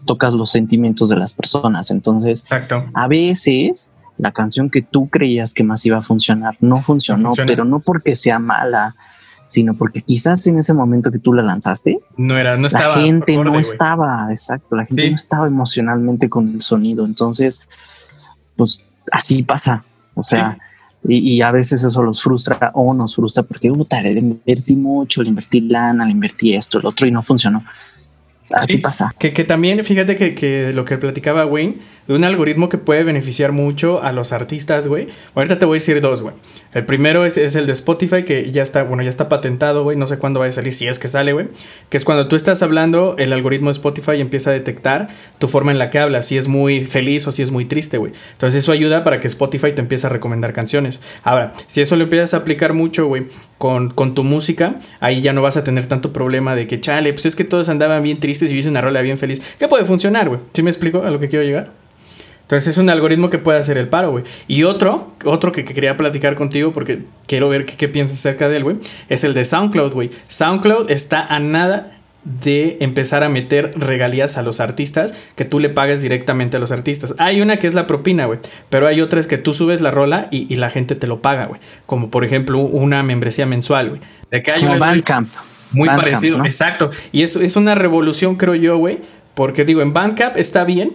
tocas 0.04 0.34
los 0.34 0.50
sentimientos 0.50 1.08
de 1.08 1.16
las 1.16 1.34
personas. 1.34 1.90
Entonces, 1.90 2.40
Exacto. 2.40 2.84
a 2.94 3.08
veces 3.08 3.90
la 4.18 4.32
canción 4.32 4.70
que 4.70 4.82
tú 4.82 5.08
creías 5.08 5.54
que 5.54 5.64
más 5.64 5.84
iba 5.86 5.98
a 5.98 6.02
funcionar 6.02 6.56
no 6.60 6.82
funcionó, 6.82 7.32
pero 7.46 7.64
no 7.64 7.80
porque 7.80 8.14
sea 8.14 8.38
mala, 8.38 8.94
sino 9.44 9.74
porque 9.74 10.00
quizás 10.02 10.46
en 10.46 10.58
ese 10.58 10.74
momento 10.74 11.10
que 11.10 11.18
tú 11.18 11.32
la 11.32 11.42
lanzaste, 11.42 11.98
no 12.16 12.36
era, 12.36 12.56
no 12.56 12.66
estaba. 12.66 12.96
La 12.96 13.02
gente 13.02 13.36
no 13.36 13.58
estaba, 13.58 14.26
exacto, 14.30 14.76
la 14.76 14.86
gente 14.86 15.08
no 15.08 15.14
estaba 15.14 15.46
emocionalmente 15.46 16.28
con 16.28 16.48
el 16.48 16.62
sonido. 16.62 17.04
Entonces, 17.04 17.60
pues 18.56 18.82
así 19.10 19.42
pasa. 19.42 19.82
O 20.14 20.22
sea, 20.22 20.58
y, 21.04 21.42
a 21.42 21.50
veces 21.50 21.82
eso 21.82 22.02
los 22.02 22.22
frustra 22.22 22.70
o 22.74 22.94
nos 22.94 23.16
frustra 23.16 23.42
porque, 23.42 23.70
puta, 23.70 24.00
le 24.00 24.12
invertí 24.12 24.76
mucho, 24.76 25.22
le 25.22 25.30
invertí 25.30 25.60
lana, 25.60 26.04
le 26.04 26.12
invertí 26.12 26.54
esto, 26.54 26.78
el 26.78 26.86
otro 26.86 27.08
y 27.08 27.10
no 27.10 27.22
funcionó. 27.22 27.64
Así 28.50 28.78
pasa. 28.78 29.14
Que, 29.18 29.32
que, 29.32 29.44
también, 29.44 29.84
fíjate 29.84 30.16
que, 30.16 30.34
que, 30.34 30.72
lo 30.72 30.84
que 30.84 30.98
platicaba 30.98 31.46
Wayne, 31.46 31.76
de 32.06 32.14
un 32.14 32.24
algoritmo 32.24 32.68
que 32.68 32.78
puede 32.78 33.04
beneficiar 33.04 33.52
mucho 33.52 34.02
a 34.02 34.12
los 34.12 34.32
artistas, 34.32 34.86
güey. 34.86 35.08
Ahorita 35.34 35.58
te 35.58 35.66
voy 35.66 35.76
a 35.76 35.78
decir 35.78 36.00
dos, 36.00 36.22
güey. 36.22 36.34
El 36.74 36.84
primero 36.84 37.24
es, 37.24 37.36
es, 37.36 37.54
el 37.54 37.66
de 37.66 37.72
Spotify, 37.72 38.24
que 38.24 38.50
ya 38.50 38.62
está, 38.62 38.82
bueno, 38.82 39.02
ya 39.02 39.10
está 39.10 39.28
patentado, 39.28 39.82
güey. 39.82 39.96
No 39.96 40.06
sé 40.06 40.18
cuándo 40.18 40.40
va 40.40 40.46
a 40.46 40.52
salir, 40.52 40.72
si 40.72 40.86
es 40.86 40.98
que 40.98 41.08
sale, 41.08 41.32
güey. 41.32 41.48
Que 41.90 41.96
es 41.96 42.04
cuando 42.04 42.28
tú 42.28 42.36
estás 42.36 42.62
hablando, 42.62 43.14
el 43.18 43.32
algoritmo 43.32 43.68
de 43.68 43.72
Spotify 43.72 44.20
empieza 44.20 44.50
a 44.50 44.52
detectar 44.52 45.08
tu 45.38 45.48
forma 45.48 45.70
en 45.70 45.78
la 45.78 45.90
que 45.90 45.98
hablas, 45.98 46.26
si 46.26 46.36
es 46.36 46.48
muy 46.48 46.84
feliz 46.84 47.26
o 47.26 47.32
si 47.32 47.42
es 47.42 47.50
muy 47.50 47.66
triste, 47.66 47.98
güey. 47.98 48.12
Entonces 48.32 48.62
eso 48.62 48.72
ayuda 48.72 49.04
para 49.04 49.20
que 49.20 49.28
Spotify 49.28 49.72
te 49.72 49.80
empiece 49.80 50.06
a 50.06 50.10
recomendar 50.10 50.52
canciones. 50.52 51.00
Ahora, 51.22 51.52
si 51.66 51.80
eso 51.80 51.96
lo 51.96 52.04
empiezas 52.04 52.34
a 52.34 52.38
aplicar 52.38 52.72
mucho, 52.72 53.06
güey, 53.06 53.26
con, 53.58 53.90
con 53.90 54.14
tu 54.14 54.24
música, 54.24 54.76
ahí 55.00 55.20
ya 55.20 55.32
no 55.32 55.42
vas 55.42 55.56
a 55.56 55.64
tener 55.64 55.86
tanto 55.86 56.12
problema 56.12 56.56
de 56.56 56.66
que, 56.66 56.80
chale, 56.80 57.12
pues 57.12 57.26
es 57.26 57.36
que 57.36 57.44
todos 57.44 57.68
andaban 57.68 58.02
bien 58.02 58.18
tristes 58.18 58.50
y 58.50 58.58
hice 58.58 58.68
una 58.68 58.80
rola 58.80 59.02
bien 59.02 59.18
feliz. 59.18 59.56
¿Qué 59.58 59.68
puede 59.68 59.84
funcionar, 59.84 60.28
güey? 60.28 60.40
¿Sí 60.52 60.62
me 60.62 60.70
explico 60.70 61.02
a 61.02 61.10
lo 61.10 61.20
que 61.20 61.28
quiero 61.28 61.44
llegar? 61.44 61.72
Entonces 62.52 62.76
es 62.76 62.78
un 62.78 62.90
algoritmo 62.90 63.30
que 63.30 63.38
puede 63.38 63.58
hacer 63.58 63.78
el 63.78 63.88
paro, 63.88 64.10
güey. 64.10 64.24
Y 64.46 64.64
otro, 64.64 65.14
otro 65.24 65.52
que, 65.52 65.64
quería 65.64 65.96
platicar 65.96 66.34
contigo 66.34 66.70
porque 66.70 67.02
quiero 67.26 67.48
ver 67.48 67.64
qué, 67.64 67.88
piensas 67.88 68.18
acerca 68.18 68.46
de 68.50 68.58
él, 68.58 68.64
güey, 68.64 68.76
es 69.08 69.24
el 69.24 69.32
de 69.32 69.46
SoundCloud, 69.46 69.94
güey. 69.94 70.10
SoundCloud 70.28 70.90
está 70.90 71.24
a 71.24 71.40
nada 71.40 71.90
de 72.24 72.76
empezar 72.80 73.24
a 73.24 73.30
meter 73.30 73.72
regalías 73.74 74.36
a 74.36 74.42
los 74.42 74.60
artistas 74.60 75.14
que 75.34 75.46
tú 75.46 75.60
le 75.60 75.70
pagues 75.70 76.02
directamente 76.02 76.58
a 76.58 76.60
los 76.60 76.72
artistas. 76.72 77.14
Hay 77.16 77.40
una 77.40 77.58
que 77.58 77.68
es 77.68 77.72
la 77.72 77.86
propina, 77.86 78.26
güey, 78.26 78.38
pero 78.68 78.86
hay 78.86 79.00
otras 79.00 79.26
que 79.26 79.38
tú 79.38 79.54
subes 79.54 79.80
la 79.80 79.90
rola 79.90 80.28
y, 80.30 80.54
la 80.56 80.68
gente 80.68 80.94
te 80.94 81.06
lo 81.06 81.22
paga, 81.22 81.46
güey. 81.46 81.58
Como 81.86 82.10
por 82.10 82.22
ejemplo 82.22 82.58
una 82.58 83.02
membresía 83.02 83.46
mensual, 83.46 83.88
güey. 83.88 84.00
De 84.30 84.42
que 84.42 84.52
hay 84.52 84.60
Como 84.60 84.78
Bandcamp. 84.78 85.32
Muy 85.70 85.88
parecido, 85.88 86.44
exacto. 86.44 86.90
Y 87.12 87.22
eso 87.22 87.40
es 87.40 87.56
una 87.56 87.74
revolución, 87.74 88.36
creo 88.36 88.56
yo, 88.56 88.76
güey. 88.76 89.00
Porque 89.32 89.64
digo, 89.64 89.80
en 89.80 89.94
Bandcamp 89.94 90.36
está 90.36 90.64
bien, 90.64 90.92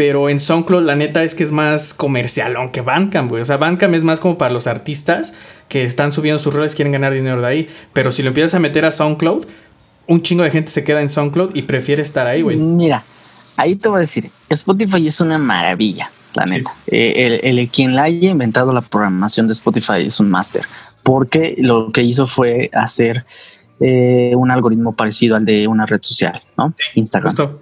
pero 0.00 0.30
en 0.30 0.40
SoundCloud 0.40 0.82
la 0.82 0.96
neta 0.96 1.24
es 1.24 1.34
que 1.34 1.42
es 1.42 1.52
más 1.52 1.92
comercial, 1.92 2.56
aunque 2.56 2.80
Bandcamp, 2.80 3.28
güey. 3.28 3.42
O 3.42 3.44
sea, 3.44 3.58
Bandcamp 3.58 3.94
es 3.94 4.02
más 4.02 4.18
como 4.18 4.38
para 4.38 4.50
los 4.50 4.66
artistas 4.66 5.34
que 5.68 5.84
están 5.84 6.14
subiendo 6.14 6.38
sus 6.38 6.54
roles, 6.54 6.74
quieren 6.74 6.92
ganar 6.92 7.12
dinero 7.12 7.42
de 7.42 7.46
ahí. 7.46 7.68
Pero 7.92 8.10
si 8.10 8.22
lo 8.22 8.28
empiezas 8.28 8.54
a 8.54 8.60
meter 8.60 8.86
a 8.86 8.92
SoundCloud, 8.92 9.44
un 10.06 10.22
chingo 10.22 10.42
de 10.42 10.50
gente 10.50 10.70
se 10.70 10.84
queda 10.84 11.02
en 11.02 11.10
SoundCloud 11.10 11.54
y 11.54 11.64
prefiere 11.64 12.00
estar 12.00 12.26
ahí, 12.26 12.40
güey. 12.40 12.56
Mira, 12.56 13.04
ahí 13.58 13.76
te 13.76 13.90
voy 13.90 13.98
a 13.98 14.00
decir, 14.00 14.30
Spotify 14.48 15.06
es 15.06 15.20
una 15.20 15.36
maravilla, 15.36 16.10
la 16.34 16.46
neta. 16.46 16.74
Eh, 16.86 17.38
el, 17.42 17.68
quien 17.68 17.94
la 17.94 18.04
haya 18.04 18.30
inventado 18.30 18.72
la 18.72 18.80
programación 18.80 19.48
de 19.48 19.52
Spotify 19.52 20.06
es 20.06 20.18
un 20.18 20.30
máster, 20.30 20.64
porque 21.02 21.56
lo 21.58 21.92
que 21.92 22.00
hizo 22.04 22.26
fue 22.26 22.70
hacer 22.72 23.26
eh, 23.80 24.32
un 24.34 24.50
algoritmo 24.50 24.96
parecido 24.96 25.36
al 25.36 25.44
de 25.44 25.68
una 25.68 25.84
red 25.84 26.00
social, 26.00 26.40
¿no? 26.56 26.72
Instagram. 26.94 27.58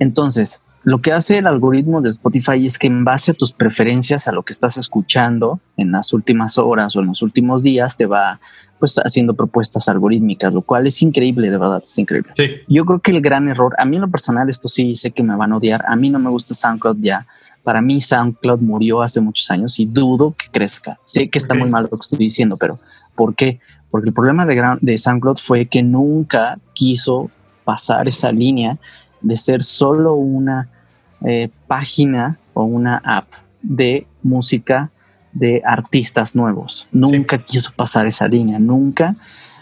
Entonces, 0.00 0.60
lo 0.84 1.00
que 1.00 1.12
hace 1.12 1.38
el 1.38 1.46
algoritmo 1.46 2.00
de 2.00 2.10
Spotify 2.10 2.66
es 2.66 2.78
que 2.78 2.88
en 2.88 3.04
base 3.04 3.32
a 3.32 3.34
tus 3.34 3.52
preferencias, 3.52 4.26
a 4.28 4.32
lo 4.32 4.42
que 4.42 4.52
estás 4.52 4.76
escuchando 4.76 5.60
en 5.76 5.92
las 5.92 6.12
últimas 6.12 6.58
horas 6.58 6.96
o 6.96 7.00
en 7.00 7.06
los 7.06 7.22
últimos 7.22 7.62
días, 7.62 7.96
te 7.96 8.06
va 8.06 8.40
pues 8.80 8.96
haciendo 8.96 9.34
propuestas 9.34 9.88
algorítmicas, 9.88 10.52
lo 10.52 10.62
cual 10.62 10.88
es 10.88 11.00
increíble, 11.02 11.50
de 11.50 11.56
verdad, 11.56 11.80
es 11.84 11.96
increíble. 11.98 12.32
Yo 12.66 12.84
creo 12.84 12.98
que 12.98 13.12
el 13.12 13.20
gran 13.20 13.48
error, 13.48 13.76
a 13.78 13.84
mí 13.84 13.94
en 13.94 14.02
lo 14.02 14.10
personal, 14.10 14.50
esto 14.50 14.68
sí 14.68 14.96
sé 14.96 15.12
que 15.12 15.22
me 15.22 15.36
van 15.36 15.52
a 15.52 15.58
odiar, 15.58 15.84
a 15.86 15.94
mí 15.94 16.10
no 16.10 16.18
me 16.18 16.30
gusta 16.30 16.52
SoundCloud 16.52 16.96
ya. 16.98 17.24
Para 17.62 17.80
mí 17.80 18.00
SoundCloud 18.00 18.58
murió 18.58 19.02
hace 19.02 19.20
muchos 19.20 19.48
años 19.52 19.78
y 19.78 19.86
dudo 19.86 20.34
que 20.36 20.46
crezca. 20.50 20.98
Sé 21.02 21.30
que 21.30 21.38
está 21.38 21.54
muy 21.54 21.70
mal 21.70 21.84
lo 21.84 21.90
que 21.90 22.02
estoy 22.02 22.18
diciendo, 22.18 22.56
pero 22.56 22.76
¿por 23.14 23.36
qué? 23.36 23.60
Porque 23.88 24.08
el 24.08 24.14
problema 24.14 24.46
de, 24.46 24.78
de 24.80 24.98
SoundCloud 24.98 25.36
fue 25.36 25.66
que 25.66 25.84
nunca 25.84 26.58
quiso 26.74 27.30
pasar 27.64 28.08
esa 28.08 28.32
línea 28.32 28.78
de 29.22 29.36
ser 29.36 29.62
solo 29.62 30.14
una 30.14 30.68
eh, 31.24 31.48
página 31.66 32.38
o 32.54 32.64
una 32.64 32.96
app 33.04 33.28
de 33.62 34.06
música 34.22 34.90
de 35.32 35.62
artistas 35.64 36.36
nuevos. 36.36 36.88
Nunca 36.92 37.38
quiso 37.38 37.70
pasar 37.74 38.06
esa 38.06 38.28
línea, 38.28 38.58
nunca 38.58 39.16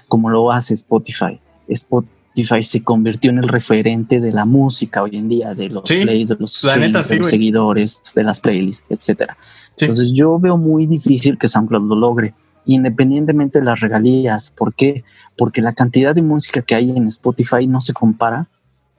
como 0.09 0.29
lo 0.29 0.51
hace 0.51 0.75
Spotify. 0.75 1.40
Spotify 1.68 2.62
se 2.62 2.83
convirtió 2.83 3.31
en 3.31 3.38
el 3.38 3.49
referente 3.49 4.20
de 4.20 4.33
la 4.33 4.44
música 4.44 5.03
hoy 5.03 5.16
en 5.16 5.29
día, 5.29 5.55
de 5.55 5.68
los 5.68 5.85
plays, 5.85 6.29
de 6.29 6.37
los, 6.38 6.53
seguidores, 6.53 8.03
de 8.14 8.25
las 8.25 8.40
playlists, 8.40 8.85
etcétera. 8.90 9.37
Entonces 9.79 10.12
yo 10.12 10.38
veo 10.38 10.57
muy 10.57 10.87
difícil 10.87 11.38
que 11.38 11.49
SoundCloud 11.49 11.88
lo 11.88 11.96
logre. 11.96 12.35
independientemente 12.66 13.59
de 13.59 13.64
las 13.64 13.81
regalías. 13.81 14.51
¿Por 14.51 14.75
qué? 14.75 15.03
Porque 15.37 15.62
la 15.62 15.73
cantidad 15.73 16.14
de 16.14 16.23
música 16.23 16.61
que 16.61 16.75
hay 16.75 16.90
en 16.90 17.07
Spotify 17.07 17.66
no 17.66 17.81
se 17.81 17.92
compara. 17.92 18.46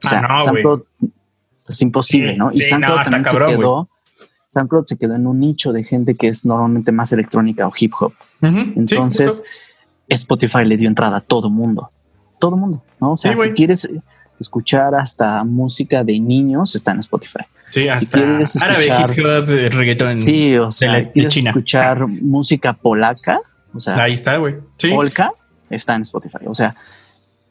O 0.04 0.08
sea, 0.08 0.18
Ah, 0.20 0.36
no, 0.38 0.44
SoundCloud 0.44 0.82
es 1.68 1.82
imposible, 1.82 2.32
Sí, 2.32 2.38
¿no? 2.38 2.48
sí, 2.50 2.58
y 2.60 2.62
SoundCloud 2.62 2.96
no, 2.96 3.02
también 3.02 3.22
cabrón, 3.24 3.50
se 3.50 3.56
quedó. 3.56 3.88
SoundCloud 4.48 4.84
se 4.84 4.96
quedó 4.98 5.14
en 5.14 5.26
un 5.26 5.40
nicho 5.40 5.72
de 5.72 5.84
gente 5.84 6.14
que 6.14 6.28
es 6.28 6.44
normalmente 6.44 6.92
más 6.92 7.12
electrónica 7.12 7.66
o 7.66 7.72
hip 7.78 7.92
hop. 8.00 8.12
Entonces. 8.40 9.42
Spotify 10.08 10.64
le 10.64 10.76
dio 10.76 10.88
entrada 10.88 11.18
a 11.18 11.20
todo 11.20 11.48
mundo. 11.48 11.90
Todo 12.38 12.56
mundo, 12.56 12.82
¿no? 13.00 13.12
O 13.12 13.16
sea, 13.16 13.34
si 13.36 13.50
quieres 13.52 13.88
escuchar 14.38 14.94
hasta 14.94 15.42
música 15.44 16.02
de 16.04 16.18
niños, 16.18 16.74
está 16.74 16.90
en 16.90 16.98
Spotify. 16.98 17.44
sí, 17.70 17.88
hasta 17.88 18.18
quieres 18.18 18.56
árabe, 18.60 18.86
escuchar- 18.88 19.10
hip 19.18 19.24
hop, 19.24 19.76
reggaetón. 19.78 20.08
Sí, 20.08 20.56
o 20.58 20.70
sea, 20.70 20.92
la- 20.92 20.98
de 20.98 21.12
quieres 21.12 21.32
China. 21.32 21.50
escuchar 21.50 22.06
música 22.08 22.72
polaca, 22.74 23.40
o 23.72 23.78
sea, 23.80 23.94
Ahí 24.02 24.12
está, 24.12 24.36
güey. 24.38 24.56
Sí. 24.76 24.90
polka, 24.90 25.30
está 25.70 25.94
en 25.94 26.02
Spotify. 26.02 26.44
O 26.46 26.52
sea, 26.54 26.74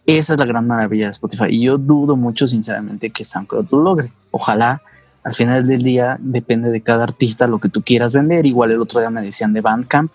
esa 0.05 0.33
es 0.33 0.39
la 0.39 0.45
gran 0.45 0.67
maravilla 0.67 1.05
de 1.05 1.11
Spotify. 1.11 1.45
Y 1.49 1.61
yo 1.61 1.77
dudo 1.77 2.15
mucho, 2.15 2.47
sinceramente, 2.47 3.09
que 3.09 3.23
SoundCloud 3.23 3.67
lo 3.71 3.81
logre. 3.83 4.11
Ojalá, 4.31 4.81
al 5.23 5.35
final 5.35 5.67
del 5.67 5.81
día, 5.81 6.17
depende 6.19 6.71
de 6.71 6.81
cada 6.81 7.03
artista 7.03 7.47
lo 7.47 7.59
que 7.59 7.69
tú 7.69 7.81
quieras 7.81 8.13
vender. 8.13 8.45
Igual 8.45 8.71
el 8.71 8.81
otro 8.81 8.99
día 8.99 9.09
me 9.09 9.21
decían 9.21 9.53
de 9.53 9.61
Bandcamp 9.61 10.11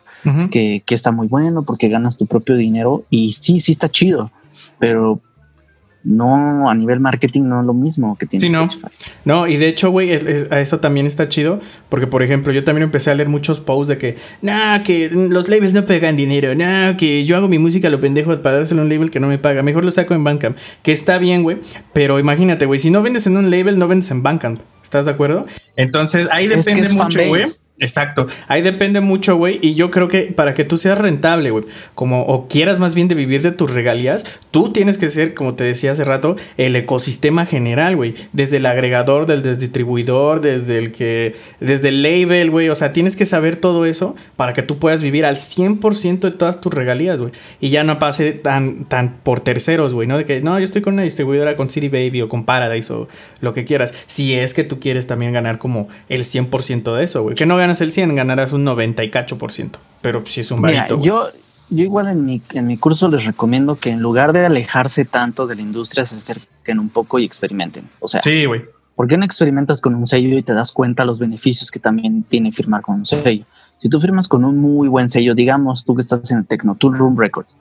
que, 0.51 0.83
que 0.85 0.95
está 0.95 1.13
muy 1.13 1.29
bueno 1.29 1.63
porque 1.63 1.89
ganas 1.89 2.17
tu 2.17 2.27
propio 2.27 2.57
dinero. 2.57 3.05
Y 3.11 3.33
sí, 3.33 3.61
sí 3.61 3.73
está 3.73 3.89
chido, 3.89 4.31
pero 4.79 5.21
no 6.07 6.71
a 6.71 6.75
nivel 6.75 7.01
marketing 7.01 7.43
no 7.43 7.61
es 7.61 7.67
lo 7.67 7.75
mismo 7.75 8.17
que 8.17 8.27
tiene 8.27 8.41
Sí, 8.47 8.49
no. 8.53 8.65
Spotify. 8.65 9.11
No, 9.25 9.47
y 9.49 9.57
de 9.57 9.69
hecho, 9.69 9.91
güey, 9.91 10.11
es- 10.13 10.25
es- 10.25 10.53
a 10.53 10.61
eso 10.61 10.79
también 10.81 11.07
está 11.07 11.29
chido, 11.29 11.59
porque 11.89 12.07
por 12.07 12.23
ejemplo, 12.23 12.53
yo 12.53 12.63
también 12.65 12.85
empecé 12.85 13.11
a 13.11 13.15
leer 13.15 13.29
muchos 13.29 13.61
posts 13.61 13.89
de 13.89 13.99
que, 13.99 14.17
nah, 14.41 14.83
que 14.83 15.09
los 15.11 15.49
labels 15.49 15.73
no 15.75 15.85
pegan 15.85 16.17
dinero, 16.17 16.55
nah, 16.55 16.95
que 16.97 17.25
yo 17.25 17.37
hago 17.37 17.49
mi 17.49 17.59
música 17.59 17.89
a 17.89 17.91
lo 17.91 17.99
pendejo 18.01 18.41
para 18.43 18.59
dárselo 18.59 18.83
a 18.83 18.85
un 18.85 18.91
label 18.91 19.11
que 19.11 19.21
no 19.21 19.27
me 19.27 19.39
paga, 19.39 19.63
mejor 19.63 19.85
lo 19.85 19.91
saco 19.91 20.15
en 20.15 20.23
Bandcamp, 20.25 20.57
que 20.83 20.93
está 20.93 21.19
bien, 21.19 21.43
güey, 21.43 21.59
pero 21.93 22.19
imagínate, 22.21 22.67
güey, 22.67 22.79
si 22.79 22.91
no 22.91 23.03
vendes 23.03 23.27
en 23.27 23.37
un 23.37 23.51
label, 23.51 23.79
no 23.79 23.89
vendes 23.89 24.11
en 24.13 24.23
Bandcamp, 24.23 24.61
¿estás 24.83 25.07
de 25.07 25.11
acuerdo? 25.11 25.47
Entonces, 25.77 26.29
ahí 26.31 26.45
Es 26.47 26.51
que 26.51 26.57
depende 26.59 26.87
es 26.87 26.93
mucho, 26.95 27.19
güey. 27.27 27.43
Exacto, 27.79 28.27
ahí 28.49 28.63
depende 28.63 29.03
mucho, 29.03 29.37
güey, 29.37 29.59
y 29.61 29.75
yo 29.75 29.91
creo 29.91 30.09
que 30.09 30.33
para 30.35 30.55
que 30.55 30.65
tú 30.65 30.79
seas 30.79 30.97
rentable, 30.97 31.51
güey, 31.51 31.63
como 31.95 32.23
o 32.23 32.49
quieras 32.49 32.79
más 32.79 32.95
bien 32.95 33.07
de 33.09 33.15
vivir 33.15 33.43
de 33.43 33.53
tus 33.53 33.71
regalías, 33.71 34.25
tú 34.51 34.73
tienes 34.73 34.97
que 34.97 35.11
ser, 35.11 35.35
como 35.35 35.57
te 35.57 35.65
decía 35.65 35.93
hace 35.93 36.07
rato, 36.07 36.37
el 36.57 36.75
ecosistema 36.75 37.45
general, 37.45 37.95
güey, 37.95 38.15
desde 38.33 38.57
el 38.57 38.65
agregador, 38.65 39.27
del 39.27 39.43
distribuidor, 39.43 40.41
desde 40.41 40.79
el 40.79 40.91
que, 40.91 41.35
desde 41.61 41.91
el 41.91 42.03
label, 42.03 42.51
güey, 42.51 42.71
o 42.71 42.75
sea, 42.75 42.95
tienes 42.95 43.15
que 43.15 43.27
saber 43.27 43.57
todo 43.57 43.85
eso 43.85 44.17
para 44.37 44.55
que 44.55 44.63
tú 44.63 44.79
puedas 44.79 45.03
vivir 45.03 45.27
al 45.27 45.37
100% 45.37 46.21
de 46.21 46.31
todas 46.31 46.63
tus 46.63 46.73
regalías, 46.73 47.21
güey, 47.21 47.33
y 47.61 47.69
ya 47.69 47.85
no 47.85 47.99
pase 47.99 48.33
tan, 48.33 48.87
tan 48.87 49.19
por 49.19 49.41
terceros, 49.41 49.93
güey, 49.93 50.09
¿no? 50.09 50.17
De 50.17 50.25
que, 50.25 50.41
no, 50.41 50.59
yo 50.59 50.65
estoy 50.65 50.81
con 50.81 50.95
una 50.95 51.03
distribuidora 51.03 51.57
con 51.57 51.69
City 51.69 51.91
Baby 51.91 52.23
o 52.23 52.29
con 52.31 52.47
Paradise 52.47 52.91
o 52.91 53.07
lo 53.43 53.53
que 53.53 53.67
quieras, 53.67 53.93
si 54.07 54.33
es 54.33 54.55
que 54.55 54.65
tú 54.65 54.81
quieres 54.81 55.07
también 55.07 55.35
ganar 55.35 55.59
como 55.59 55.89
el 56.09 56.23
100% 56.25 56.97
de 56.97 57.05
eso, 57.05 57.23
güey, 57.23 57.35
que 57.35 57.45
no 57.45 57.66
ganas 57.67 57.81
el 57.81 57.91
100, 57.91 58.15
ganarás 58.15 58.53
un 58.53 58.65
90 58.65 59.03
y 59.05 59.11
cacho 59.11 59.39
por 59.39 59.53
ciento, 59.53 59.79
pero 60.01 60.25
si 60.25 60.41
es 60.41 60.51
un 60.51 60.63
varito. 60.63 61.03
yo, 61.03 61.29
yo 61.69 61.85
igual 61.85 62.07
en 62.09 62.25
mi, 62.25 62.41
en 62.53 62.67
mi 62.67 62.77
curso 62.77 63.09
les 63.09 63.25
recomiendo 63.25 63.77
que 63.77 63.91
en 63.91 64.01
lugar 64.01 64.33
de 64.33 64.47
alejarse 64.47 65.05
tanto 65.05 65.47
de 65.47 65.57
la 65.57 65.63
industria, 65.63 66.05
se 66.05 66.17
acerquen 66.17 66.79
un 66.79 66.89
poco 66.89 67.19
y 67.19 67.25
experimenten. 67.25 67.85
O 68.01 68.09
sea, 68.09 68.21
Sí, 68.23 68.45
güey. 68.47 68.65
¿por 68.95 69.09
qué 69.09 69.19
no 69.19 69.25
experimentas 69.25 69.81
con 69.81 69.95
un 69.95 70.07
sello 70.07 70.39
y 70.39 70.43
te 70.43 70.55
das 70.55 70.73
cuenta 70.73 71.05
los 71.05 71.19
beneficios 71.19 71.71
que 71.71 71.79
también 71.79 72.23
tiene 72.23 72.53
firmar 72.53 72.83
con 72.83 72.95
un 72.95 73.05
sello? 73.07 73.45
Si 73.79 73.89
tú 73.91 74.01
firmas 74.01 74.27
con 74.27 74.45
un 74.45 74.59
muy 74.59 74.89
buen 74.89 75.09
sello, 75.09 75.35
digamos 75.35 75.85
tú 75.85 75.95
que 75.95 76.01
estás 76.01 76.31
en 76.31 76.39
el 76.39 76.47
Tecno 76.47 76.77
Tool 76.77 76.97
Room 76.97 77.19
Records, 77.19 77.55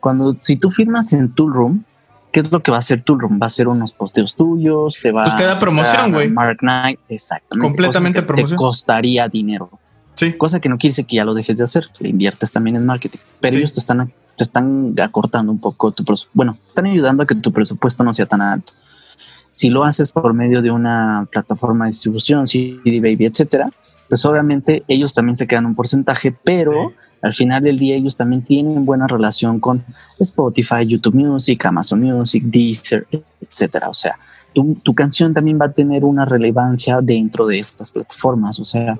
cuando 0.00 0.34
si 0.38 0.56
tú 0.56 0.70
firmas 0.70 1.12
en 1.12 1.30
Tool 1.32 1.52
Room, 1.52 1.84
¿qué 2.32 2.40
es 2.40 2.50
lo 2.50 2.60
que 2.60 2.70
va 2.70 2.78
a 2.78 2.80
hacer 2.80 3.02
Tool 3.02 3.20
Room? 3.20 3.38
Va 3.40 3.44
a 3.44 3.46
hacer 3.46 3.68
unos 3.68 3.92
posteos 3.92 4.34
tuyos, 4.34 4.98
te 5.00 5.12
va 5.12 5.24
Pues 5.24 5.36
te 5.36 5.44
da 5.44 5.58
promoción, 5.58 6.12
güey. 6.12 6.30
Mark 6.30 6.58
Knight, 6.60 6.98
exactamente. 7.08 7.66
Completamente 7.66 8.22
promoción. 8.22 8.50
Te 8.50 8.56
costaría 8.56 9.28
dinero. 9.28 9.70
Sí. 10.14 10.32
Cosa 10.34 10.60
que 10.60 10.68
no 10.68 10.78
quiere 10.78 10.92
decir 10.92 11.06
que 11.06 11.16
ya 11.16 11.24
lo 11.24 11.34
dejes 11.34 11.58
de 11.58 11.64
hacer, 11.64 11.88
le 11.98 12.08
inviertes 12.08 12.52
también 12.52 12.76
en 12.76 12.86
marketing, 12.86 13.18
pero 13.40 13.52
Sí. 13.52 13.58
ellos 13.58 13.72
te 13.74 13.80
están, 13.80 14.12
te 14.36 14.44
están 14.44 14.94
acortando 15.00 15.52
un 15.52 15.58
poco 15.60 15.90
tu 15.90 16.04
presupuesto. 16.04 16.30
Bueno, 16.34 16.56
están 16.66 16.86
ayudando 16.86 17.22
a 17.22 17.26
que 17.26 17.34
tu 17.34 17.52
presupuesto 17.52 18.02
no 18.04 18.12
sea 18.12 18.26
tan 18.26 18.40
alto. 18.40 18.72
Si 19.50 19.68
lo 19.68 19.84
haces 19.84 20.12
por 20.12 20.32
medio 20.32 20.62
de 20.62 20.70
una 20.70 21.28
plataforma 21.30 21.84
de 21.84 21.90
distribución, 21.90 22.46
CD 22.46 23.00
Baby, 23.00 23.26
etcétera, 23.26 23.70
pues 24.08 24.24
obviamente 24.24 24.82
ellos 24.88 25.12
también 25.14 25.36
se 25.36 25.46
quedan 25.46 25.66
un 25.66 25.74
porcentaje, 25.74 26.34
pero 26.44 26.72
Sí. 26.90 26.94
Al 27.22 27.32
final 27.34 27.62
del 27.62 27.78
día 27.78 27.94
ellos 27.96 28.16
también 28.16 28.42
tienen 28.42 28.84
buena 28.84 29.06
relación 29.06 29.60
con 29.60 29.84
Spotify, 30.18 30.84
YouTube 30.86 31.14
Music, 31.14 31.64
Amazon 31.64 32.00
Music, 32.00 32.42
Deezer, 32.44 33.06
etcétera. 33.40 33.88
O 33.88 33.94
sea, 33.94 34.18
tu, 34.52 34.74
tu 34.82 34.94
canción 34.94 35.32
también 35.32 35.58
va 35.60 35.66
a 35.66 35.72
tener 35.72 36.04
una 36.04 36.24
relevancia 36.24 37.00
dentro 37.00 37.46
de 37.46 37.58
estas 37.60 37.92
plataformas. 37.92 38.58
O 38.60 38.64
sea, 38.64 38.98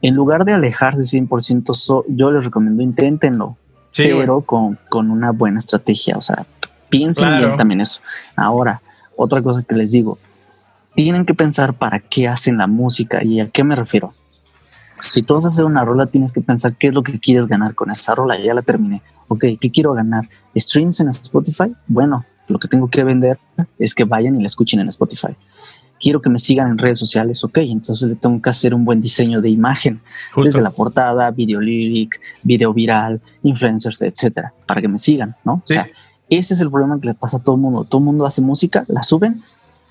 en 0.00 0.14
lugar 0.14 0.44
de 0.44 0.52
alejarse 0.52 1.02
100%, 1.20 1.74
so- 1.74 2.04
yo 2.08 2.30
les 2.32 2.44
recomiendo 2.44 2.82
inténtenlo, 2.82 3.56
Sí, 3.90 4.04
pero 4.16 4.42
con, 4.42 4.78
con 4.90 5.10
una 5.10 5.32
buena 5.32 5.58
estrategia. 5.58 6.16
O 6.18 6.22
sea, 6.22 6.46
piensen 6.90 7.28
Claro. 7.28 7.46
bien 7.46 7.56
también 7.58 7.80
eso. 7.80 8.00
Ahora, 8.36 8.80
otra 9.16 9.40
cosa 9.42 9.62
que 9.62 9.74
les 9.74 9.90
digo, 9.92 10.18
tienen 10.94 11.24
que 11.26 11.34
pensar 11.34 11.74
para 11.74 11.98
qué 12.00 12.28
hacen 12.28 12.58
la 12.58 12.66
música 12.66 13.24
y 13.24 13.40
a 13.40 13.48
qué 13.48 13.64
me 13.64 13.74
refiero. 13.74 14.12
Si 15.00 15.22
tú 15.22 15.34
vas 15.34 15.44
a 15.44 15.48
hacer 15.48 15.64
una 15.64 15.84
rola, 15.84 16.06
tienes 16.06 16.32
que 16.32 16.40
pensar 16.40 16.76
qué 16.76 16.88
es 16.88 16.94
lo 16.94 17.02
que 17.02 17.18
quieres 17.18 17.46
ganar 17.46 17.74
con 17.74 17.90
esa 17.90 18.14
rola. 18.14 18.38
Ya 18.38 18.54
la 18.54 18.62
terminé. 18.62 19.02
Ok, 19.28 19.44
¿qué 19.60 19.70
quiero 19.70 19.92
ganar? 19.92 20.28
¿Streams 20.56 21.00
en 21.00 21.08
Spotify? 21.08 21.74
Bueno, 21.86 22.24
lo 22.48 22.58
que 22.58 22.68
tengo 22.68 22.88
que 22.88 23.04
vender 23.04 23.38
es 23.78 23.94
que 23.94 24.04
vayan 24.04 24.36
y 24.36 24.40
la 24.40 24.46
escuchen 24.46 24.80
en 24.80 24.88
Spotify. 24.88 25.34
Quiero 25.98 26.20
que 26.20 26.28
me 26.28 26.38
sigan 26.38 26.70
en 26.70 26.78
redes 26.78 26.98
sociales, 26.98 27.42
ok, 27.42 27.58
entonces 27.58 28.08
le 28.08 28.16
tengo 28.16 28.40
que 28.42 28.50
hacer 28.50 28.74
un 28.74 28.84
buen 28.84 29.00
diseño 29.00 29.40
de 29.40 29.48
imagen, 29.48 30.02
Justo. 30.32 30.50
desde 30.50 30.60
la 30.60 30.70
portada, 30.70 31.30
video 31.30 31.58
lyric, 31.58 32.20
video 32.42 32.74
viral, 32.74 33.20
influencers, 33.42 34.02
etcétera, 34.02 34.52
para 34.66 34.82
que 34.82 34.88
me 34.88 34.98
sigan, 34.98 35.36
¿no? 35.42 35.62
Sí. 35.64 35.72
O 35.72 35.80
sea, 35.80 35.88
ese 36.28 36.54
es 36.54 36.60
el 36.60 36.70
problema 36.70 37.00
que 37.00 37.08
le 37.08 37.14
pasa 37.14 37.38
a 37.38 37.40
todo 37.40 37.56
el 37.56 37.62
mundo. 37.62 37.84
Todo 37.84 38.00
el 38.00 38.04
mundo 38.04 38.26
hace 38.26 38.42
música, 38.42 38.84
la 38.88 39.02
suben. 39.02 39.42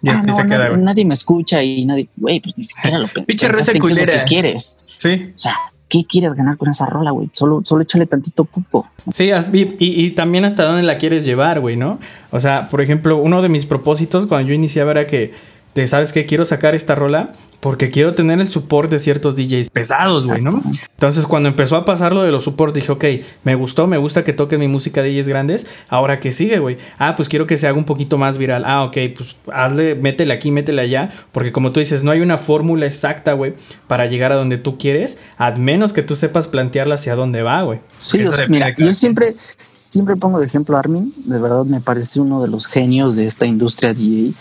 Y 0.06 0.10
ah, 0.10 0.14
hasta 0.14 0.28
no, 0.28 0.34
se 0.36 0.44
queda, 0.44 0.70
nadie, 0.78 1.04
me 1.06 1.14
escucha 1.14 1.64
y 1.64 1.84
nadie, 1.86 2.08
güey, 2.16 2.40
pues 2.40 2.56
ni 2.58 2.64
siquiera 2.64 3.00
lo 3.00 3.08
Pinche 3.26 3.50
culera. 3.80 4.20
que 4.20 4.26
quieres. 4.26 4.86
Sí. 4.96 5.32
O 5.34 5.38
sea, 5.38 5.56
¿qué 5.90 6.04
quieres 6.06 6.34
ganar 6.36 6.58
con 6.58 6.70
esa 6.70 6.86
rola, 6.86 7.12
güey? 7.12 7.30
Solo, 7.34 7.62
solo 7.64 7.82
échale 7.84 8.06
tantito 8.06 8.46
cupo. 8.46 8.88
Sí, 9.12 9.32
y, 9.54 9.62
y- 9.62 10.06
y 10.06 10.12
también 10.12 10.46
hasta 10.46 10.64
dónde 10.66 10.84
la 10.84 10.98
quieres 10.98 11.26
llevar, 11.26 11.60
güey, 11.60 11.76
¿no? 11.76 12.00
O 12.32 12.40
sea, 12.40 12.70
por 12.70 12.82
ejemplo, 12.82 13.18
uno 13.18 13.42
de 13.42 13.50
mis 13.50 13.66
propósitos 13.66 14.28
cuando 14.28 14.50
yo 14.50 14.54
iniciaba 14.54 14.92
era 14.92 15.08
que, 15.08 15.34
de, 15.74 15.88
¿sabes 15.88 16.14
qué? 16.14 16.26
Quiero 16.26 16.46
sacar 16.46 16.76
esta 16.76 16.96
rola 16.96 17.34
porque 17.66 17.90
quiero 17.90 18.14
tener 18.14 18.40
el 18.40 18.48
support 18.48 18.92
de 18.92 19.00
ciertos 19.00 19.36
DJs 19.36 19.70
pesados, 19.70 20.28
güey, 20.28 20.40
¿no? 20.40 20.62
Entonces, 20.92 21.26
cuando 21.26 21.50
empezó 21.50 21.78
a 21.78 21.84
pasar 21.84 22.14
lo 22.14 22.22
de 22.22 22.32
los 22.32 22.44
supports, 22.44 22.76
dije, 22.76 22.92
ok, 22.92 23.06
me 23.44 23.56
gustó, 23.56 23.88
me 23.88 23.98
gusta 23.98 24.24
que 24.24 24.34
toquen 24.34 24.60
mi 24.60 24.68
música 24.68 25.02
de 25.02 25.10
DJs 25.10 25.28
grandes. 25.30 25.66
Ahora 25.90 26.20
que 26.20 26.32
sigue, 26.32 26.60
güey. 26.60 26.78
Ah, 27.00 27.16
pues 27.16 27.28
quiero 27.28 27.48
que 27.48 27.58
se 27.58 27.68
haga 27.68 27.76
un 27.76 27.86
poquito 27.86 28.20
más 28.20 28.38
viral. 28.38 28.66
Ah, 28.68 28.84
ok, 28.84 28.98
pues 29.18 29.36
hazle, 29.52 29.96
métele 29.96 30.32
aquí, 30.32 30.52
métele 30.52 30.84
allá. 30.84 31.12
Porque 31.32 31.52
como 31.52 31.72
tú 31.72 31.80
dices, 31.80 32.04
no 32.04 32.12
hay 32.12 32.22
una 32.22 32.38
fórmula 32.38 32.86
exacta, 32.86 33.34
güey, 33.34 33.56
para 33.88 34.06
llegar 34.06 34.32
a 34.32 34.36
donde 34.36 34.60
tú 34.60 34.78
quieres, 34.78 35.18
a 35.38 35.50
menos 35.54 35.92
que 35.92 36.04
tú 36.04 36.16
sepas 36.16 36.48
plantearla 36.48 36.94
hacia 36.94 37.16
dónde 37.16 37.42
va, 37.42 37.64
güey. 37.64 37.80
Sí, 37.98 38.24
o 38.26 38.32
sea, 38.32 38.46
mira, 38.48 38.76
yo 38.78 38.94
siempre, 38.94 39.36
siempre 39.74 40.16
pongo 40.18 40.38
de 40.40 40.46
ejemplo 40.46 40.78
a 40.78 40.82
Armin. 40.82 41.12
De 41.26 41.40
verdad 41.40 41.66
me 41.66 41.82
parece 41.82 42.22
uno 42.22 42.44
de 42.44 42.48
los 42.48 42.68
genios 42.68 43.16
de 43.16 43.26
esta 43.26 43.48
industria 43.48 43.96
DJ. 43.96 44.36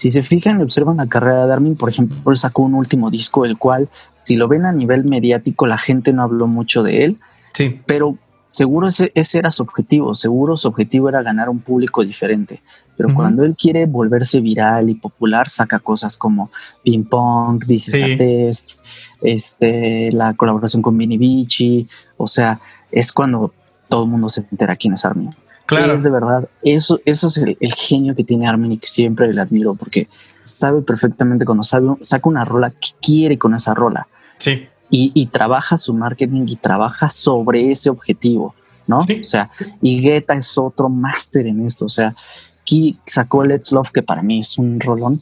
Si 0.00 0.08
se 0.08 0.22
fijan 0.22 0.58
y 0.60 0.62
observan 0.62 0.96
la 0.96 1.06
carrera 1.06 1.46
de 1.46 1.52
Armin, 1.52 1.76
por 1.76 1.90
ejemplo, 1.90 2.30
él 2.30 2.36
sacó 2.38 2.62
un 2.62 2.72
último 2.74 3.10
disco, 3.10 3.44
el 3.44 3.58
cual, 3.58 3.90
si 4.16 4.34
lo 4.34 4.48
ven 4.48 4.64
a 4.64 4.72
nivel 4.72 5.04
mediático, 5.04 5.66
la 5.66 5.76
gente 5.76 6.14
no 6.14 6.22
habló 6.22 6.46
mucho 6.46 6.82
de 6.82 7.04
él, 7.04 7.18
Sí. 7.52 7.78
pero 7.84 8.16
seguro 8.48 8.88
ese, 8.88 9.12
ese 9.14 9.36
era 9.38 9.50
su 9.50 9.62
objetivo. 9.62 10.14
Seguro 10.14 10.56
su 10.56 10.68
objetivo 10.68 11.10
era 11.10 11.20
ganar 11.22 11.50
un 11.50 11.58
público 11.58 12.02
diferente. 12.02 12.62
Pero 12.96 13.14
cuando 13.14 13.44
él 13.44 13.54
quiere 13.60 13.84
volverse 13.84 14.40
viral 14.40 14.88
y 14.88 14.94
popular, 14.94 15.50
saca 15.50 15.78
cosas 15.80 16.16
como 16.16 16.50
Ping 16.82 17.04
Pong, 17.04 17.62
This 17.66 17.88
is 17.88 17.94
Sí. 17.94 18.02
a 18.02 18.16
Test, 18.16 18.86
este, 19.20 20.10
la 20.12 20.32
colaboración 20.34 20.82
con 20.82 20.96
Vinny 20.96 21.18
Vici. 21.18 21.86
O 22.16 22.26
sea, 22.26 22.58
es 22.90 23.12
cuando 23.12 23.52
todo 23.88 24.04
el 24.04 24.10
mundo 24.10 24.28
se 24.30 24.46
entera 24.50 24.76
quién 24.76 24.94
es 24.94 25.04
Armin. 25.04 25.30
Claro. 25.76 25.92
Es 25.94 26.02
de 26.02 26.10
verdad, 26.10 26.48
eso, 26.62 27.00
eso 27.04 27.28
es 27.28 27.36
el, 27.38 27.56
el 27.60 27.72
genio 27.74 28.14
que 28.14 28.24
tiene 28.24 28.48
Armin 28.48 28.72
y 28.72 28.78
que 28.78 28.86
siempre 28.86 29.32
le 29.32 29.40
admiro 29.40 29.74
porque 29.74 30.08
sabe 30.42 30.82
perfectamente 30.82 31.44
cuando 31.44 31.62
sabe, 31.62 31.88
saca 32.02 32.28
una 32.28 32.44
rola 32.44 32.70
que 32.70 32.90
quiere 33.00 33.38
con 33.38 33.54
esa 33.54 33.74
rola 33.74 34.06
Sí. 34.38 34.66
y, 34.90 35.12
y 35.14 35.26
trabaja 35.26 35.76
su 35.76 35.94
marketing 35.94 36.46
y 36.48 36.56
trabaja 36.56 37.10
sobre 37.10 37.70
ese 37.70 37.90
objetivo, 37.90 38.54
¿no? 38.86 39.00
Sí, 39.02 39.20
o 39.20 39.24
sea, 39.24 39.46
sí. 39.46 39.64
y 39.82 40.00
Guetta 40.00 40.34
es 40.34 40.56
otro 40.58 40.88
máster 40.88 41.46
en 41.46 41.64
esto, 41.66 41.84
o 41.86 41.90
sea, 41.90 42.14
aquí 42.62 42.98
sacó 43.06 43.44
Let's 43.44 43.70
Love, 43.72 43.90
que 43.90 44.02
para 44.02 44.22
mí 44.22 44.38
es 44.38 44.58
un 44.58 44.80
rolón. 44.80 45.20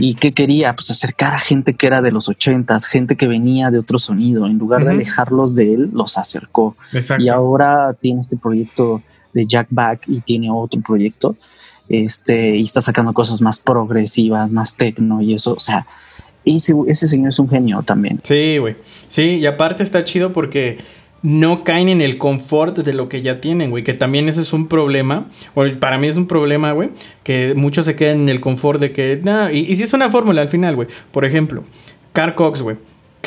¿Y 0.00 0.16
qué 0.16 0.34
quería? 0.34 0.74
Pues 0.74 0.90
acercar 0.90 1.34
a 1.34 1.38
gente 1.38 1.72
que 1.74 1.86
era 1.86 2.02
de 2.02 2.12
los 2.12 2.28
ochentas, 2.28 2.84
gente 2.84 3.16
que 3.16 3.26
venía 3.26 3.70
de 3.70 3.78
otro 3.78 3.98
sonido. 3.98 4.44
En 4.44 4.58
lugar 4.58 4.84
de 4.84 4.90
alejarlos 4.90 5.54
de 5.54 5.72
él, 5.72 5.88
los 5.94 6.18
acercó. 6.18 6.76
Y 7.18 7.30
ahora 7.30 7.94
tiene 7.98 8.20
este 8.20 8.36
proyecto 8.36 9.02
Jack 9.46 9.68
Back 9.70 10.02
y 10.06 10.20
tiene 10.20 10.50
otro 10.50 10.80
proyecto. 10.80 11.36
Este, 11.88 12.56
y 12.56 12.62
está 12.62 12.80
sacando 12.80 13.12
cosas 13.12 13.40
más 13.40 13.60
progresivas, 13.60 14.50
más 14.50 14.76
tecno 14.76 15.22
y 15.22 15.34
eso. 15.34 15.52
O 15.52 15.60
sea, 15.60 15.86
ese, 16.44 17.08
señor 17.08 17.28
es 17.28 17.38
un 17.38 17.48
genio 17.48 17.82
también. 17.82 18.20
Sí, 18.22 18.58
güey. 18.58 18.76
Sí, 19.08 19.36
y 19.36 19.46
aparte 19.46 19.82
está 19.82 20.04
chido 20.04 20.32
porque 20.32 20.78
no 21.22 21.64
caen 21.64 21.88
en 21.88 22.00
el 22.00 22.18
confort 22.18 22.78
de 22.78 22.92
lo 22.92 23.08
que 23.08 23.22
ya 23.22 23.40
tienen, 23.40 23.70
güey. 23.70 23.84
Que 23.84 23.94
también 23.94 24.28
eso 24.28 24.40
es 24.40 24.52
un 24.52 24.68
problema. 24.68 25.28
O 25.54 25.64
para 25.80 25.98
mí 25.98 26.08
es 26.08 26.16
un 26.16 26.26
problema, 26.26 26.72
güey. 26.72 26.90
Que 27.22 27.54
muchos 27.56 27.86
se 27.86 27.96
quedan 27.96 28.20
en 28.20 28.28
el 28.28 28.40
confort 28.40 28.80
de 28.80 28.92
que. 28.92 29.20
Y, 29.52 29.58
y 29.58 29.76
si 29.76 29.82
es 29.82 29.92
una 29.94 30.10
fórmula 30.10 30.42
al 30.42 30.48
final, 30.48 30.76
güey. 30.76 30.88
Por 31.10 31.24
ejemplo, 31.24 31.64
Car 32.12 32.34
Cox, 32.34 32.62
güey 32.62 32.76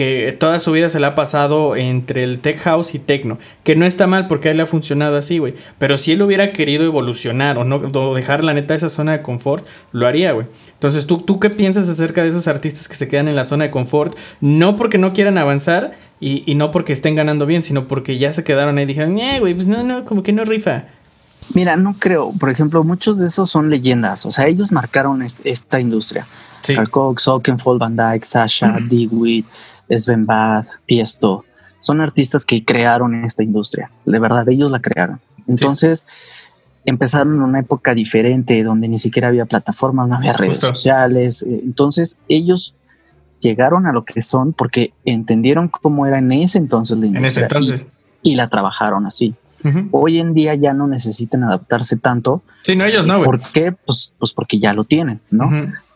que 0.02 0.32
toda 0.32 0.60
su 0.60 0.72
vida 0.72 0.89
se 0.89 0.99
la 0.99 1.10
ha 1.10 1.16
pasado 1.16 1.76
entre 1.76 2.24
el 2.24 2.39
tech 2.39 2.58
house 2.62 2.95
y 2.95 2.99
techno, 2.99 3.38
que 3.64 3.76
no 3.76 3.86
está 3.86 4.08
mal 4.08 4.26
porque 4.26 4.47
a 4.47 4.52
él 4.52 4.58
le 4.58 4.64
ha 4.64 4.66
funcionado 4.66 5.16
así, 5.16 5.38
güey, 5.38 5.54
pero 5.78 5.95
si 5.99 6.12
él 6.12 6.24
hubiera 6.24 6.54
querido 6.54 6.86
evolucionar 6.86 7.60
o 7.60 7.66
no 7.66 8.16
dejar 8.16 8.43
la 8.43 8.56
neta 8.56 8.74
esa 8.74 8.89
zona 8.89 9.12
de 9.12 9.22
confort, 9.22 9.64
lo 9.91 10.08
haría, 10.08 10.32
güey. 10.32 10.47
Entonces, 10.74 11.06
¿tú, 11.06 11.20
¿tú 11.20 11.39
qué 11.39 11.52
piensas 11.52 11.88
acerca 11.88 12.24
de 12.24 12.30
esos 12.30 12.47
artistas 12.47 12.88
que 12.88 12.95
se 12.95 13.08
quedan 13.08 13.28
en 13.28 13.36
la 13.36 13.45
zona 13.45 13.66
de 13.66 13.70
confort? 13.70 14.18
No 14.39 14.76
porque 14.76 14.97
no 14.97 15.14
quieran 15.14 15.38
avanzar 15.38 15.91
y, 16.20 16.56
no 16.56 16.72
porque 16.72 16.93
estén 16.93 17.14
ganando 17.14 17.45
bien, 17.45 17.62
sino 17.62 17.88
porque 17.88 18.18
ya 18.18 18.34
se 18.34 18.43
quedaron 18.43 18.80
ahí 18.80 18.86
y 18.86 18.88
dijeron, 18.88 19.20
eh, 19.20 19.39
güey, 19.39 19.54
pues 19.54 19.68
no, 19.68 19.84
no, 19.84 20.04
como 20.04 20.24
que 20.24 20.34
no 20.34 20.45
rifa. 20.45 20.86
Mira, 21.54 21.76
no 21.76 21.95
creo. 21.99 22.32
Por 22.39 22.49
ejemplo, 22.49 22.84
muchos 22.84 23.20
de 23.20 23.28
esos 23.28 23.52
son 23.52 23.70
leyendas. 23.70 24.26
O 24.26 24.32
sea, 24.32 24.47
ellos 24.47 24.72
marcaron 24.72 25.22
esta 25.22 25.80
industria. 25.80 26.26
Sí. 26.62 26.76
Cox, 26.89 27.28
Oakenfold, 27.28 27.80
Van 27.80 27.95
Dyke, 27.95 28.26
Sasha, 28.26 28.78
Digweed, 28.89 29.45
Sven 29.98 30.26
Bad, 30.26 30.66
Tiesto, 30.86 31.46
son 31.80 32.02
artistas 32.02 32.46
que 32.46 32.64
crearon 32.64 33.26
esta 33.26 33.44
industria, 33.44 33.92
de 34.06 34.20
verdad 34.20 34.48
ellos 34.50 34.72
la 34.72 34.80
crearon. 34.80 35.20
Entonces 35.48 36.08
empezaron 36.86 37.36
en 37.36 37.42
una 37.42 37.60
época 37.60 37.94
diferente 37.94 38.64
donde 38.64 38.88
ni 38.88 39.00
siquiera 39.00 39.28
había 39.28 39.46
plataformas, 39.46 40.08
no 40.08 40.16
había 40.16 40.34
redes 40.34 40.58
sociales, 40.58 41.44
eh, 41.44 41.62
entonces 41.64 42.20
ellos 42.28 42.76
llegaron 43.42 43.88
a 43.88 43.92
lo 43.92 44.04
que 44.04 44.22
son 44.22 44.54
porque 44.54 44.94
entendieron 45.04 45.68
cómo 45.68 46.06
era 46.06 46.20
en 46.20 46.32
ese 46.32 46.58
entonces 46.58 46.98
la 46.98 47.08
industria. 47.08 47.20
En 47.20 47.26
ese 47.26 47.42
entonces. 47.42 47.88
Y, 48.22 48.36
la 48.36 48.50
trabajaron 48.50 49.06
así. 49.06 49.34
Hoy 49.92 50.20
en 50.20 50.34
día 50.34 50.56
ya 50.56 50.74
no 50.74 50.88
necesitan 50.88 51.44
adaptarse 51.44 51.96
tanto. 51.98 52.42
Sí, 52.64 52.76
no, 52.76 52.86
ellos 52.86 53.06
no. 53.06 53.24
¿Por 53.24 53.39
qué? 53.39 53.72
Pues, 53.72 54.14
pues 54.18 54.34
porque 54.34 54.60
ya 54.60 54.74
lo 54.74 54.86
tienen, 54.86 55.20
¿no? 55.30 55.50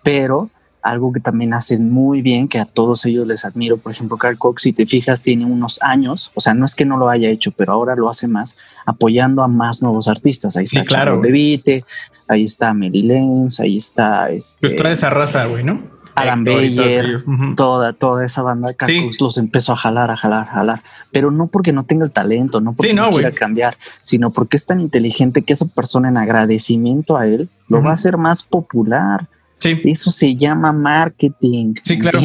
Pero 0.03 0.51
algo 0.85 1.11
que 1.11 1.19
también 1.19 1.53
hacen 1.53 1.91
muy 1.91 2.21
bien, 2.21 2.47
que 2.47 2.59
a 2.59 2.65
todos 2.65 3.05
ellos 3.07 3.25
les 3.25 3.43
admiro. 3.43 3.77
Por 3.77 3.91
ejemplo, 3.91 4.17
Carl 4.17 4.37
Cox, 4.37 4.61
si 4.61 4.71
te 4.71 4.85
fijas, 4.85 5.23
tiene 5.23 5.43
unos 5.43 5.81
años, 5.81 6.31
o 6.35 6.41
sea, 6.41 6.53
no 6.53 6.63
es 6.63 6.75
que 6.75 6.85
no 6.85 6.95
lo 6.97 7.09
haya 7.09 7.29
hecho, 7.29 7.51
pero 7.51 7.73
ahora 7.73 7.95
lo 7.95 8.07
hace 8.07 8.27
más, 8.27 8.55
apoyando 8.85 9.41
a 9.41 9.47
más 9.47 9.81
nuevos 9.81 10.07
artistas. 10.07 10.55
Ahí 10.57 10.65
está 10.65 10.81
sí, 10.81 10.85
claro. 10.85 11.19
De 11.19 11.83
ahí 12.27 12.43
está 12.43 12.73
Mary 12.73 13.01
Lenz, 13.01 13.59
ahí 13.59 13.77
está. 13.77 14.29
Este, 14.29 14.59
pues 14.61 14.75
toda 14.75 14.91
esa 14.91 15.09
raza, 15.09 15.45
güey, 15.45 15.63
¿no? 15.63 15.95
Adam 16.13 16.43
Bayer, 16.43 17.21
toda, 17.57 17.91
toda 17.91 18.23
esa 18.23 18.41
banda 18.41 18.69
de 18.69 19.11
los 19.19 19.37
empezó 19.37 19.73
a 19.73 19.75
jalar, 19.75 20.11
a 20.11 20.15
jalar, 20.15 20.47
a 20.47 20.51
jalar. 20.51 20.81
Pero 21.11 21.29
no 21.29 21.47
porque 21.47 21.73
no 21.73 21.83
tenga 21.83 22.05
el 22.05 22.13
talento, 22.13 22.61
no 22.61 22.73
porque 22.73 22.93
no, 22.93 23.09
quiera 23.09 23.31
cambiar, 23.31 23.75
sino 24.01 24.31
porque 24.31 24.55
es 24.55 24.65
tan 24.65 24.79
inteligente 24.79 25.41
que 25.41 25.53
esa 25.53 25.65
persona 25.65 26.09
en 26.09 26.17
agradecimiento 26.17 27.17
a 27.17 27.27
él 27.27 27.49
lo 27.67 27.83
va 27.83 27.89
a 27.89 27.93
hacer 27.95 28.17
más 28.17 28.43
popular. 28.43 29.27
Eso 29.65 30.11
se 30.11 30.35
llama 30.35 30.71
marketing. 30.71 31.75
Sí, 31.83 31.99
claro. 31.99 32.19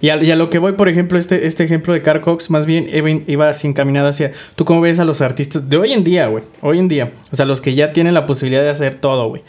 y, 0.00 0.08
a, 0.08 0.36
lo 0.36 0.50
que 0.50 0.58
voy, 0.58 0.72
por 0.72 0.88
ejemplo, 0.88 1.18
este, 1.18 1.46
este 1.46 1.64
ejemplo 1.64 1.92
de 1.92 2.02
Car 2.02 2.20
Cox, 2.20 2.50
más 2.50 2.66
bien 2.66 2.86
iba 3.26 3.48
así 3.48 3.66
encaminado 3.66 4.08
hacia. 4.08 4.32
¿Tú 4.56 4.64
cómo 4.64 4.80
ves 4.80 4.98
a 4.98 5.04
los 5.04 5.20
artistas 5.20 5.68
de 5.68 5.76
hoy 5.76 5.92
en 5.92 6.04
día, 6.04 6.26
güey? 6.28 6.44
Hoy 6.60 6.78
en 6.78 6.88
día. 6.88 7.12
O 7.32 7.36
sea, 7.36 7.46
los 7.46 7.60
que 7.60 7.74
ya 7.74 7.92
tienen 7.92 8.14
la 8.14 8.26
posibilidad 8.26 8.62
de 8.62 8.70
hacer 8.70 8.94
todo, 8.94 9.28
güey. 9.28 9.42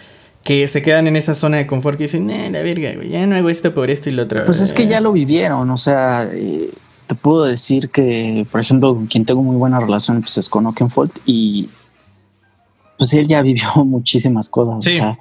Que 0.44 0.68
se 0.68 0.82
quedan 0.82 1.08
en 1.08 1.16
esa 1.16 1.36
zona 1.36 1.58
de 1.58 1.68
confort 1.68 1.98
que 1.98 2.06
dicen, 2.06 2.30
eh, 2.30 2.50
la 2.50 2.62
verga, 2.62 2.94
güey, 2.96 3.10
ya 3.10 3.26
no 3.28 3.36
hago 3.36 3.50
esto 3.50 3.74
por 3.74 3.92
esto 3.92 4.10
y 4.10 4.14
lo 4.14 4.24
otro. 4.24 4.44
Pues 4.46 4.62
es 4.62 4.74
que 4.74 4.88
ya 4.88 5.02
lo 5.02 5.12
vivieron, 5.12 5.70
o 5.70 5.78
sea. 5.78 6.30
Eh, 6.32 6.72
te 7.12 7.16
puedo 7.16 7.44
decir 7.44 7.90
que, 7.90 8.48
por 8.50 8.62
ejemplo, 8.62 8.96
con 8.96 9.06
quien 9.06 9.26
tengo 9.26 9.44
muy 9.44 9.58
buena 9.58 9.82
relación 9.82 10.22
pues 10.22 10.38
es 10.38 10.48
con 10.48 10.66
Oakenfold 10.66 11.12
y 11.26 11.68
pues 12.98 13.12
él 13.14 13.28
ya 13.28 13.42
vivió 13.42 13.66
muchísimas 13.84 14.50
cosas. 14.50 14.78
O 14.78 14.82
sea, 14.82 15.18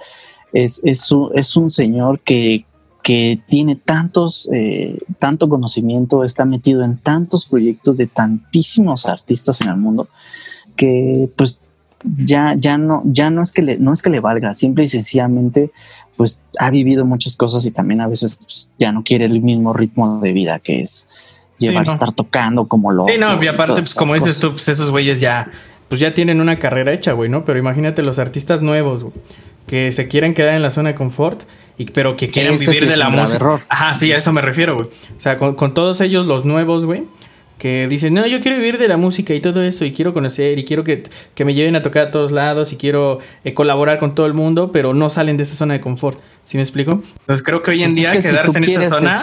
es, 0.53 0.81
es, 0.85 1.11
un, 1.13 1.31
es 1.35 1.57
un 1.57 1.71
señor 1.71 2.21
que, 2.21 2.65
que 3.03 3.41
tiene 3.47 3.77
tantos, 3.77 4.49
eh, 4.53 4.99
tanto 5.19 5.49
conocimiento, 5.49 6.25
está 6.25 6.45
metido 6.45 6.85
en 6.85 6.99
tantos 6.99 7.47
proyectos 7.47 7.97
de 7.97 8.07
tantísimos 8.07 9.07
artistas 9.07 9.61
en 9.61 9.69
el 9.69 9.77
mundo 9.77 10.09
que 10.77 11.29
pues 11.37 11.63
ya, 12.03 12.55
ya 12.57 12.79
no, 12.79 13.03
ya 13.05 13.31
no 13.31 13.43
es 13.43 13.53
que 13.53 13.63
le, 13.63 13.79
no 13.79 13.93
es 13.93 14.03
que 14.03 14.11
le 14.11 14.21
valga, 14.21 14.55
simple 14.55 14.85
y 14.85 14.87
sencillamente 14.87 15.71
pues 16.17 16.43
ha 16.59 16.71
vivido 16.71 17.05
muchas 17.05 17.37
cosas 17.37 17.65
y 17.65 17.71
también 17.71 18.01
a 18.01 18.07
veces 18.07 18.39
pues, 18.43 18.71
ya 18.79 18.93
no 18.93 19.03
quiere 19.03 19.25
el 19.25 19.41
mismo 19.41 19.73
ritmo 19.73 20.21
de 20.21 20.33
vida 20.33 20.59
que 20.59 20.83
es 20.83 21.09
llevar 21.59 21.89
a 21.89 21.93
estar 21.93 22.13
tocando 22.13 22.67
como 22.69 22.93
lo. 22.93 23.05
Sí, 23.05 23.19
no, 23.19 23.43
y 23.43 23.47
aparte, 23.47 23.75
pues, 23.75 23.95
como 23.95 24.15
dices 24.15 24.39
tú, 24.39 24.51
pues 24.53 24.69
esos 24.69 24.91
güeyes 24.91 25.21
ya, 25.21 25.51
pues 25.89 26.01
ya 26.01 26.15
tienen 26.15 26.41
una 26.41 26.59
carrera 26.59 26.93
hecha, 26.93 27.13
güey, 27.13 27.29
¿no? 27.29 27.45
Pero 27.45 27.59
imagínate 27.59 28.03
los 28.03 28.19
artistas 28.19 28.63
nuevos, 28.63 29.05
güey 29.05 29.15
que 29.71 29.93
se 29.93 30.09
quieren 30.09 30.35
quedar 30.35 30.55
en 30.55 30.63
la 30.63 30.71
zona 30.71 30.89
de 30.89 30.95
confort, 30.97 31.43
y, 31.79 31.85
pero 31.85 32.17
que 32.17 32.29
quieren 32.29 32.59
vivir 32.59 32.89
de 32.89 32.97
la 32.97 33.09
música. 33.09 33.63
Ajá, 33.69 33.95
sí, 33.95 34.11
a 34.11 34.17
eso 34.17 34.33
me 34.33 34.41
refiero, 34.41 34.75
güey. 34.75 34.89
O 34.89 35.21
sea, 35.21 35.39
con, 35.39 35.75
todos 35.75 36.01
ellos, 36.01 36.27
los 36.27 36.45
nuevos, 36.45 36.87
güey, 36.87 37.05
que 37.57 37.87
dicen, 37.87 38.15
no, 38.15 38.27
yo 38.27 38.41
quiero 38.41 38.57
vivir 38.57 38.79
de 38.79 38.89
la 38.89 38.97
música 38.97 39.33
y 39.33 39.39
todo 39.39 39.63
eso, 39.63 39.85
y 39.85 39.93
quiero 39.93 40.13
conocer, 40.13 40.59
y 40.59 40.65
quiero 40.65 40.83
que, 40.83 41.05
me 41.45 41.55
lleven 41.55 41.77
a 41.77 41.83
tocar 41.83 42.09
a 42.09 42.11
todos 42.11 42.33
lados, 42.33 42.73
y 42.73 42.79
quiero 42.79 43.21
eh, 43.45 43.55
colaborar 43.55 44.01
con 44.01 44.13
todo 44.13 44.27
el 44.27 44.35
mundo, 44.35 44.73
pero 44.73 44.93
no 44.93 45.09
salen 45.09 45.37
de 45.37 45.45
esa 45.45 45.55
zona 45.55 45.75
de 45.75 45.81
confort. 45.81 46.19
¿Sí 46.45 46.57
me 46.57 46.65
explico? 46.65 47.01
Entonces 47.21 47.45
creo 47.45 47.63
que 47.63 47.71
hoy 47.71 47.85
en 47.85 47.91
pues 47.91 47.95
día 47.95 48.11
quedarse 48.11 48.59
en 48.59 48.65
esa 48.65 48.89
zona... 48.89 49.21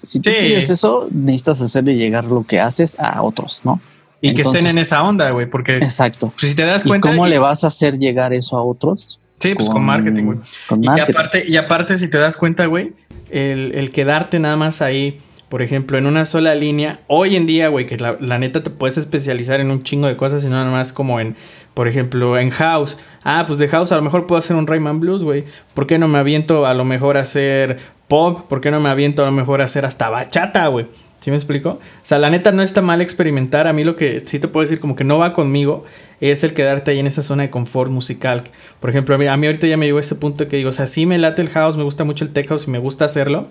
si 0.00 0.18
tú 0.18 0.30
quieres 0.30 0.70
eso, 0.70 1.08
necesitas 1.10 1.60
hacerle 1.60 1.96
llegar 1.96 2.24
lo 2.24 2.42
que 2.42 2.58
haces 2.58 2.98
a 2.98 3.20
otros, 3.20 3.66
¿no? 3.66 3.82
Y 4.22 4.32
que 4.32 4.40
estén 4.40 4.66
en 4.66 4.78
esa 4.78 5.02
onda, 5.02 5.30
güey, 5.30 5.50
porque... 5.50 5.76
Exacto. 5.76 6.32
Pues, 6.38 6.52
si 6.52 6.56
te 6.56 6.62
das 6.62 6.84
cuenta... 6.84 7.08
¿Y 7.08 7.10
cómo 7.10 7.26
le 7.26 7.38
vas 7.38 7.64
a 7.64 7.66
hacer 7.66 7.98
llegar 7.98 8.32
eso 8.32 8.56
a 8.56 8.62
otros? 8.62 9.20
Sí, 9.42 9.56
pues 9.56 9.68
con, 9.68 9.84
marketing, 9.84 10.24
güey. 10.24 10.38
Y 10.80 11.00
aparte, 11.00 11.44
y 11.48 11.56
aparte, 11.56 11.98
si 11.98 12.08
te 12.08 12.16
das 12.16 12.36
cuenta, 12.36 12.66
güey, 12.66 12.92
el, 13.28 13.90
quedarte 13.90 14.38
nada 14.38 14.56
más 14.56 14.82
ahí, 14.82 15.18
por 15.48 15.62
ejemplo, 15.62 15.98
en 15.98 16.06
una 16.06 16.24
sola 16.24 16.54
línea, 16.54 17.00
hoy 17.08 17.34
en 17.34 17.46
día, 17.46 17.66
güey, 17.66 17.84
que 17.84 17.96
la, 17.96 18.16
la, 18.20 18.38
neta 18.38 18.62
te 18.62 18.70
puedes 18.70 18.98
especializar 18.98 19.58
en 19.58 19.72
un 19.72 19.82
chingo 19.82 20.06
de 20.06 20.16
cosas 20.16 20.44
y 20.44 20.46
no 20.46 20.52
nada 20.52 20.70
más 20.70 20.92
como 20.92 21.18
en, 21.18 21.34
por 21.74 21.88
ejemplo, 21.88 22.38
en 22.38 22.50
house. 22.50 22.98
Ah, 23.24 23.42
pues 23.44 23.58
de 23.58 23.66
house 23.66 23.90
a 23.90 23.96
lo 23.96 24.02
mejor 24.02 24.28
puedo 24.28 24.38
hacer 24.38 24.54
un 24.54 24.68
Rayman 24.68 25.00
Blues, 25.00 25.24
güey. 25.24 25.44
¿Por 25.74 25.88
qué 25.88 25.98
no 25.98 26.06
me 26.06 26.18
aviento 26.18 26.64
a 26.64 26.74
lo 26.74 26.84
mejor 26.84 27.16
a 27.16 27.22
hacer 27.22 27.78
pop? 28.06 28.46
¿Por 28.48 28.60
qué 28.60 28.70
no 28.70 28.78
me 28.78 28.90
aviento 28.90 29.24
a 29.24 29.26
lo 29.26 29.32
mejor 29.32 29.60
a 29.60 29.64
hacer 29.64 29.84
hasta 29.84 30.08
bachata, 30.08 30.68
güey? 30.68 30.86
¿Sí 31.22 31.30
me 31.30 31.36
explico? 31.36 31.70
O 31.70 31.80
sea, 32.02 32.18
la 32.18 32.30
neta 32.30 32.50
no 32.50 32.64
está 32.64 32.82
mal 32.82 33.00
experimentar. 33.00 33.68
A 33.68 33.72
mí 33.72 33.84
lo 33.84 33.94
que 33.94 34.24
sí 34.26 34.40
te 34.40 34.48
puedo 34.48 34.62
decir 34.62 34.80
como 34.80 34.96
que 34.96 35.04
no 35.04 35.18
va 35.18 35.32
conmigo 35.32 35.84
es 36.20 36.42
el 36.42 36.52
quedarte 36.52 36.90
ahí 36.90 36.98
en 36.98 37.06
esa 37.06 37.22
zona 37.22 37.44
de 37.44 37.50
confort 37.50 37.92
musical. 37.92 38.42
Por 38.80 38.90
ejemplo, 38.90 39.14
a 39.14 39.18
mí, 39.18 39.28
a 39.28 39.36
mí 39.36 39.46
ahorita 39.46 39.68
ya 39.68 39.76
me 39.76 39.86
llegó 39.86 40.00
ese 40.00 40.16
punto 40.16 40.48
que 40.48 40.56
digo, 40.56 40.70
o 40.70 40.72
sea, 40.72 40.88
sí 40.88 41.06
me 41.06 41.18
late 41.18 41.40
el 41.40 41.48
house, 41.50 41.76
me 41.76 41.84
gusta 41.84 42.02
mucho 42.02 42.24
el 42.24 42.32
tech 42.32 42.48
house 42.48 42.66
y 42.66 42.72
me 42.72 42.80
gusta 42.80 43.04
hacerlo. 43.04 43.46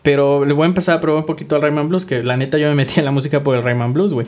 Pero 0.00 0.46
le 0.46 0.54
voy 0.54 0.64
a 0.64 0.68
empezar 0.68 0.96
a 0.96 1.00
probar 1.02 1.20
un 1.20 1.26
poquito 1.26 1.56
al 1.56 1.60
Rayman 1.60 1.90
Blues, 1.90 2.06
que 2.06 2.22
la 2.22 2.38
neta 2.38 2.56
yo 2.56 2.70
me 2.70 2.74
metí 2.74 3.00
en 3.00 3.04
la 3.04 3.10
música 3.10 3.42
por 3.42 3.54
el 3.54 3.62
Rayman 3.62 3.92
Blues, 3.92 4.14
güey. 4.14 4.26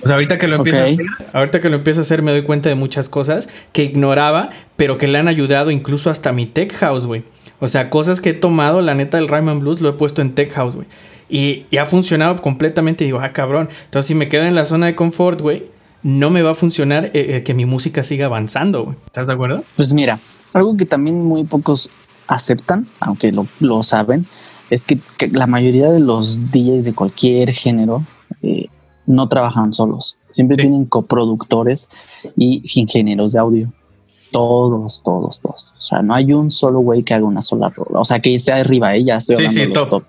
O 0.00 0.06
sea, 0.06 0.14
ahorita 0.14 0.38
que 0.38 0.46
lo 0.46 0.54
empiezo 0.54 0.82
a 0.82 0.84
hacer, 0.84 0.98
ahorita 1.32 1.60
que 1.60 1.70
lo 1.70 1.74
empiezo 1.74 1.98
a 1.98 2.02
hacer 2.02 2.22
me 2.22 2.30
doy 2.30 2.42
cuenta 2.42 2.68
de 2.68 2.76
muchas 2.76 3.08
cosas 3.08 3.48
que 3.72 3.82
ignoraba, 3.82 4.50
pero 4.76 4.96
que 4.96 5.08
le 5.08 5.18
han 5.18 5.26
ayudado 5.26 5.72
incluso 5.72 6.08
hasta 6.08 6.30
mi 6.30 6.46
tech 6.46 6.72
house, 6.74 7.04
güey. 7.04 7.24
O 7.58 7.66
sea, 7.66 7.90
cosas 7.90 8.20
que 8.20 8.28
he 8.28 8.34
tomado, 8.34 8.80
la 8.80 8.94
neta 8.94 9.16
del 9.16 9.26
Rayman 9.26 9.58
Blues 9.58 9.80
lo 9.80 9.88
he 9.88 9.94
puesto 9.94 10.22
en 10.22 10.36
tech 10.36 10.52
house, 10.52 10.76
güey. 10.76 10.86
Y, 11.28 11.66
ha 11.78 11.86
funcionado 11.86 12.40
completamente. 12.40 13.04
Y 13.04 13.08
digo, 13.08 13.20
ah, 13.20 13.32
cabrón. 13.32 13.68
Entonces, 13.84 14.06
si 14.06 14.14
me 14.14 14.28
quedo 14.28 14.44
en 14.44 14.54
la 14.54 14.64
zona 14.64 14.86
de 14.86 14.94
confort, 14.94 15.40
güey, 15.40 15.64
no 16.02 16.30
me 16.30 16.42
va 16.42 16.52
a 16.52 16.54
funcionar 16.54 17.06
eh, 17.06 17.36
eh, 17.36 17.42
que 17.42 17.54
mi 17.54 17.64
música 17.64 18.02
siga 18.02 18.26
avanzando, 18.26 18.84
güey. 18.84 18.96
¿Estás 19.06 19.26
de 19.26 19.34
acuerdo? 19.34 19.64
Pues 19.76 19.92
mira, 19.92 20.18
algo 20.52 20.76
que 20.76 20.86
también 20.86 21.24
muy 21.24 21.44
pocos 21.44 21.90
aceptan, 22.28 22.86
aunque 23.00 23.32
lo, 23.32 23.82
saben, 23.82 24.26
es 24.70 24.84
que, 24.84 24.98
la 25.32 25.46
mayoría 25.46 25.90
de 25.90 26.00
los 26.00 26.50
DJs 26.50 26.84
de 26.84 26.94
cualquier 26.94 27.52
género 27.52 28.04
eh, 28.42 28.66
no 29.06 29.28
trabajan 29.28 29.72
solos. 29.72 30.18
Siempre 30.28 30.56
tienen 30.56 30.84
coproductores 30.86 31.88
y 32.36 32.62
ingenieros 32.80 33.32
de 33.32 33.38
audio. 33.38 33.72
Todos, 34.32 35.02
todos, 35.02 35.40
todos. 35.40 35.72
O 35.76 35.80
sea, 35.80 36.02
no 36.02 36.14
hay 36.14 36.32
un 36.32 36.50
solo 36.50 36.80
güey 36.80 37.02
que 37.02 37.14
haga 37.14 37.24
una 37.24 37.40
sola 37.40 37.68
rola. 37.68 38.00
O 38.00 38.04
sea, 38.04 38.20
que 38.20 38.34
esté 38.34 38.52
arriba, 38.52 38.94
ella 38.94 39.16
estoy 39.16 39.36
hablando 39.36 39.60
de 39.60 39.66
los 39.68 39.88
top 39.88 40.04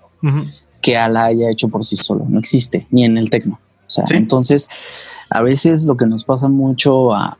que 0.80 0.96
Ala 0.96 1.26
haya 1.26 1.50
hecho 1.50 1.68
por 1.68 1.84
sí 1.84 1.96
solo. 1.96 2.24
No 2.28 2.38
existe, 2.38 2.86
ni 2.90 3.04
en 3.04 3.18
el 3.18 3.30
tecno. 3.30 3.58
O 3.86 3.90
sea, 3.90 4.04
entonces, 4.10 4.68
a 5.30 5.42
veces 5.42 5.84
lo 5.84 5.96
que 5.96 6.06
nos 6.06 6.24
pasa 6.24 6.48
mucho 6.48 7.14
a, 7.14 7.36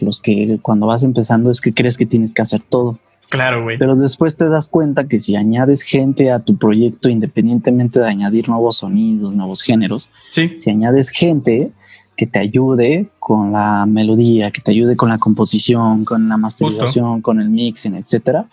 los 0.00 0.20
que 0.20 0.58
cuando 0.62 0.86
vas 0.86 1.02
empezando 1.02 1.50
es 1.50 1.60
que 1.60 1.72
crees 1.72 1.96
que 1.96 2.06
tienes 2.06 2.34
que 2.34 2.42
hacer 2.42 2.62
todo. 2.62 2.98
Claro, 3.30 3.62
güey. 3.62 3.76
Pero 3.78 3.94
después 3.94 4.36
te 4.36 4.48
das 4.48 4.68
cuenta 4.70 5.06
que 5.06 5.18
si 5.18 5.36
añades 5.36 5.82
gente 5.82 6.30
a 6.30 6.38
tu 6.38 6.56
proyecto, 6.56 7.08
independientemente 7.08 7.98
de 8.00 8.06
añadir 8.06 8.48
nuevos 8.48 8.78
sonidos, 8.78 9.34
nuevos 9.34 9.62
géneros, 9.62 10.10
sí. 10.30 10.54
si 10.58 10.70
añades 10.70 11.10
gente 11.10 11.72
que 12.16 12.26
te 12.26 12.38
ayude 12.38 13.10
con 13.18 13.52
la 13.52 13.86
melodía, 13.86 14.50
que 14.50 14.60
te 14.60 14.70
ayude 14.70 14.96
con 14.96 15.08
la 15.08 15.18
composición, 15.18 16.04
con 16.04 16.28
la 16.28 16.36
masterización, 16.36 17.20
con 17.20 17.40
el 17.40 17.48
mixing, 17.48 17.94
etcétera, 17.94 18.46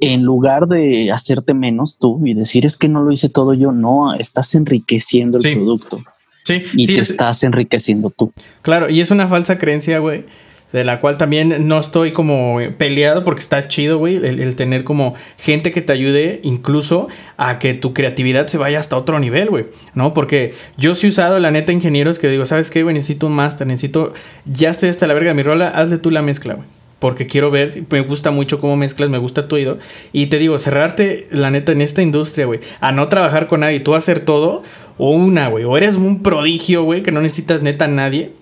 en 0.00 0.22
lugar 0.22 0.66
de 0.66 1.10
hacerte 1.10 1.54
menos 1.54 1.98
tú 1.98 2.20
y 2.24 2.34
decir 2.34 2.66
es 2.66 2.76
que 2.76 2.88
no 2.88 3.02
lo 3.02 3.12
hice 3.12 3.28
todo 3.28 3.54
yo, 3.54 3.72
no, 3.72 4.14
estás 4.14 4.54
enriqueciendo 4.54 5.38
el 5.38 5.54
producto. 5.54 6.02
Sí, 6.44 6.62
y 6.74 6.86
te 6.86 6.98
estás 6.98 7.42
enriqueciendo 7.42 8.10
tú. 8.10 8.32
Claro, 8.62 8.88
y 8.88 9.00
es 9.00 9.10
una 9.10 9.26
falsa 9.26 9.58
creencia, 9.58 9.98
güey, 9.98 10.26
de 10.72 10.84
la 10.84 11.00
cual 11.00 11.16
también 11.16 11.66
no 11.66 11.80
estoy 11.80 12.12
como 12.12 12.58
peleado 12.78 13.24
porque 13.24 13.40
está 13.40 13.66
chido, 13.66 13.98
güey, 13.98 14.16
el, 14.16 14.54
tener 14.54 14.84
como 14.84 15.14
gente 15.38 15.72
que 15.72 15.82
te 15.82 15.92
ayude 15.92 16.40
incluso 16.44 17.08
a 17.36 17.58
que 17.58 17.74
tu 17.74 17.92
creatividad 17.94 18.46
se 18.46 18.58
vaya 18.58 18.78
hasta 18.78 18.96
otro 18.96 19.18
nivel, 19.18 19.50
güey, 19.50 19.66
¿no? 19.94 20.14
Porque 20.14 20.54
yo 20.76 20.94
sí 20.94 21.08
he 21.08 21.10
usado, 21.10 21.40
la 21.40 21.50
neta, 21.50 21.72
ingenieros 21.72 22.20
que 22.20 22.28
digo, 22.28 22.46
¿sabes 22.46 22.70
qué, 22.70 22.84
güey? 22.84 22.94
Necesito 22.94 23.26
un 23.26 23.32
máster, 23.32 23.66
necesito, 23.66 24.12
ya 24.44 24.70
estoy 24.70 24.88
hasta 24.88 25.08
la 25.08 25.14
verga 25.14 25.30
de 25.30 25.34
mi 25.34 25.42
rola, 25.42 25.68
hazle 25.68 25.98
tú 25.98 26.12
la 26.12 26.22
mezcla, 26.22 26.54
güey 26.54 26.75
porque 26.98 27.26
quiero 27.26 27.50
ver, 27.50 27.84
me 27.90 28.00
gusta 28.00 28.30
mucho 28.30 28.60
cómo 28.60 28.76
mezclas, 28.76 29.10
me 29.10 29.18
gusta 29.18 29.48
tu 29.48 29.56
oído. 29.56 29.78
Y 30.12 30.26
te 30.26 30.38
digo, 30.38 30.58
cerrarte, 30.58 31.26
la 31.30 31.50
neta, 31.50 31.72
en 31.72 31.82
esta 31.82 32.02
industria, 32.02 32.46
güey, 32.46 32.60
a 32.80 32.92
no 32.92 33.08
trabajar 33.08 33.46
con 33.48 33.60
nadie, 33.60 33.80
tú 33.80 33.94
hacer 33.94 34.20
todo, 34.20 34.62
o 34.98 35.10
una, 35.10 35.48
güey, 35.48 35.64
o 35.64 35.76
eres 35.76 35.96
un 35.96 36.22
prodigio, 36.22 36.84
güey, 36.84 37.02
que 37.02 37.12
no 37.12 37.20
necesitas 37.20 37.62
neta 37.62 37.84
a 37.84 37.88
nadie, 37.88 38.32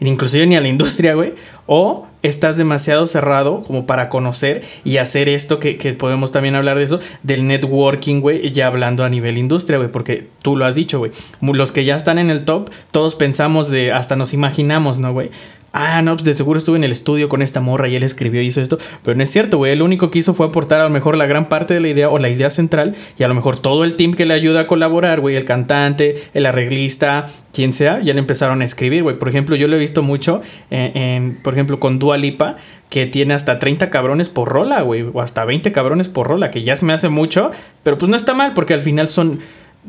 inclusive 0.00 0.46
ni 0.46 0.56
a 0.56 0.60
la 0.60 0.68
industria, 0.68 1.14
güey, 1.14 1.34
o 1.66 2.08
estás 2.22 2.56
demasiado 2.56 3.06
cerrado 3.06 3.62
como 3.62 3.86
para 3.86 4.08
conocer 4.08 4.62
y 4.84 4.98
hacer 4.98 5.28
esto 5.28 5.58
que, 5.58 5.78
que 5.78 5.92
podemos 5.94 6.32
también 6.32 6.54
hablar 6.54 6.76
de 6.76 6.84
eso, 6.84 7.00
del 7.22 7.46
networking, 7.46 8.20
güey, 8.20 8.50
ya 8.50 8.66
hablando 8.66 9.04
a 9.04 9.08
nivel 9.08 9.38
industria, 9.38 9.78
güey, 9.78 9.90
porque 9.90 10.26
tú 10.42 10.56
lo 10.56 10.66
has 10.66 10.74
dicho, 10.74 10.98
güey, 10.98 11.12
los 11.40 11.72
que 11.72 11.84
ya 11.84 11.96
están 11.96 12.18
en 12.18 12.30
el 12.30 12.44
top, 12.44 12.70
todos 12.90 13.14
pensamos 13.14 13.70
de, 13.70 13.92
hasta 13.92 14.16
nos 14.16 14.34
imaginamos, 14.34 14.98
¿no, 14.98 15.12
güey? 15.12 15.30
Ah, 15.72 16.02
no, 16.02 16.12
pues 16.12 16.24
de 16.24 16.34
seguro 16.34 16.58
estuve 16.58 16.78
en 16.78 16.84
el 16.84 16.92
estudio 16.92 17.28
con 17.28 17.42
esta 17.42 17.60
morra 17.60 17.88
y 17.88 17.96
él 17.96 18.02
escribió 18.02 18.42
y 18.42 18.46
hizo 18.46 18.60
esto. 18.60 18.78
Pero 19.02 19.16
no 19.16 19.22
es 19.22 19.30
cierto, 19.30 19.58
güey. 19.58 19.76
Lo 19.76 19.84
único 19.84 20.10
que 20.10 20.18
hizo 20.18 20.34
fue 20.34 20.46
aportar 20.46 20.80
a 20.80 20.84
lo 20.84 20.90
mejor 20.90 21.16
la 21.16 21.26
gran 21.26 21.48
parte 21.48 21.74
de 21.74 21.80
la 21.80 21.88
idea 21.88 22.08
o 22.08 22.18
la 22.18 22.28
idea 22.28 22.50
central 22.50 22.94
y 23.18 23.22
a 23.22 23.28
lo 23.28 23.34
mejor 23.34 23.58
todo 23.58 23.84
el 23.84 23.96
team 23.96 24.12
que 24.12 24.26
le 24.26 24.34
ayuda 24.34 24.60
a 24.60 24.66
colaborar, 24.66 25.20
güey, 25.20 25.36
el 25.36 25.44
cantante, 25.44 26.16
el 26.34 26.46
arreglista, 26.46 27.26
quien 27.52 27.72
sea, 27.72 28.00
ya 28.00 28.12
le 28.14 28.20
empezaron 28.20 28.62
a 28.62 28.64
escribir, 28.64 29.02
güey. 29.02 29.18
Por 29.18 29.28
ejemplo, 29.28 29.56
yo 29.56 29.68
lo 29.68 29.76
he 29.76 29.78
visto 29.78 30.02
mucho 30.02 30.42
en, 30.70 31.36
por 31.42 31.54
ejemplo, 31.54 31.80
con 31.80 31.98
Dua 31.98 32.16
Lipa, 32.16 32.56
que 32.88 33.06
tiene 33.06 33.34
hasta 33.34 33.58
30 33.58 33.90
cabrones 33.90 34.28
por 34.28 34.48
rola, 34.48 34.82
güey, 34.82 35.06
o 35.12 35.20
hasta 35.20 35.44
20 35.44 35.70
cabrones 35.72 36.08
por 36.08 36.26
rola, 36.26 36.50
que 36.50 36.62
ya 36.62 36.76
se 36.76 36.84
me 36.84 36.92
hace 36.92 37.08
mucho, 37.08 37.50
pero 37.82 37.98
pues 37.98 38.10
no 38.10 38.16
está 38.16 38.34
mal 38.34 38.52
porque 38.54 38.74
al 38.74 38.82
final 38.82 39.08
son, 39.08 39.38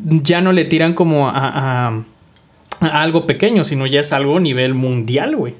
ya 0.06 0.42
no 0.42 0.54
le 0.54 0.66
tiran 0.66 0.94
como 0.94 1.30
a, 1.30 1.88
a 1.88 2.04
algo 2.82 3.28
pequeño, 3.28 3.64
sino 3.64 3.86
ya 3.88 4.02
es 4.02 4.14
algo 4.14 4.38
a 4.38 4.40
nivel 4.40 4.74
mundial, 4.74 5.36
güey. 5.36 5.56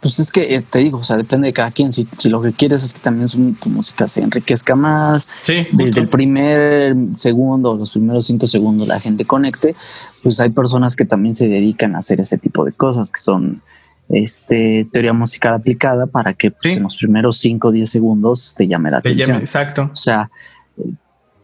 Pues 0.00 0.18
es 0.18 0.32
que 0.32 0.58
te 0.70 0.78
digo, 0.78 0.98
o 0.98 1.02
sea, 1.02 1.18
depende 1.18 1.48
de 1.48 1.52
cada 1.52 1.70
quien. 1.70 1.92
Si, 1.92 2.08
lo 2.24 2.40
que 2.40 2.52
quieres 2.52 2.82
es 2.82 2.94
que 2.94 3.00
también 3.00 3.28
su, 3.28 3.52
tu 3.52 3.68
música 3.68 4.08
se 4.08 4.22
enriquezca 4.22 4.74
más, 4.74 5.44
desde 5.72 6.00
el 6.00 6.08
primer 6.08 6.96
segundo, 7.16 7.76
los 7.76 7.90
primeros 7.90 8.24
cinco 8.24 8.46
segundos, 8.46 8.88
la 8.88 8.98
gente 8.98 9.26
conecte, 9.26 9.76
pues 10.22 10.40
hay 10.40 10.50
personas 10.50 10.96
que 10.96 11.04
también 11.04 11.34
se 11.34 11.48
dedican 11.48 11.94
a 11.94 11.98
hacer 11.98 12.18
ese 12.18 12.38
tipo 12.38 12.64
de 12.64 12.72
cosas 12.72 13.10
que 13.10 13.20
son 13.20 13.60
este 14.08 14.88
teoría 14.90 15.12
musical 15.12 15.54
aplicada 15.54 16.06
para 16.06 16.34
que 16.34 16.50
pues, 16.50 16.76
en 16.76 16.82
los 16.82 16.96
primeros 16.96 17.38
cinco 17.38 17.68
o 17.68 17.72
diez 17.72 17.90
segundos 17.90 18.54
te 18.56 18.66
llame 18.66 18.90
la 18.90 18.98
atención. 18.98 19.38
exacto. 19.38 19.90
O 19.92 19.96
sea, 19.96 20.30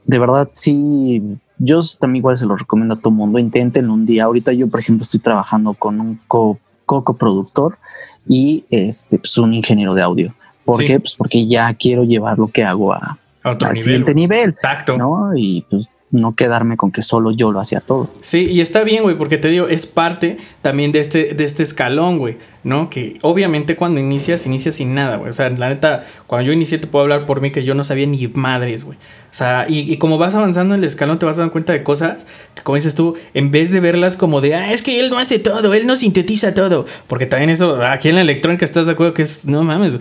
de 0.05 0.19
verdad 0.19 0.49
sí. 0.53 1.23
Yo 1.59 1.81
también 1.99 2.21
igual 2.21 2.37
se 2.37 2.45
lo 2.45 2.55
recomiendo 2.55 2.95
a 2.95 2.99
todo 2.99 3.11
mundo. 3.13 3.39
Intenten 3.39 3.89
un 3.89 4.05
día. 4.05 4.25
Ahorita 4.25 4.53
yo, 4.53 4.69
por 4.69 4.81
ejemplo, 4.81 5.05
estoy 5.05 5.21
trabajando 5.21 5.73
con 5.73 6.01
un 6.01 6.21
co 6.29 6.59
coproductor 6.87 7.79
y 8.27 8.65
este, 8.71 9.19
pues, 9.19 9.37
un 9.39 9.53
ingeniero 9.53 9.95
de 9.95 10.03
audio. 10.03 10.35
¿Por 10.65 10.85
qué? 10.85 10.99
Pues 10.99 11.15
porque 11.15 11.47
ya 11.47 11.73
quiero 11.75 12.05
llevar 12.05 12.39
lo 12.39 12.49
que 12.49 12.65
hago 12.65 12.93
a, 12.93 13.17
otro 13.45 13.69
al 13.69 13.79
siguiente 13.79 14.15
nivel. 14.15 14.51
Exacto. 14.51 14.97
¿no? 14.97 15.31
Y 15.37 15.65
pues 15.71 15.91
no 16.17 16.35
quedarme 16.35 16.77
con 16.77 16.91
que 16.91 17.03
solo 17.03 17.31
yo 17.31 17.49
lo 17.49 17.61
hacía 17.61 17.81
todo. 17.81 18.09
Sí, 18.21 18.49
y 18.51 18.61
está 18.61 18.83
bien, 18.83 19.03
güey, 19.03 19.17
porque 19.17 19.39
te 19.39 19.49
digo, 19.49 19.69
es 19.69 19.87
parte 19.87 20.37
también 20.63 20.93
de 20.93 21.01
este, 21.01 21.35
de 21.35 21.45
este 21.45 21.63
escalón, 21.63 22.19
güey, 22.19 22.39
¿no? 22.65 22.91
Que 22.91 23.19
obviamente 23.23 23.77
cuando 23.77 24.01
inicias, 24.01 24.47
inicias 24.47 24.77
sin 24.77 24.95
nada, 24.95 25.17
güey. 25.17 25.31
O 25.31 25.33
sea, 25.33 25.49
la 25.51 25.69
neta, 25.69 26.05
cuando 26.27 26.47
yo 26.47 26.53
inicié 26.53 26.79
te 26.79 26.87
puedo 26.87 27.05
hablar 27.05 27.27
por 27.27 27.41
mí 27.41 27.51
que 27.51 27.65
yo 27.65 27.75
no 27.75 27.85
sabía 27.85 28.07
ni 28.07 28.27
madres, 28.29 28.85
güey. 28.85 28.99
O 29.31 29.35
sea, 29.37 29.67
y, 29.69 29.81
y, 29.93 29.99
como 29.99 30.17
vas 30.17 30.35
avanzando 30.35 30.75
en 30.75 30.81
el 30.81 30.87
escalón 30.87 31.19
te 31.19 31.27
vas 31.27 31.37
dando 31.37 31.53
cuenta 31.53 31.75
de 31.75 31.83
cosas 31.83 32.27
que, 32.55 32.63
como 32.63 32.77
dices 32.77 32.95
tú, 32.95 33.15
en 33.35 33.51
vez 33.51 33.71
de 33.71 33.81
verlas 33.81 34.17
como 34.17 34.41
de, 34.41 34.55
ah, 34.55 34.73
es 34.73 34.81
que 34.83 34.99
él 34.99 35.11
no 35.11 35.19
hace 35.19 35.39
todo, 35.39 35.75
él 35.75 35.87
no 35.87 35.97
sintetiza 35.97 36.55
todo. 36.55 36.87
Porque 37.07 37.27
también 37.27 37.51
eso, 37.51 37.77
aquí 37.85 38.09
en 38.09 38.15
la 38.15 38.23
electrónica 38.23 38.65
estás 38.65 38.87
de 38.87 38.93
acuerdo 38.93 39.13
que 39.13 39.23
es, 39.23 39.47
no 39.47 39.63
mames, 39.63 39.99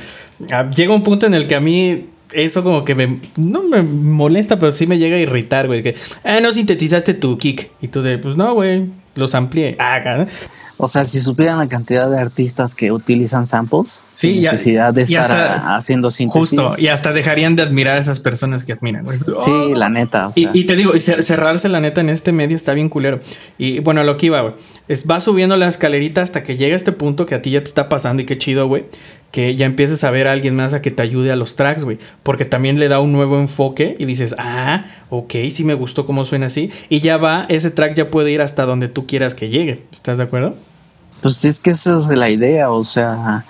ah, 0.51 0.69
llega 0.69 0.93
un 0.93 1.03
punto 1.03 1.25
en 1.25 1.33
el 1.33 1.47
que 1.47 1.55
a 1.55 1.59
mí 1.59 2.05
eso 2.31 2.63
como 2.63 2.85
que 2.85 2.95
me, 2.95 3.19
no 3.37 3.63
me 3.63 3.83
molesta, 3.83 4.59
pero 4.59 4.71
sí 4.71 4.87
me 4.87 4.97
llega 4.97 5.17
a 5.17 5.19
irritar, 5.19 5.67
güey. 5.67 5.83
Que, 5.83 5.95
ah, 6.23 6.39
no 6.41 6.51
sintetizaste 6.51 7.13
tu 7.13 7.37
kick. 7.37 7.71
Y 7.81 7.87
tú 7.87 8.01
de, 8.01 8.17
pues 8.17 8.37
no, 8.37 8.53
güey, 8.53 8.85
los 9.15 9.35
amplié. 9.35 9.75
Ah, 9.79 10.25
o 10.77 10.89
sea, 10.89 11.05
si 11.05 11.21
supieran 11.21 11.57
la 11.57 11.67
cantidad 11.67 12.09
de 12.09 12.19
artistas 12.19 12.75
que 12.75 12.91
utilizan 12.91 13.47
samples, 13.47 14.01
sin 14.11 14.41
necesidad 14.41 14.93
de 14.93 15.03
estar 15.03 15.63
haciendo 15.67 16.11
síntesis. 16.11 16.49
Justo, 16.49 16.73
y 16.77 16.87
hasta 16.87 17.13
dejarían 17.13 17.55
de 17.55 17.63
admirar 17.63 17.97
a 17.97 18.01
esas 18.01 18.19
personas 18.19 18.65
que 18.65 18.73
admiran. 18.73 19.05
Sí, 19.05 19.73
la 19.73 19.87
neta. 19.87 20.29
y, 20.35 20.65
te 20.65 20.75
digo, 20.75 20.91
cerrarse 20.99 21.69
la 21.69 21.79
neta 21.79 22.01
en 22.01 22.09
este 22.09 22.33
medio 22.33 22.57
está 22.57 22.73
bien 22.73 22.89
culero. 22.89 23.19
Y 23.57 23.79
bueno, 23.79 24.03
lo 24.03 24.17
que 24.17 24.25
iba, 24.25 24.41
güey. 24.41 24.53
Es, 24.87 25.05
va 25.09 25.19
subiendo 25.19 25.55
la 25.57 25.67
escalerita 25.67 26.21
hasta 26.21 26.43
que 26.43 26.57
llega 26.57 26.75
este 26.75 26.91
punto 26.91 27.25
que 27.25 27.35
a 27.35 27.41
ti 27.41 27.51
ya 27.51 27.59
te 27.59 27.67
está 27.67 27.89
pasando 27.89 28.21
y 28.21 28.25
qué 28.25 28.37
chido, 28.37 28.67
güey 28.67 28.85
que 29.35 29.53
ya 29.57 29.65
empieces 29.65 30.01
a 30.05 30.11
ver 30.11 30.29
a 30.29 30.31
alguien 30.31 30.55
más 30.55 30.71
a 30.71 30.81
que 30.81 30.91
te 30.91 31.03
ayude 31.03 31.29
a 31.29 31.35
los 31.35 31.57
tracks, 31.57 31.83
güey. 31.83 31.99
Porque 32.23 32.45
también 32.45 32.79
le 32.79 32.87
da 32.87 33.01
un 33.01 33.11
nuevo 33.11 33.37
enfoque 33.37 33.97
y 33.99 34.05
dices, 34.05 34.33
ah, 34.39 34.85
ok, 35.09 35.33
sí 35.51 35.65
me 35.65 35.73
gustó 35.73 36.05
cómo 36.05 36.23
suena 36.23 36.45
así. 36.45 36.71
Y 36.87 37.01
ya 37.01 37.17
va, 37.17 37.45
ese 37.49 37.69
track 37.69 37.95
ya 37.95 38.09
puede 38.09 38.31
ir 38.31 38.41
hasta 38.41 38.65
donde 38.65 38.87
tú 38.87 39.05
quieras 39.05 39.35
que 39.35 39.49
llegue. 39.49 39.83
¿Estás 39.91 40.19
de 40.19 40.23
acuerdo? 40.23 40.55
Pues 41.21 41.43
es 41.43 41.59
que 41.59 41.71
esa 41.71 41.97
es 41.97 42.07
la 42.07 42.29
idea, 42.29 42.71
o 42.71 42.85
sea, 42.85 43.43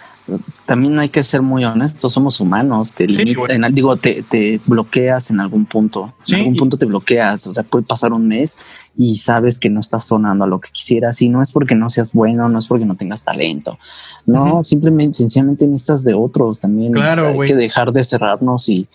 también 0.66 0.98
hay 0.98 1.10
que 1.10 1.22
ser 1.22 1.42
muy 1.42 1.64
honestos, 1.64 2.12
somos 2.12 2.40
humanos, 2.40 2.94
te 2.94 3.06
digo, 3.06 3.96
te, 3.98 4.60
bloqueas 4.66 5.30
en 5.30 5.40
algún 5.40 5.66
punto, 5.66 6.14
en 6.28 6.36
algún 6.36 6.56
punto 6.56 6.78
te 6.78 6.86
bloqueas, 6.86 7.46
o 7.48 7.54
sea, 7.54 7.64
puede 7.64 7.86
pasar 7.86 8.12
un 8.14 8.28
mes 8.28 8.58
y 8.98 9.16
sabes 9.16 9.60
que 9.60 9.70
no 9.70 9.80
estás 9.80 10.06
sonando 10.08 10.46
a 10.46 10.48
lo 10.48 10.60
que 10.60 10.70
quisieras 10.72 11.22
y 11.22 11.30
no 11.30 11.42
es 11.42 11.52
porque 11.52 11.76
no 11.76 11.90
seas 11.90 12.14
bueno, 12.14 12.50
no 12.50 12.58
es 12.58 12.66
porque 12.66 12.86
no 12.86 12.96
tengas 12.96 13.24
talento, 13.24 13.78
no, 14.26 14.64
simplemente, 14.64 15.18
sencillamente 15.18 15.68
necesitas 15.68 16.04
de 16.04 16.16
otros 16.16 16.60
también, 16.60 16.94
claro, 16.94 17.28
hay 17.28 17.40
que 17.48 17.56
dejar 17.56 17.92
de 17.92 18.04
cerrarnos 18.04 18.68
y 18.70 18.88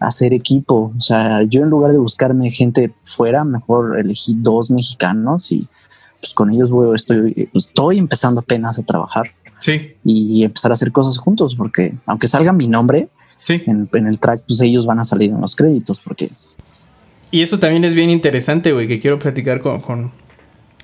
hacer 0.00 0.32
equipo, 0.32 0.92
o 0.96 1.00
sea, 1.00 1.42
yo 1.42 1.62
en 1.62 1.68
lugar 1.68 1.92
de 1.92 1.98
buscarme 1.98 2.50
gente 2.50 2.94
fuera, 3.02 3.44
mejor 3.44 3.98
elegí 3.98 4.34
dos 4.38 4.70
mexicanos 4.70 5.52
y 5.52 5.68
pues 6.20 6.34
con 6.34 6.50
ellos 6.50 6.70
voy, 6.70 6.94
estoy, 6.94 7.48
estoy 7.54 7.98
empezando 7.98 8.40
apenas 8.40 8.78
a 8.78 8.82
trabajar 8.82 9.30
Sí. 9.58 9.94
Y 10.04 10.44
empezar 10.44 10.70
a 10.70 10.74
hacer 10.74 10.92
cosas 10.92 11.18
juntos, 11.18 11.54
porque 11.54 11.94
aunque 12.06 12.28
salga 12.28 12.52
mi 12.52 12.66
nombre 12.66 13.08
sí. 13.42 13.62
en, 13.66 14.06
el 14.06 14.18
track, 14.20 14.40
pues 14.46 14.60
ellos 14.60 14.86
van 14.86 15.00
a 15.00 15.04
salir 15.04 15.30
en 15.30 15.40
los 15.40 15.56
créditos, 15.56 16.00
porque... 16.00 16.26
Y 17.30 17.42
eso 17.42 17.58
también 17.58 17.84
es 17.84 17.94
bien 17.94 18.10
interesante, 18.10 18.72
güey, 18.72 18.88
que 18.88 18.98
quiero 18.98 19.18
platicar 19.18 19.60
con, 19.60 19.80
con, 19.80 20.10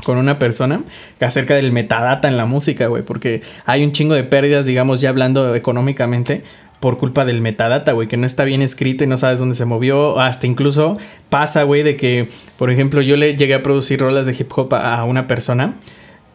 con 0.05 0.19
una 0.19 0.39
persona 0.39 0.83
acerca 1.21 1.55
del 1.55 1.73
metadata 1.73 2.29
en 2.29 2.37
la 2.37 2.47
música, 2.47 2.87
güey, 2.89 3.03
porque 3.03 3.43
hay 3.65 3.85
un 3.85 3.93
chingo 3.93 4.15
de 4.15 4.25
pérdidas, 4.25 4.67
digamos, 4.67 5.01
ya 5.01 5.09
hablando 5.09 5.55
económicamente, 5.55 6.45
por 6.81 6.99
culpa 6.99 7.25
del 7.25 7.41
metadata, 7.41 7.93
güey, 7.93 8.09
que 8.09 8.19
no 8.19 8.27
está 8.27 8.45
bien 8.45 8.61
escrito 8.61 9.05
y 9.05 9.07
no 9.07 9.17
sabes 9.17 9.39
dónde 9.39 9.55
se 9.55 9.65
movió. 9.65 10.21
Hasta 10.21 10.47
incluso 10.47 10.99
pasa, 11.31 11.63
güey, 11.63 11.83
de 11.83 11.97
que, 11.97 12.29
por 12.59 12.71
ejemplo, 12.71 13.01
yo 13.01 13.17
le 13.17 13.37
llegué 13.37 13.55
a 13.55 13.63
producir 13.63 14.01
rolas 14.01 14.27
de 14.27 14.37
hip 14.39 14.53
hop 14.55 14.75
a 14.75 15.03
una 15.05 15.27
persona 15.27 15.79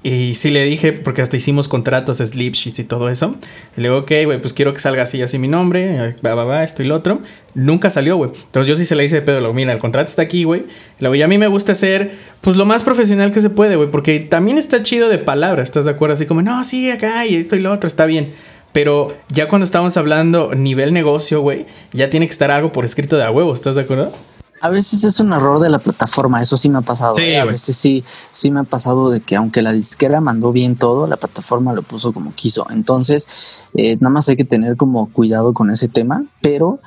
y 0.01 0.35
sí 0.35 0.49
le 0.49 0.63
dije, 0.63 0.93
porque 0.93 1.21
hasta 1.21 1.35
hicimos 1.35 1.67
contratos, 1.67 2.17
slip 2.17 2.53
sheets 2.53 2.79
y 2.79 2.83
todo 2.85 3.09
eso. 3.09 3.35
Le 3.75 3.89
digo, 3.89 3.97
ok, 3.97 4.11
güey, 4.25 4.39
pues 4.39 4.53
quiero 4.53 4.73
que 4.73 4.79
salga 4.79 5.03
así, 5.03 5.21
así 5.21 5.37
mi 5.39 5.49
nombre, 5.49 6.15
va, 6.25 6.35
va, 6.35 6.45
va, 6.45 6.63
esto 6.63 6.81
y 6.81 6.85
lo 6.85 6.95
otro. 6.95 7.21
Nunca 7.53 7.89
salió, 7.89 8.15
güey. 8.15 8.31
Entonces 8.45 8.67
yo 8.67 8.77
sí 8.77 8.85
se 8.85 8.95
le 8.95 9.03
hice 9.03 9.15
de 9.15 9.21
pedo, 9.23 9.41
lo, 9.41 9.53
mira, 9.53 9.73
el 9.73 9.79
contrato 9.79 10.07
está 10.07 10.21
aquí, 10.21 10.45
güey. 10.45 10.65
Luego, 10.99 11.15
y 11.15 11.21
a 11.21 11.27
mí 11.27 11.37
me 11.37 11.47
gusta 11.47 11.75
ser, 11.75 12.11
pues 12.39 12.55
lo 12.55 12.65
más 12.65 12.83
profesional 12.83 13.31
que 13.31 13.41
se 13.41 13.49
puede, 13.49 13.75
güey, 13.75 13.89
porque 13.89 14.21
también 14.21 14.57
está 14.57 14.83
chido 14.83 15.09
de 15.09 15.17
palabras, 15.17 15.67
¿estás 15.67 15.83
de 15.83 15.91
acuerdo? 15.91 16.13
Así 16.13 16.25
como, 16.25 16.41
no, 16.41 16.63
sí, 16.63 16.89
acá 16.89 17.25
y 17.25 17.35
esto 17.35 17.57
y 17.57 17.59
lo 17.59 17.73
otro, 17.73 17.87
está 17.87 18.05
bien. 18.05 18.31
Pero 18.71 19.17
ya 19.29 19.49
cuando 19.49 19.65
estamos 19.65 19.97
hablando 19.97 20.53
nivel 20.55 20.93
negocio, 20.93 21.41
güey, 21.41 21.65
ya 21.91 22.09
tiene 22.09 22.27
que 22.27 22.31
estar 22.31 22.51
algo 22.51 22.71
por 22.71 22.85
escrito 22.85 23.17
de 23.17 23.23
a 23.23 23.31
huevo, 23.31 23.53
¿estás 23.53 23.75
de 23.75 23.81
acuerdo? 23.81 24.13
A 24.61 24.69
veces 24.69 25.03
es 25.03 25.19
un 25.19 25.31
error 25.31 25.59
de 25.59 25.69
la 25.69 25.79
plataforma, 25.79 26.41
eso 26.41 26.57
sí 26.57 26.69
me 26.69 26.79
ha 26.79 26.81
pasado. 26.81 27.15
Sí, 27.15 27.23
¿eh? 27.23 27.39
a 27.39 27.45
veces 27.45 27.75
sí, 27.75 28.03
sí 28.31 28.51
me 28.51 28.59
ha 28.59 28.63
pasado 28.63 29.09
de 29.09 29.21
que 29.21 29.35
aunque 29.35 29.61
la 29.61 29.71
disquera 29.71 30.21
mandó 30.21 30.51
bien 30.51 30.75
todo, 30.75 31.07
la 31.07 31.17
plataforma 31.17 31.73
lo 31.73 31.81
puso 31.81 32.11
como 32.11 32.33
quiso. 32.33 32.67
Entonces, 32.69 33.27
eh, 33.75 33.95
nada 33.97 34.09
más 34.09 34.27
hay 34.29 34.35
que 34.35 34.45
tener 34.45 34.75
como 34.75 35.11
cuidado 35.11 35.53
con 35.53 35.71
ese 35.71 35.87
tema, 35.87 36.25
pero 36.41 36.79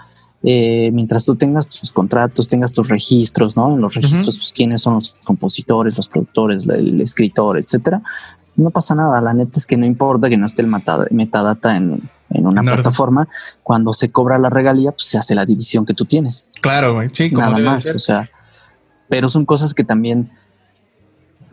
eh, 0.43 0.91
mientras 0.93 1.25
tú 1.25 1.35
tengas 1.37 1.69
tus 1.69 1.93
contratos, 1.93 2.49
tengas 2.49 2.73
tus 2.73 2.89
registros, 2.89 3.57
¿no? 3.57 3.75
En 3.75 3.81
los 3.81 3.95
registros, 3.95 4.39
pues 4.39 4.53
quiénes 4.53 4.83
son 4.83 4.95
los 4.95 5.15
compositores, 5.25 5.97
los 5.97 6.09
productores, 6.09 6.65
el, 6.65 6.71
el 6.73 7.01
escritor, 7.01 7.59
etcétera. 7.59 8.03
No 8.55 8.71
pasa 8.71 8.95
nada, 8.95 9.21
la 9.23 9.33
neta 9.33 9.59
es 9.59 9.67
que 9.67 9.77
no 9.79 9.87
importa 9.87 10.29
que 10.29 10.37
no 10.37 10.45
esté 10.47 10.61
el 10.63 10.69
meta- 10.69 11.07
metadata 11.11 11.77
en, 11.77 12.03
en 12.31 12.47
una 12.47 12.63
plataforma, 12.63 13.27
cuando 13.63 13.93
se 13.95 14.11
cobra 14.11 14.39
la 14.39 14.51
regalía, 14.51 14.91
pues 14.91 15.05
se 15.07 15.17
hace 15.17 15.35
la 15.35 15.47
división 15.47 15.87
que 15.87 15.95
tú 15.95 16.05
tienes 16.05 16.51
Claro, 16.63 16.95
güey. 16.97 17.09
Sí, 17.09 17.31
como 17.33 17.47
nada 17.47 17.59
más, 17.59 17.91
o 17.95 17.99
sea, 17.99 18.29
pero 19.09 19.29
son 19.31 19.47
cosas 19.47 19.73
que 19.73 19.85
también 19.85 20.31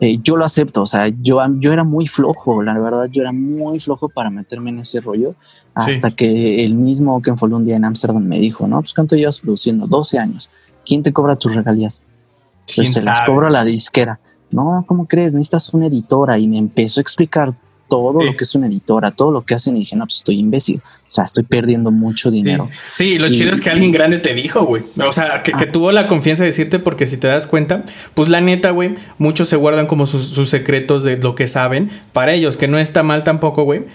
eh, 0.00 0.18
yo 0.22 0.36
lo 0.36 0.44
acepto, 0.46 0.82
o 0.82 0.86
sea, 0.86 1.08
yo, 1.08 1.40
yo 1.60 1.72
era 1.72 1.84
muy 1.84 2.06
flojo, 2.06 2.62
la 2.62 2.78
verdad, 2.78 3.04
yo 3.06 3.20
era 3.22 3.32
muy 3.32 3.80
flojo 3.80 4.08
para 4.08 4.30
meterme 4.30 4.70
en 4.70 4.80
ese 4.80 5.00
rollo, 5.00 5.34
Sí. 5.78 5.90
hasta 5.92 6.10
que 6.10 6.64
el 6.64 6.74
mismo 6.74 7.22
que 7.22 7.34
fue 7.36 7.48
un 7.50 7.64
día 7.64 7.76
en 7.76 7.84
Ámsterdam 7.84 8.24
me 8.24 8.38
dijo, 8.40 8.66
no, 8.66 8.80
pues 8.80 8.92
cuánto 8.92 9.14
llevas 9.16 9.38
produciendo, 9.40 9.86
12 9.86 10.18
años, 10.18 10.50
¿quién 10.84 11.02
te 11.02 11.12
cobra 11.12 11.36
tus 11.36 11.54
regalías? 11.54 12.02
¿Quién 12.66 12.86
Pues 12.86 12.92
se 12.94 13.02
las 13.04 13.18
sabe? 13.18 13.28
cobro 13.30 13.46
a 13.46 13.50
la 13.50 13.64
disquera. 13.64 14.18
No, 14.50 14.84
¿cómo 14.86 15.06
crees? 15.06 15.34
Necesitas 15.34 15.72
una 15.74 15.86
editora 15.86 16.38
y 16.38 16.48
me 16.48 16.58
empezó 16.58 17.00
a 17.00 17.02
explicar 17.02 17.52
todo 17.88 18.20
Sí. 18.20 18.26
lo 18.26 18.36
que 18.36 18.44
es 18.44 18.54
una 18.54 18.66
editora, 18.68 19.10
todo 19.10 19.32
lo 19.32 19.42
que 19.42 19.54
hacen 19.54 19.76
y 19.76 19.80
dije, 19.80 19.96
no, 19.96 20.04
pues 20.06 20.18
estoy 20.18 20.38
imbécil, 20.38 20.76
o 20.78 21.12
sea, 21.12 21.24
estoy 21.24 21.42
perdiendo 21.42 21.90
mucho 21.90 22.30
dinero. 22.30 22.68
Sí, 22.94 23.18
lo 23.18 23.26
Y- 23.26 23.32
chido 23.32 23.52
es 23.52 23.60
que 23.60 23.68
alguien 23.70 23.90
grande 23.90 24.18
te 24.18 24.32
dijo, 24.32 24.64
güey. 24.64 24.84
O 25.04 25.10
sea, 25.10 25.42
que, 25.42 25.50
que 25.52 25.64
Ah. 25.64 25.72
tuvo 25.72 25.90
la 25.90 26.06
confianza 26.06 26.44
de 26.44 26.50
decirte 26.50 26.78
porque 26.78 27.08
si 27.08 27.16
te 27.16 27.26
das 27.26 27.48
cuenta, 27.48 27.84
pues 28.14 28.28
la 28.28 28.40
neta, 28.40 28.70
güey, 28.70 28.94
muchos 29.18 29.48
se 29.48 29.56
guardan 29.56 29.88
como 29.88 30.06
sus, 30.06 30.26
sus 30.26 30.48
secretos 30.50 31.02
de 31.02 31.16
lo 31.16 31.34
que 31.34 31.48
saben 31.48 31.90
para 32.12 32.32
ellos, 32.32 32.56
que 32.56 32.68
no 32.68 32.78
está 32.78 33.02
mal 33.02 33.24
tampoco, 33.24 33.64
güey. 33.64 33.86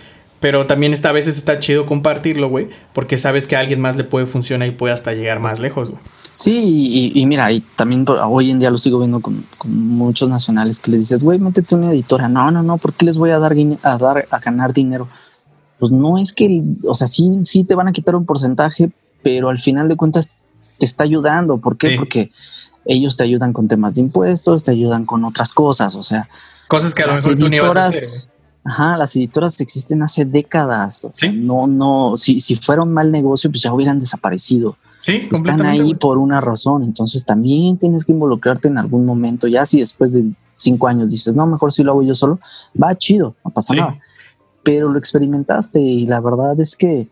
Pero 0.45 0.67
también 0.67 0.93
está, 0.93 1.09
a 1.09 1.11
veces 1.11 1.37
está 1.37 1.57
chido 1.57 1.87
compartirlo, 1.87 2.49
güey, 2.49 2.69
porque 2.93 3.17
sabes 3.17 3.47
que 3.47 3.55
a 3.55 3.61
alguien 3.61 3.81
más 3.81 3.95
le 3.95 4.03
puede 4.03 4.27
funcionar 4.27 4.67
y 4.67 4.71
puede 4.73 4.93
hasta 4.93 5.11
llegar 5.11 5.39
más 5.39 5.59
lejos, 5.59 5.89
güey. 5.89 5.99
Sí, 6.31 7.11
y, 7.15 7.19
y 7.19 7.25
mira, 7.25 7.51
y 7.51 7.61
también 7.75 8.05
hoy 8.07 8.51
en 8.51 8.59
día 8.59 8.69
lo 8.69 8.77
sigo 8.77 8.99
viendo 8.99 9.21
con, 9.21 9.43
con 9.57 9.75
muchos 9.75 10.29
nacionales 10.29 10.79
que 10.79 10.91
le 10.91 10.97
dices, 10.97 11.23
güey, 11.23 11.39
métete 11.39 11.73
una 11.73 11.89
editora. 11.89 12.27
No, 12.27 12.51
no, 12.51 12.61
no, 12.61 12.77
¿por 12.77 12.93
qué 12.93 13.07
les 13.07 13.17
voy 13.17 13.31
a 13.31 13.39
dar, 13.39 13.55
a 13.81 13.97
dar 13.97 14.27
a 14.29 14.37
ganar 14.37 14.71
dinero? 14.71 15.07
Pues 15.79 15.91
no 15.91 16.19
es 16.19 16.31
que, 16.31 16.61
o 16.83 16.93
sea, 16.93 17.07
sí, 17.07 17.39
sí 17.41 17.63
te 17.63 17.73
van 17.73 17.87
a 17.87 17.91
quitar 17.91 18.15
un 18.15 18.27
porcentaje, 18.27 18.91
pero 19.23 19.49
al 19.49 19.57
final 19.57 19.89
de 19.89 19.95
cuentas 19.95 20.29
te 20.77 20.85
está 20.85 21.05
ayudando. 21.05 21.57
¿Por 21.57 21.75
qué? 21.75 21.89
Sí. 21.89 21.97
Porque 21.97 22.29
ellos 22.85 23.17
te 23.17 23.23
ayudan 23.23 23.51
con 23.51 23.67
temas 23.67 23.95
de 23.95 24.01
impuestos, 24.01 24.63
te 24.63 24.69
ayudan 24.69 25.07
con 25.07 25.25
otras 25.25 25.53
cosas. 25.53 25.95
O 25.95 26.03
sea, 26.03 26.29
Cosas 26.67 26.93
que 26.93 27.01
a 27.01 27.07
lo 27.07 27.13
mejor 27.13 27.35
tú 27.35 27.49
ni 27.49 27.57
vas 27.57 27.77
a 27.77 27.87
hacer. 27.87 28.29
Ajá, 28.65 28.97
las 28.97 29.15
editoras 29.15 29.59
existen 29.61 30.03
hace 30.03 30.25
décadas. 30.25 31.05
O 31.05 31.11
sea, 31.13 31.31
Sí. 31.31 31.37
no, 31.37 31.67
no, 31.67 32.17
si, 32.17 32.39
si 32.39 32.55
fuera 32.55 32.81
un 32.83 32.91
mal 32.91 33.11
negocio, 33.11 33.49
pues 33.49 33.61
ya 33.63 33.73
hubieran 33.73 33.99
desaparecido. 33.99 34.75
Sí, 35.01 35.21
están 35.31 35.61
ahí 35.65 35.93
por 35.93 36.17
una 36.17 36.41
razón. 36.41 36.83
Entonces 36.83 37.23
también 37.25 37.77
tienes 37.77 38.03
que 38.05 38.11
involucrarte 38.11 38.67
en 38.67 38.77
algún 38.79 39.05
momento. 39.05 39.47
Ya 39.47 39.65
si 39.65 39.79
después 39.79 40.13
de 40.13 40.25
cinco 40.57 40.87
años 40.87 41.09
dices, 41.09 41.35
no, 41.35 41.45
mejor 41.45 41.71
si 41.71 41.83
lo 41.83 41.91
hago 41.91 42.01
yo 42.01 42.15
solo, 42.15 42.39
va 42.81 42.95
chido, 42.95 43.35
no 43.45 43.51
pasa 43.51 43.73
Sí. 43.73 43.79
nada. 43.79 43.99
Pero 44.63 44.89
lo 44.89 44.97
experimentaste 44.97 45.79
y 45.79 46.07
la 46.07 46.19
verdad 46.19 46.59
es 46.59 46.75
que 46.75 47.07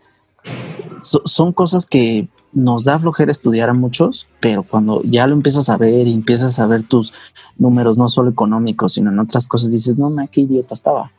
so- 0.97 1.21
son 1.25 1.53
cosas 1.53 1.85
que 1.85 2.27
nos 2.51 2.83
da 2.85 2.97
flojera 2.99 3.31
estudiar 3.31 3.69
a 3.69 3.73
muchos, 3.73 4.27
pero 4.39 4.63
cuando 4.63 5.01
ya 5.03 5.25
lo 5.27 5.33
empiezas 5.33 5.69
a 5.69 5.77
ver 5.77 6.07
y 6.07 6.13
empiezas 6.13 6.59
a 6.59 6.67
ver 6.67 6.83
tus 6.83 7.13
números, 7.57 7.97
no 7.97 8.09
solo 8.09 8.29
económicos, 8.31 8.93
sino 8.93 9.11
en 9.11 9.19
otras 9.19 9.47
cosas, 9.47 9.71
dices, 9.71 9.97
no, 9.97 10.09
ma, 10.09 10.27
qué 10.27 10.41
idiota 10.41 10.73
estaba. 10.73 11.11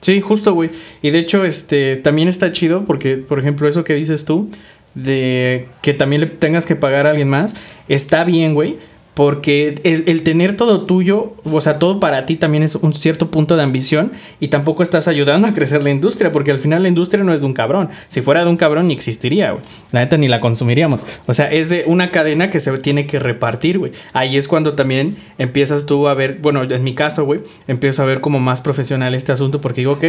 Sí, 0.00 0.20
justo, 0.20 0.54
güey. 0.54 0.70
Y 1.02 1.10
de 1.10 1.18
hecho, 1.18 1.44
este 1.44 1.96
también 1.96 2.28
está 2.28 2.52
chido 2.52 2.84
porque, 2.84 3.18
por 3.18 3.38
ejemplo, 3.38 3.68
eso 3.68 3.84
que 3.84 3.94
dices 3.94 4.24
tú, 4.24 4.48
de 4.94 5.68
que 5.82 5.94
también 5.94 6.22
le 6.22 6.26
tengas 6.26 6.66
que 6.66 6.76
pagar 6.76 7.06
a 7.06 7.10
alguien 7.10 7.28
más, 7.28 7.54
está 7.88 8.24
bien, 8.24 8.54
güey. 8.54 8.76
Porque 9.14 9.74
el, 9.84 10.22
tener 10.22 10.56
todo 10.56 10.82
tuyo, 10.86 11.34
o 11.44 11.60
sea, 11.60 11.78
todo 11.78 12.00
para 12.00 12.24
ti 12.26 12.36
también 12.36 12.62
es 12.62 12.76
un 12.76 12.94
cierto 12.94 13.30
punto 13.30 13.56
de 13.56 13.62
ambición 13.62 14.12
y 14.38 14.48
tampoco 14.48 14.82
estás 14.82 15.08
ayudando 15.08 15.46
a 15.48 15.52
crecer 15.52 15.82
la 15.82 15.90
industria, 15.90 16.32
porque 16.32 16.52
al 16.52 16.58
final 16.58 16.82
la 16.84 16.88
industria 16.88 17.22
no 17.24 17.34
es 17.34 17.40
de 17.40 17.46
un 17.46 17.52
cabrón. 17.52 17.90
Si 18.08 18.22
fuera 18.22 18.44
de 18.44 18.50
un 18.50 18.56
cabrón 18.56 18.86
ni 18.88 18.94
existiría, 18.94 19.50
güey. 19.50 19.62
La 19.90 20.00
neta 20.00 20.16
ni 20.16 20.28
la 20.28 20.40
consumiríamos. 20.40 21.00
O 21.26 21.34
sea, 21.34 21.50
es 21.50 21.68
de 21.68 21.84
una 21.86 22.10
cadena 22.12 22.50
que 22.50 22.60
se 22.60 22.70
tiene 22.78 23.06
que 23.06 23.18
repartir, 23.18 23.78
güey. 23.78 23.92
Ahí 24.12 24.36
es 24.36 24.48
cuando 24.48 24.74
también 24.74 25.16
empiezas 25.38 25.86
tú 25.86 26.08
a 26.08 26.14
ver, 26.14 26.38
bueno, 26.40 26.62
en 26.62 26.84
mi 26.84 26.94
caso, 26.94 27.24
güey, 27.24 27.40
empiezo 27.68 28.02
a 28.02 28.06
ver 28.06 28.20
como 28.20 28.38
más 28.38 28.60
profesional 28.62 29.14
este 29.14 29.32
asunto 29.32 29.60
porque 29.60 29.80
digo, 29.82 29.92
ok, 29.92 30.04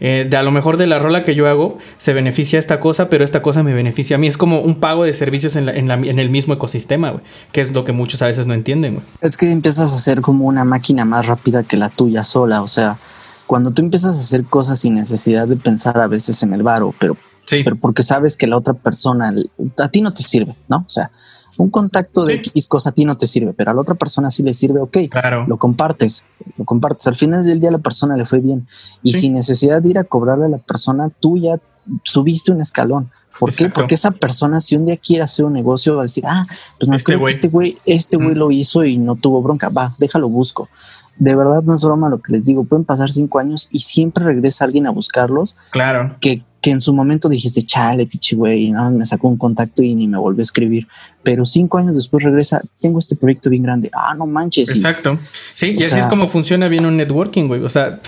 eh, 0.00 0.26
de 0.30 0.36
a 0.36 0.42
lo 0.42 0.52
mejor 0.52 0.76
de 0.76 0.86
la 0.86 0.98
rola 0.98 1.24
que 1.24 1.34
yo 1.34 1.48
hago 1.48 1.78
se 1.98 2.12
beneficia 2.14 2.58
esta 2.58 2.80
cosa, 2.80 3.10
pero 3.10 3.24
esta 3.24 3.42
cosa 3.42 3.62
me 3.62 3.74
beneficia 3.74 4.16
a 4.16 4.18
mí. 4.18 4.26
Es 4.28 4.38
como 4.38 4.60
un 4.60 4.76
pago 4.76 5.04
de 5.04 5.12
servicios 5.12 5.56
en, 5.56 5.66
la- 5.66 5.72
en, 5.72 5.88
la- 5.88 5.94
en 5.96 6.18
el 6.18 6.30
mismo 6.30 6.54
ecosistema, 6.54 7.10
güey, 7.10 7.22
que 7.52 7.60
es 7.60 7.72
lo 7.72 7.84
que 7.84 7.92
muchos 7.92 8.22
a 8.22 8.26
veces 8.26 8.43
no 8.46 8.54
entienden, 8.54 8.94
güey. 8.94 9.06
Es 9.20 9.36
que 9.36 9.50
empiezas 9.50 9.92
a 9.92 9.98
ser 9.98 10.20
como 10.20 10.46
una 10.46 10.64
máquina 10.64 11.04
más 11.04 11.26
rápida 11.26 11.62
que 11.62 11.76
la 11.76 11.88
tuya 11.88 12.22
sola. 12.24 12.62
O 12.62 12.68
sea, 12.68 12.96
cuando 13.46 13.70
tú 13.72 13.82
empiezas 13.82 14.16
a 14.16 14.20
hacer 14.20 14.44
cosas 14.44 14.78
sin 14.78 14.94
necesidad 14.94 15.46
de 15.48 15.56
pensar 15.56 15.98
a 15.98 16.06
veces 16.06 16.42
en 16.42 16.52
el 16.54 16.62
varo, 16.62 16.94
pero, 16.98 17.16
Sí, 17.46 17.62
pero 17.62 17.76
porque 17.76 18.02
sabes 18.02 18.38
que 18.38 18.46
la 18.46 18.56
otra 18.56 18.72
persona 18.72 19.34
a 19.78 19.88
ti 19.90 20.00
no 20.00 20.14
te 20.14 20.22
sirve, 20.22 20.56
¿no? 20.68 20.78
O 20.78 20.88
sea, 20.88 21.10
un 21.58 21.68
contacto 21.70 22.24
de 22.24 22.34
Sí. 22.42 22.50
X 22.50 22.66
cosa 22.68 22.88
a 22.88 22.92
ti 22.92 23.04
no 23.04 23.14
te 23.14 23.26
sirve, 23.26 23.52
pero 23.52 23.70
a 23.70 23.74
la 23.74 23.82
otra 23.82 23.94
persona 23.94 24.30
sí 24.30 24.42
le 24.42 24.54
sirve, 24.54 24.80
ok. 24.80 24.96
claro. 25.10 25.44
Lo 25.46 25.56
compartes, 25.58 26.24
lo 26.56 26.64
compartes. 26.64 27.06
Al 27.06 27.16
final 27.16 27.44
del 27.44 27.60
día 27.60 27.68
a 27.68 27.72
la 27.72 27.78
persona 27.78 28.16
le 28.16 28.24
fue 28.24 28.40
bien 28.40 28.66
y 29.02 29.12
Sí. 29.12 29.20
sin 29.20 29.34
necesidad 29.34 29.82
de 29.82 29.90
ir 29.90 29.98
a 29.98 30.04
cobrarle 30.04 30.46
a 30.46 30.48
la 30.48 30.58
persona, 30.58 31.10
tú 31.20 31.36
ya 31.36 31.60
subiste 32.02 32.52
un 32.52 32.60
escalón. 32.60 33.10
¿Por 33.38 33.52
qué? 33.52 33.68
Porque 33.68 33.96
esa 33.96 34.12
persona, 34.12 34.60
si 34.60 34.76
un 34.76 34.86
día 34.86 34.96
quiere 34.96 35.24
hacer 35.24 35.44
un 35.44 35.52
negocio, 35.54 35.94
va 35.96 36.02
a 36.02 36.04
decir, 36.04 36.24
ah, 36.26 36.46
pues 36.78 36.88
me 36.88 36.96
Este 36.96 37.12
acuerdo 37.14 37.26
que 37.26 37.32
este 37.32 37.48
güey, 37.48 37.78
este 37.84 38.16
Mm. 38.18 38.28
lo 38.34 38.50
hizo 38.52 38.84
y 38.84 38.96
no 38.96 39.16
tuvo 39.16 39.42
bronca. 39.42 39.70
Va, 39.70 39.94
déjalo 39.98 40.28
busco. 40.28 40.68
De 41.18 41.34
verdad 41.34 41.60
no 41.66 41.74
es 41.74 41.82
broma 41.82 42.08
lo 42.08 42.18
que 42.20 42.32
les 42.32 42.46
digo. 42.46 42.64
Pueden 42.64 42.84
pasar 42.84 43.10
cinco 43.10 43.38
años 43.40 43.68
y 43.72 43.80
siempre 43.80 44.24
regresa 44.24 44.64
alguien 44.64 44.86
a 44.86 44.90
buscarlos 44.90 45.56
Claro. 45.70 46.16
que, 46.20 46.42
que 46.60 46.70
en 46.70 46.80
su 46.80 46.92
momento 46.92 47.28
dijiste, 47.28 47.62
chale, 47.62 48.06
pichi 48.06 48.36
güey, 48.36 48.70
no, 48.70 48.90
me 48.92 49.04
sacó 49.04 49.26
un 49.28 49.36
contacto 49.36 49.82
y 49.82 49.94
ni 49.96 50.06
me 50.08 50.16
volvió 50.18 50.40
a 50.40 50.42
escribir. 50.42 50.86
Pero 51.24 51.44
cinco 51.44 51.78
años 51.78 51.96
después 51.96 52.22
regresa, 52.24 52.60
tengo 52.80 53.00
este 53.00 53.16
proyecto 53.16 53.50
bien 53.50 53.64
grande. 53.64 53.90
Ah, 53.94 54.14
no 54.16 54.26
manches. 54.26 54.68
Exacto. 54.70 55.18
Sí, 55.54 55.72
y 55.78 55.82
así 55.82 55.90
sea- 55.90 56.00
es 56.00 56.06
como 56.06 56.28
funciona 56.28 56.68
bien 56.68 56.86
un 56.86 56.96
networking, 56.96 57.48
güey. 57.48 57.62
O 57.64 57.68
sea, 57.68 58.00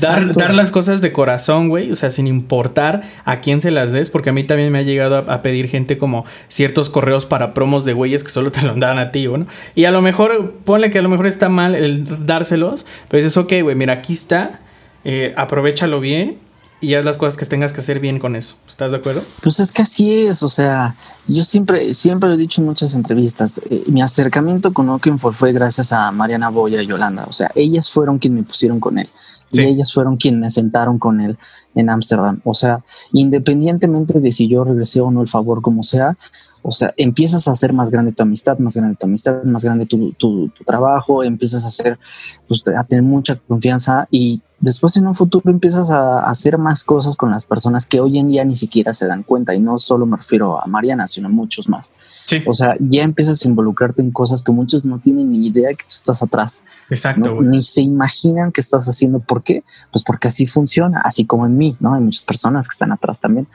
dar, 0.00 0.32
dar 0.34 0.54
las 0.54 0.70
cosas 0.70 1.00
de 1.00 1.12
corazón, 1.12 1.68
güey. 1.68 1.90
O 1.92 1.96
sea, 1.96 2.10
sin 2.10 2.26
importar 2.26 3.02
a 3.24 3.40
quién 3.40 3.60
se 3.60 3.70
las 3.70 3.92
des, 3.92 4.10
porque 4.10 4.30
a 4.30 4.32
mí 4.32 4.44
también 4.44 4.72
me 4.72 4.78
ha 4.78 4.82
llegado 4.82 5.16
a, 5.16 5.34
a 5.34 5.42
pedir 5.42 5.68
gente 5.68 5.98
como 5.98 6.24
ciertos 6.48 6.90
correos 6.90 7.26
para 7.26 7.54
promos 7.54 7.84
de 7.84 7.92
güeyes 7.92 8.24
que 8.24 8.30
solo 8.30 8.52
te 8.52 8.62
lo 8.62 8.74
dan 8.74 8.98
a 8.98 9.12
ti, 9.12 9.26
¿no? 9.26 9.46
Y 9.74 9.84
a 9.84 9.90
lo 9.90 10.02
mejor, 10.02 10.54
ponle 10.64 10.90
que 10.90 10.98
a 10.98 11.02
lo 11.02 11.08
mejor 11.08 11.26
está 11.26 11.48
mal 11.48 11.74
el 11.74 12.26
dárselos, 12.26 12.86
pero 13.08 13.22
dices, 13.22 13.36
ok, 13.36 13.52
güey, 13.62 13.76
mira, 13.76 13.94
aquí 13.94 14.12
está, 14.12 14.60
eh, 15.04 15.34
aprovechalo 15.36 16.00
bien 16.00 16.38
y 16.80 16.94
haz 16.94 17.04
las 17.04 17.16
cosas 17.16 17.36
que 17.36 17.46
tengas 17.46 17.72
que 17.72 17.80
hacer 17.80 18.00
bien 18.00 18.18
con 18.18 18.36
eso. 18.36 18.56
¿Estás 18.68 18.92
de 18.92 18.98
acuerdo? 18.98 19.22
Pues 19.40 19.60
es 19.60 19.72
que 19.72 19.82
así 19.82 20.26
es, 20.26 20.42
o 20.42 20.48
sea, 20.48 20.94
yo 21.26 21.42
siempre, 21.42 21.94
siempre 21.94 22.28
lo 22.28 22.34
he 22.34 22.38
dicho 22.38 22.60
en 22.60 22.66
muchas 22.66 22.94
entrevistas, 22.94 23.60
eh, 23.70 23.84
mi 23.86 24.02
acercamiento 24.02 24.72
con 24.72 24.88
Oakenfold 24.88 25.34
fue 25.34 25.52
gracias 25.52 25.92
a 25.92 26.12
Mariana 26.12 26.50
Boya 26.50 26.82
y 26.82 26.86
Yolanda, 26.86 27.24
o 27.28 27.32
sea, 27.32 27.50
ellas 27.54 27.90
fueron 27.90 28.18
quien 28.18 28.34
me 28.34 28.42
pusieron 28.42 28.80
con 28.80 28.98
él 28.98 29.08
Y 29.52 29.60
ellas 29.62 29.92
fueron 29.92 30.16
quien 30.16 30.40
me 30.40 30.50
sentaron 30.50 30.98
con 30.98 31.20
él 31.20 31.38
en 31.74 31.90
Ámsterdam, 31.90 32.40
o 32.44 32.54
sea, 32.54 32.78
independientemente 33.12 34.20
de 34.20 34.32
si 34.32 34.48
yo 34.48 34.64
regresé 34.64 35.00
o 35.00 35.10
no 35.10 35.20
el 35.20 35.28
favor, 35.28 35.60
como 35.60 35.82
sea, 35.82 36.16
o 36.62 36.72
sea, 36.72 36.92
empiezas 36.96 37.46
a 37.46 37.52
hacer 37.52 37.72
más 37.72 37.90
grande 37.90 38.12
tu 38.12 38.24
amistad, 38.24 38.58
más 38.58 38.74
grande 38.74 38.96
tu 38.98 39.06
amistad, 39.06 39.44
más 39.44 39.64
grande 39.64 39.86
tu, 39.86 40.12
tu, 40.14 40.48
tu 40.48 40.64
trabajo, 40.64 41.22
empiezas 41.22 41.64
a 41.64 41.68
hacer, 41.68 41.98
pues, 42.48 42.62
a 42.76 42.82
tener 42.82 43.04
mucha 43.04 43.36
confianza 43.36 44.08
y 44.10 44.40
después 44.66 44.96
en 44.96 45.06
un 45.06 45.14
futuro 45.14 45.48
empiezas 45.50 45.90
a, 45.90 46.18
hacer 46.28 46.58
más 46.58 46.82
cosas 46.82 47.16
con 47.16 47.30
las 47.30 47.46
personas 47.46 47.86
que 47.86 48.00
hoy 48.00 48.18
en 48.18 48.28
día 48.28 48.44
ni 48.44 48.56
siquiera 48.56 48.92
se 48.92 49.06
dan 49.06 49.22
cuenta 49.22 49.54
y 49.54 49.60
no 49.60 49.78
solo 49.78 50.06
me 50.06 50.16
refiero 50.16 50.60
a 50.60 50.66
Mariana, 50.66 51.06
sino 51.06 51.28
a 51.28 51.30
muchos 51.30 51.68
más. 51.68 51.90
Sí, 52.24 52.42
O 52.46 52.54
sea, 52.54 52.74
ya 52.80 53.04
empiezas 53.04 53.44
a 53.44 53.48
involucrarte 53.48 54.02
en 54.02 54.10
cosas 54.10 54.42
que 54.42 54.50
muchos 54.50 54.84
no 54.84 54.98
tienen 54.98 55.30
ni 55.30 55.46
idea 55.46 55.68
que 55.70 55.84
tú 55.84 55.94
estás 55.94 56.24
atrás, 56.24 56.64
exacto, 56.90 57.40
ni 57.40 57.62
se 57.62 57.82
imaginan 57.82 58.50
que 58.50 58.60
estás 58.60 58.88
haciendo. 58.88 59.20
¿Por 59.20 59.44
qué? 59.44 59.62
Pues 59.92 60.02
porque 60.02 60.26
así 60.26 60.44
funciona, 60.46 61.00
así 61.04 61.24
como 61.24 61.46
en 61.46 61.56
mí, 61.56 61.76
¿no? 61.78 61.94
Hay 61.94 62.02
muchas 62.02 62.24
personas 62.24 62.66
que 62.66 62.72
están 62.72 62.90
atrás 62.90 63.20
también. 63.20 63.46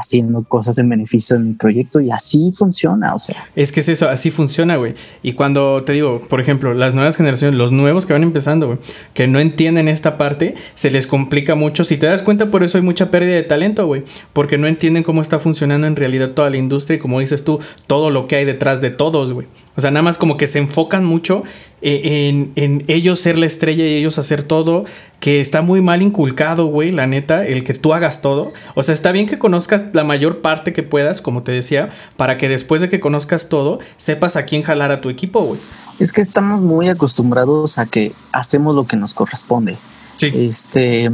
haciendo 0.00 0.44
cosas 0.44 0.78
en 0.78 0.88
beneficio 0.88 1.36
de 1.36 1.42
mi 1.42 1.54
proyecto 1.54 2.00
y 2.00 2.12
así 2.12 2.52
funciona, 2.54 3.14
o 3.14 3.18
sea. 3.18 3.34
Es 3.56 3.72
que 3.72 3.80
es 3.80 3.88
eso, 3.88 4.08
así 4.08 4.30
funciona, 4.30 4.76
güey. 4.76 4.94
Y 5.22 5.32
cuando 5.32 5.82
te 5.82 5.92
digo, 5.92 6.20
por 6.28 6.40
ejemplo, 6.40 6.72
las 6.72 6.94
nuevas 6.94 7.16
generaciones, 7.16 7.56
los 7.56 7.72
nuevos 7.72 8.06
que 8.06 8.12
van 8.12 8.22
empezando, 8.22 8.68
güey, 8.68 8.78
que 9.12 9.26
no 9.26 9.40
entienden 9.40 9.88
esta 9.88 10.16
parte, 10.16 10.54
se 10.74 10.90
les 10.90 11.06
complica 11.06 11.54
mucho. 11.54 11.84
Si 11.84 11.96
te 11.96 12.06
das 12.06 12.22
cuenta, 12.22 12.50
por 12.50 12.62
eso 12.62 12.78
hay 12.78 12.84
mucha 12.84 13.10
pérdida 13.10 13.34
de 13.34 13.42
talento, 13.42 13.86
güey, 13.86 14.04
porque 14.32 14.58
no 14.58 14.66
entienden 14.66 15.02
cómo 15.02 15.22
está 15.22 15.38
funcionando 15.38 15.86
en 15.86 15.96
realidad 15.96 16.30
toda 16.30 16.50
la 16.50 16.56
industria 16.56 16.96
y 16.96 16.98
como 16.98 17.20
dices 17.20 17.44
tú, 17.44 17.60
todo 17.86 18.10
lo 18.10 18.26
que 18.26 18.36
hay 18.36 18.44
detrás 18.44 18.80
de 18.80 18.90
todos, 18.90 19.32
güey. 19.32 19.46
O 19.76 19.80
sea, 19.80 19.90
nada 19.90 20.02
más 20.02 20.18
como 20.18 20.36
que 20.36 20.46
se 20.46 20.58
enfocan 20.58 21.04
mucho 21.04 21.44
eh, 21.82 22.28
en, 22.28 22.52
en, 22.56 22.84
ellos 22.88 23.20
ser 23.20 23.38
la 23.38 23.46
estrella 23.46 23.84
y 23.84 23.94
ellos 23.94 24.18
hacer 24.18 24.42
todo, 24.42 24.84
que 25.20 25.40
está 25.40 25.62
muy 25.62 25.80
mal 25.80 26.02
inculcado, 26.02 26.66
güey, 26.66 26.90
la 26.90 27.06
neta, 27.06 27.46
el 27.46 27.62
que 27.62 27.74
tú 27.74 27.94
hagas 27.94 28.20
todo. 28.20 28.52
O 28.74 28.82
sea, 28.82 28.92
está 28.92 29.12
bien 29.12 29.26
que 29.26 29.38
conozcas 29.38 29.86
la 29.92 30.04
mayor 30.04 30.40
parte 30.40 30.72
que 30.72 30.82
puedas, 30.82 31.20
como 31.20 31.42
te 31.42 31.52
decía, 31.52 31.90
para 32.16 32.36
que 32.36 32.48
después 32.48 32.80
de 32.80 32.88
que 32.88 32.98
conozcas 32.98 33.48
todo, 33.48 33.78
sepas 33.96 34.36
a 34.36 34.44
quién 34.44 34.62
jalar 34.62 34.90
a 34.90 35.00
tu 35.00 35.10
equipo, 35.10 35.40
güey. 35.42 35.60
Es 35.98 36.12
que 36.12 36.20
estamos 36.20 36.60
muy 36.60 36.88
acostumbrados 36.88 37.78
a 37.78 37.86
que 37.86 38.12
hacemos 38.32 38.74
lo 38.74 38.86
que 38.86 38.96
nos 38.96 39.14
corresponde. 39.14 39.76
Sí. 40.18 40.30
Este, 40.34 41.10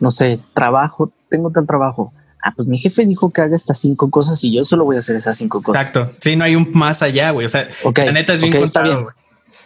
no 0.00 0.10
sé, 0.10 0.40
trabajo, 0.54 1.12
tengo 1.28 1.50
tal 1.50 1.66
trabajo 1.66 2.12
ah, 2.42 2.52
pues 2.54 2.68
mi 2.68 2.78
jefe 2.78 3.04
dijo 3.06 3.30
que 3.30 3.40
haga 3.40 3.54
estas 3.54 3.78
cinco 3.78 4.10
cosas 4.10 4.42
y 4.44 4.52
yo 4.52 4.64
solo 4.64 4.84
voy 4.84 4.96
a 4.96 5.00
hacer 5.00 5.16
esas 5.16 5.36
cinco 5.36 5.62
cosas. 5.62 5.82
Exacto. 5.82 6.12
Sí, 6.20 6.36
no 6.36 6.44
hay 6.44 6.56
un 6.56 6.70
más 6.72 7.02
allá, 7.02 7.30
güey. 7.30 7.46
O 7.46 7.48
sea, 7.48 7.68
la 7.96 8.12
neta 8.12 8.34
es 8.34 8.40
bien 8.40 8.52
okay, 8.52 8.62
está 8.62 8.82
bien. 8.82 9.06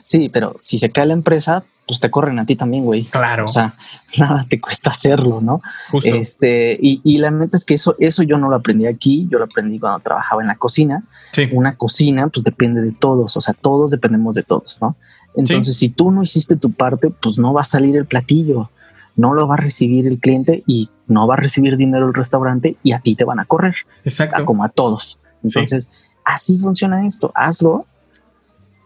Sí, 0.02 0.28
pero 0.32 0.56
si 0.60 0.78
se 0.78 0.90
cae 0.90 1.06
la 1.06 1.14
empresa, 1.14 1.64
pues 1.86 1.98
te 1.98 2.10
corren 2.10 2.38
a 2.38 2.44
ti 2.44 2.56
también, 2.56 2.84
güey. 2.84 3.04
Claro. 3.04 3.46
O 3.46 3.48
sea, 3.48 3.74
nada 4.18 4.44
te 4.48 4.60
cuesta 4.60 4.90
hacerlo, 4.90 5.40
¿no? 5.40 5.62
Justo. 5.90 6.14
Este, 6.14 6.78
y, 6.80 7.00
y, 7.04 7.18
la 7.18 7.30
neta 7.30 7.56
es 7.56 7.64
que 7.64 7.74
eso, 7.74 7.96
eso 7.98 8.22
yo 8.22 8.36
no 8.36 8.50
lo 8.50 8.56
aprendí 8.56 8.86
aquí, 8.86 9.26
yo 9.30 9.38
lo 9.38 9.44
aprendí 9.44 9.78
cuando 9.78 10.00
trabajaba 10.00 10.42
en 10.42 10.48
la 10.48 10.56
cocina. 10.56 11.04
Sí. 11.32 11.48
Una 11.52 11.76
cocina, 11.76 12.28
pues 12.28 12.44
depende 12.44 12.82
de 12.82 12.92
todos, 12.92 13.36
o 13.36 13.40
sea, 13.40 13.54
todos 13.54 13.90
dependemos 13.90 14.34
de 14.34 14.42
todos, 14.42 14.78
¿no? 14.80 14.96
Entonces, 15.36 15.76
sí. 15.76 15.86
si 15.86 15.92
tú 15.92 16.10
no 16.10 16.22
hiciste 16.22 16.56
tu 16.56 16.72
parte, 16.72 17.10
pues 17.10 17.38
no 17.38 17.52
va 17.52 17.62
a 17.62 17.64
salir 17.64 17.96
el 17.96 18.06
platillo 18.06 18.70
no 19.16 19.34
lo 19.34 19.46
va 19.46 19.54
a 19.54 19.58
recibir 19.58 20.06
el 20.06 20.18
cliente 20.18 20.62
y 20.66 20.90
no 21.06 21.26
va 21.26 21.34
a 21.34 21.36
recibir 21.36 21.76
dinero 21.76 22.08
el 22.08 22.14
restaurante 22.14 22.76
y 22.82 22.92
a 22.92 22.98
ti 22.98 23.14
te 23.14 23.24
van 23.24 23.40
a 23.40 23.44
correr. 23.44 23.74
Exacto. 24.04 24.44
Como 24.44 24.64
a 24.64 24.68
todos. 24.68 25.18
Entonces, 25.42 25.84
sí. 25.84 26.08
así 26.24 26.58
funciona 26.58 27.06
esto. 27.06 27.30
Hazlo. 27.34 27.86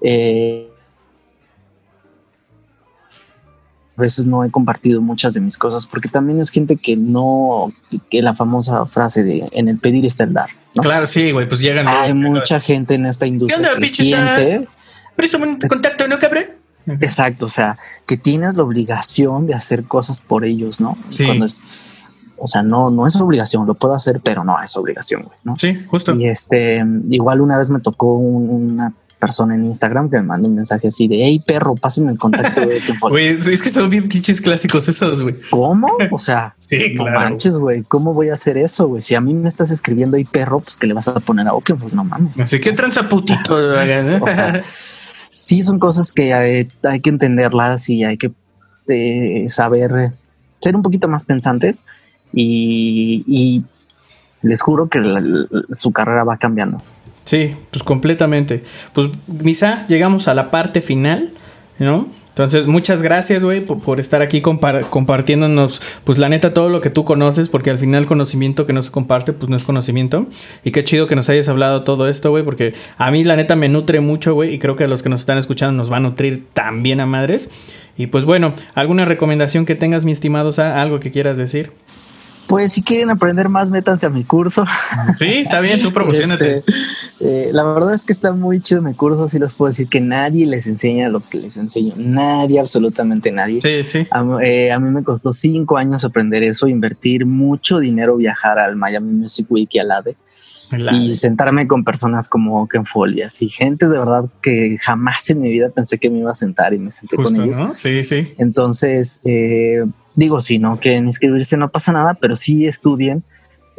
Eh, 0.02 0.70
a 3.96 4.00
veces 4.00 4.26
no 4.26 4.44
he 4.44 4.50
compartido 4.50 5.00
muchas 5.00 5.34
de 5.34 5.40
mis 5.40 5.58
cosas 5.58 5.86
porque 5.86 6.08
también 6.08 6.38
es 6.38 6.50
gente 6.50 6.76
que 6.76 6.96
no, 6.96 7.72
que 8.10 8.22
la 8.22 8.32
famosa 8.32 8.86
frase 8.86 9.24
de 9.24 9.48
en 9.50 9.68
el 9.68 9.78
pedir 9.78 10.06
está 10.06 10.22
el 10.22 10.34
dar. 10.34 10.50
¿no? 10.76 10.82
Claro, 10.82 11.06
sí, 11.06 11.32
güey, 11.32 11.48
pues 11.48 11.60
llegan. 11.60 11.88
Hay 11.88 12.14
mucha 12.14 12.60
gente 12.60 12.94
en 12.94 13.06
esta 13.06 13.26
industria 13.26 13.74
Préstame 15.18 15.46
un 15.48 15.58
contacto, 15.58 16.06
¿no, 16.06 16.16
cabrón? 16.16 16.44
Exacto, 16.86 17.46
o 17.46 17.48
sea, 17.48 17.76
que 18.06 18.16
tienes 18.16 18.56
la 18.56 18.62
obligación 18.62 19.48
de 19.48 19.54
hacer 19.54 19.82
cosas 19.82 20.20
por 20.20 20.44
ellos, 20.44 20.80
¿no? 20.80 20.96
Sí. 21.08 21.26
Cuando 21.26 21.44
es, 21.44 21.64
o 22.36 22.46
sea, 22.46 22.62
no, 22.62 22.92
no 22.92 23.04
es 23.04 23.16
obligación, 23.16 23.66
lo 23.66 23.74
puedo 23.74 23.96
hacer, 23.96 24.20
pero 24.22 24.44
no 24.44 24.62
es 24.62 24.76
obligación, 24.76 25.24
güey, 25.24 25.36
¿no? 25.42 25.56
Sí, 25.56 25.76
justo. 25.88 26.14
Y 26.14 26.28
este, 26.28 26.84
igual 27.10 27.40
una 27.40 27.58
vez 27.58 27.68
me 27.70 27.80
tocó 27.80 28.14
un, 28.14 28.70
una 28.70 28.92
persona 29.18 29.56
en 29.56 29.64
Instagram 29.64 30.08
que 30.08 30.18
me 30.18 30.22
mandó 30.22 30.48
un 30.48 30.54
mensaje 30.54 30.86
así 30.88 31.08
de, 31.08 31.24
hey, 31.24 31.42
perro, 31.44 31.74
pásenme 31.74 32.12
el 32.12 32.18
contacto 32.18 32.60
de 32.60 32.80
tu 32.80 32.94
Güey, 33.08 33.26
es 33.26 33.60
que 33.60 33.70
son 33.70 33.90
bien 33.90 34.08
pinches 34.08 34.40
clásicos 34.40 34.88
esos, 34.88 35.20
güey. 35.20 35.34
¿Cómo? 35.50 35.88
O 36.12 36.18
sea, 36.18 36.54
sí, 36.64 36.94
no 36.96 37.04
claro. 37.04 37.20
manches, 37.20 37.58
güey, 37.58 37.82
¿cómo 37.82 38.14
voy 38.14 38.30
a 38.30 38.34
hacer 38.34 38.56
eso, 38.56 38.86
güey? 38.86 39.02
Si 39.02 39.14
a 39.14 39.20
mí 39.20 39.34
me 39.34 39.48
estás 39.48 39.70
escribiendo, 39.70 40.16
hey, 40.16 40.26
perro, 40.30 40.60
pues 40.60 40.76
que 40.76 40.86
le 40.86 40.94
vas 40.94 41.08
a 41.08 41.20
poner 41.20 41.48
a 41.48 41.54
OK, 41.54 41.72
pues 41.78 41.92
no 41.92 42.04
mames. 42.04 42.40
Así 42.40 42.60
que 42.60 42.72
tranza 42.72 43.08
putito. 43.08 43.54
o 44.20 44.28
sea, 44.28 44.62
sí 45.48 45.62
son 45.62 45.78
cosas 45.78 46.12
que 46.12 46.34
hay, 46.34 46.68
que 47.00 47.08
entenderlas 47.08 47.88
y 47.88 48.04
hay 48.04 48.18
que 48.18 48.32
eh, 48.88 49.48
saber 49.48 50.12
ser 50.60 50.76
un 50.76 50.82
poquito 50.82 51.08
más 51.08 51.24
pensantes 51.24 51.84
y, 52.34 53.64
les 54.42 54.60
juro 54.60 54.88
que 54.88 55.00
su 55.72 55.90
carrera 55.90 56.22
va 56.22 56.36
cambiando. 56.36 56.80
Sí, 57.24 57.56
pues 57.72 57.82
completamente. 57.82 58.62
Pues 58.92 59.08
Misa, 59.26 59.84
llegamos 59.88 60.28
a 60.28 60.34
la 60.34 60.52
parte 60.52 60.80
final, 60.80 61.30
¿no? 61.80 62.08
Entonces, 62.38 62.68
muchas 62.68 63.02
gracias, 63.02 63.42
güey, 63.42 63.64
por, 63.64 63.98
estar 63.98 64.22
aquí 64.22 64.40
compar 64.40 64.88
compartiéndonos, 64.90 65.82
pues 66.04 66.18
la 66.18 66.28
neta, 66.28 66.54
todo 66.54 66.68
lo 66.68 66.80
que 66.80 66.88
tú 66.88 67.04
conoces, 67.04 67.48
porque 67.48 67.70
al 67.70 67.78
final 67.78 68.06
conocimiento 68.06 68.64
que 68.64 68.72
no 68.72 68.80
se 68.84 68.92
comparte, 68.92 69.32
pues 69.32 69.50
no 69.50 69.56
es 69.56 69.64
conocimiento. 69.64 70.28
Y 70.62 70.70
qué 70.70 70.84
chido 70.84 71.08
que 71.08 71.16
nos 71.16 71.28
hayas 71.28 71.48
hablado 71.48 71.82
todo 71.82 72.08
esto, 72.08 72.30
güey, 72.30 72.44
porque 72.44 72.74
a 72.96 73.10
mí 73.10 73.24
la 73.24 73.34
neta 73.34 73.56
me 73.56 73.68
nutre 73.68 73.98
mucho, 73.98 74.34
güey, 74.34 74.54
y 74.54 74.60
creo 74.60 74.76
que 74.76 74.84
a 74.84 74.88
los 74.88 75.02
que 75.02 75.08
nos 75.08 75.18
están 75.18 75.36
escuchando 75.36 75.76
nos 75.76 75.90
va 75.90 75.96
a 75.96 76.00
nutrir 76.00 76.44
también 76.52 77.00
a 77.00 77.06
madres. 77.06 77.48
Y 77.96 78.06
pues 78.06 78.24
bueno, 78.24 78.54
¿alguna 78.74 79.04
recomendación 79.04 79.66
que 79.66 79.74
tengas, 79.74 80.04
mi 80.04 80.12
estimado? 80.12 80.52
¿Algo 80.62 81.00
que 81.00 81.10
quieras 81.10 81.38
decir? 81.38 81.72
Pues 82.48 82.72
si 82.72 82.82
quieren 82.82 83.10
aprender 83.10 83.48
más, 83.50 83.70
métanse 83.70 84.06
a 84.06 84.10
mi 84.10 84.24
curso. 84.24 84.64
Sí, 85.16 85.26
está 85.26 85.60
bien, 85.60 85.82
tú 85.82 85.92
promocionate. 85.92 86.58
Este, 86.58 86.72
eh, 87.20 87.50
la 87.52 87.62
verdad 87.64 87.92
es 87.92 88.06
que 88.06 88.12
está 88.12 88.32
muy 88.32 88.60
chido 88.60 88.80
mi 88.80 88.94
curso. 88.94 89.28
Sí 89.28 89.38
les 89.38 89.52
puedo 89.52 89.68
decir 89.68 89.88
que 89.88 90.00
nadie 90.00 90.46
les 90.46 90.66
enseña 90.66 91.10
lo 91.10 91.20
que 91.20 91.38
les 91.38 91.58
enseño. 91.58 91.92
Nadie, 91.96 92.58
absolutamente 92.58 93.30
nadie. 93.30 93.60
Sí, 93.62 93.84
sí. 93.84 94.08
A, 94.10 94.24
eh, 94.42 94.72
a 94.72 94.80
mí 94.80 94.90
me 94.90 95.04
costó 95.04 95.32
cinco 95.32 95.76
años 95.76 96.04
aprender 96.04 96.42
eso, 96.42 96.66
invertir 96.66 97.26
mucho 97.26 97.78
dinero, 97.80 98.16
viajar 98.16 98.58
al 98.58 98.76
Miami 98.76 99.12
Music 99.12 99.46
Week 99.50 99.68
y 99.72 99.78
al 99.78 99.90
ADE. 99.90 100.16
La 100.72 100.92
y 100.92 101.14
sentarme 101.14 101.66
con 101.66 101.84
personas 101.84 102.28
como 102.28 102.68
Ken 102.68 102.84
Foley, 102.84 103.22
así 103.22 103.48
gente 103.48 103.88
de 103.88 103.98
verdad 103.98 104.26
que 104.42 104.76
jamás 104.80 105.28
en 105.30 105.40
mi 105.40 105.50
vida 105.50 105.70
pensé 105.70 105.98
que 105.98 106.10
me 106.10 106.18
iba 106.18 106.30
a 106.30 106.34
sentar 106.34 106.74
y 106.74 106.78
me 106.78 106.90
senté 106.90 107.16
Justo, 107.16 107.36
con 107.36 107.44
ellos. 107.44 107.60
¿no? 107.60 107.74
Sí, 107.74 108.04
sí. 108.04 108.34
Entonces, 108.38 109.20
eh, 109.24 109.84
digo, 110.14 110.40
si 110.40 110.58
no 110.58 110.78
quieren 110.78 111.06
inscribirse, 111.06 111.56
no 111.56 111.70
pasa 111.70 111.92
nada, 111.92 112.14
pero 112.20 112.36
sí 112.36 112.66
estudien 112.66 113.24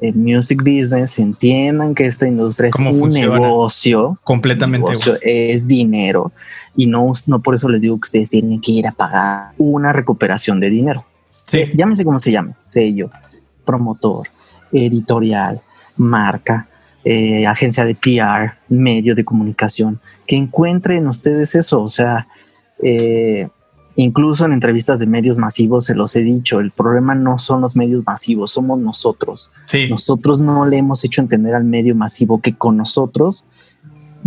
el 0.01 0.15
music 0.15 0.59
business, 0.63 1.19
entiendan 1.19 1.93
que 1.93 2.05
esta 2.05 2.27
industria 2.27 2.69
es 2.69 2.75
un 2.79 2.97
funciona? 2.97 3.39
negocio. 3.39 4.17
Completamente. 4.23 4.85
Un 4.85 4.91
negocio, 4.91 5.17
es, 5.21 5.67
dinero 5.67 6.31
y 6.75 6.85
no, 6.87 7.11
no 7.27 7.41
por 7.41 7.53
eso 7.53 7.67
les 7.69 7.81
digo 7.81 7.95
que 7.97 8.07
ustedes 8.07 8.29
tienen 8.29 8.61
que 8.61 8.71
ir 8.71 8.87
a 8.87 8.91
pagar 8.91 9.51
una 9.57 9.91
recuperación 9.91 10.59
de 10.59 10.69
dinero. 10.69 11.05
Sí. 11.29 11.71
Llámese 11.75 12.05
como 12.05 12.17
se 12.17 12.31
llame, 12.31 12.53
sello, 12.61 13.09
promotor, 13.65 14.27
editorial, 14.71 15.59
marca, 15.97 16.67
eh, 17.11 17.47
agencia 17.47 17.85
de 17.85 17.95
PR, 17.95 18.59
medio 18.67 19.15
de 19.15 19.25
comunicación, 19.25 19.99
que 20.27 20.35
encuentren 20.35 21.07
ustedes 21.07 21.55
eso. 21.55 21.81
O 21.81 21.87
sea, 21.87 22.27
eh, 22.83 23.47
incluso 23.95 24.45
en 24.45 24.51
entrevistas 24.51 24.99
de 24.99 25.07
medios 25.07 25.39
masivos 25.39 25.85
se 25.85 25.95
los 25.95 26.15
he 26.15 26.19
dicho, 26.19 26.59
el 26.59 26.69
problema 26.69 27.15
no 27.15 27.39
son 27.39 27.61
los 27.61 27.75
medios 27.75 28.03
masivos, 28.05 28.51
somos 28.51 28.79
nosotros. 28.79 29.51
Sí. 29.65 29.87
Nosotros 29.89 30.39
no 30.39 30.67
le 30.67 30.77
hemos 30.77 31.03
hecho 31.03 31.21
entender 31.21 31.55
al 31.55 31.63
medio 31.63 31.95
masivo 31.95 32.41
que 32.41 32.53
con 32.53 32.77
nosotros 32.77 33.47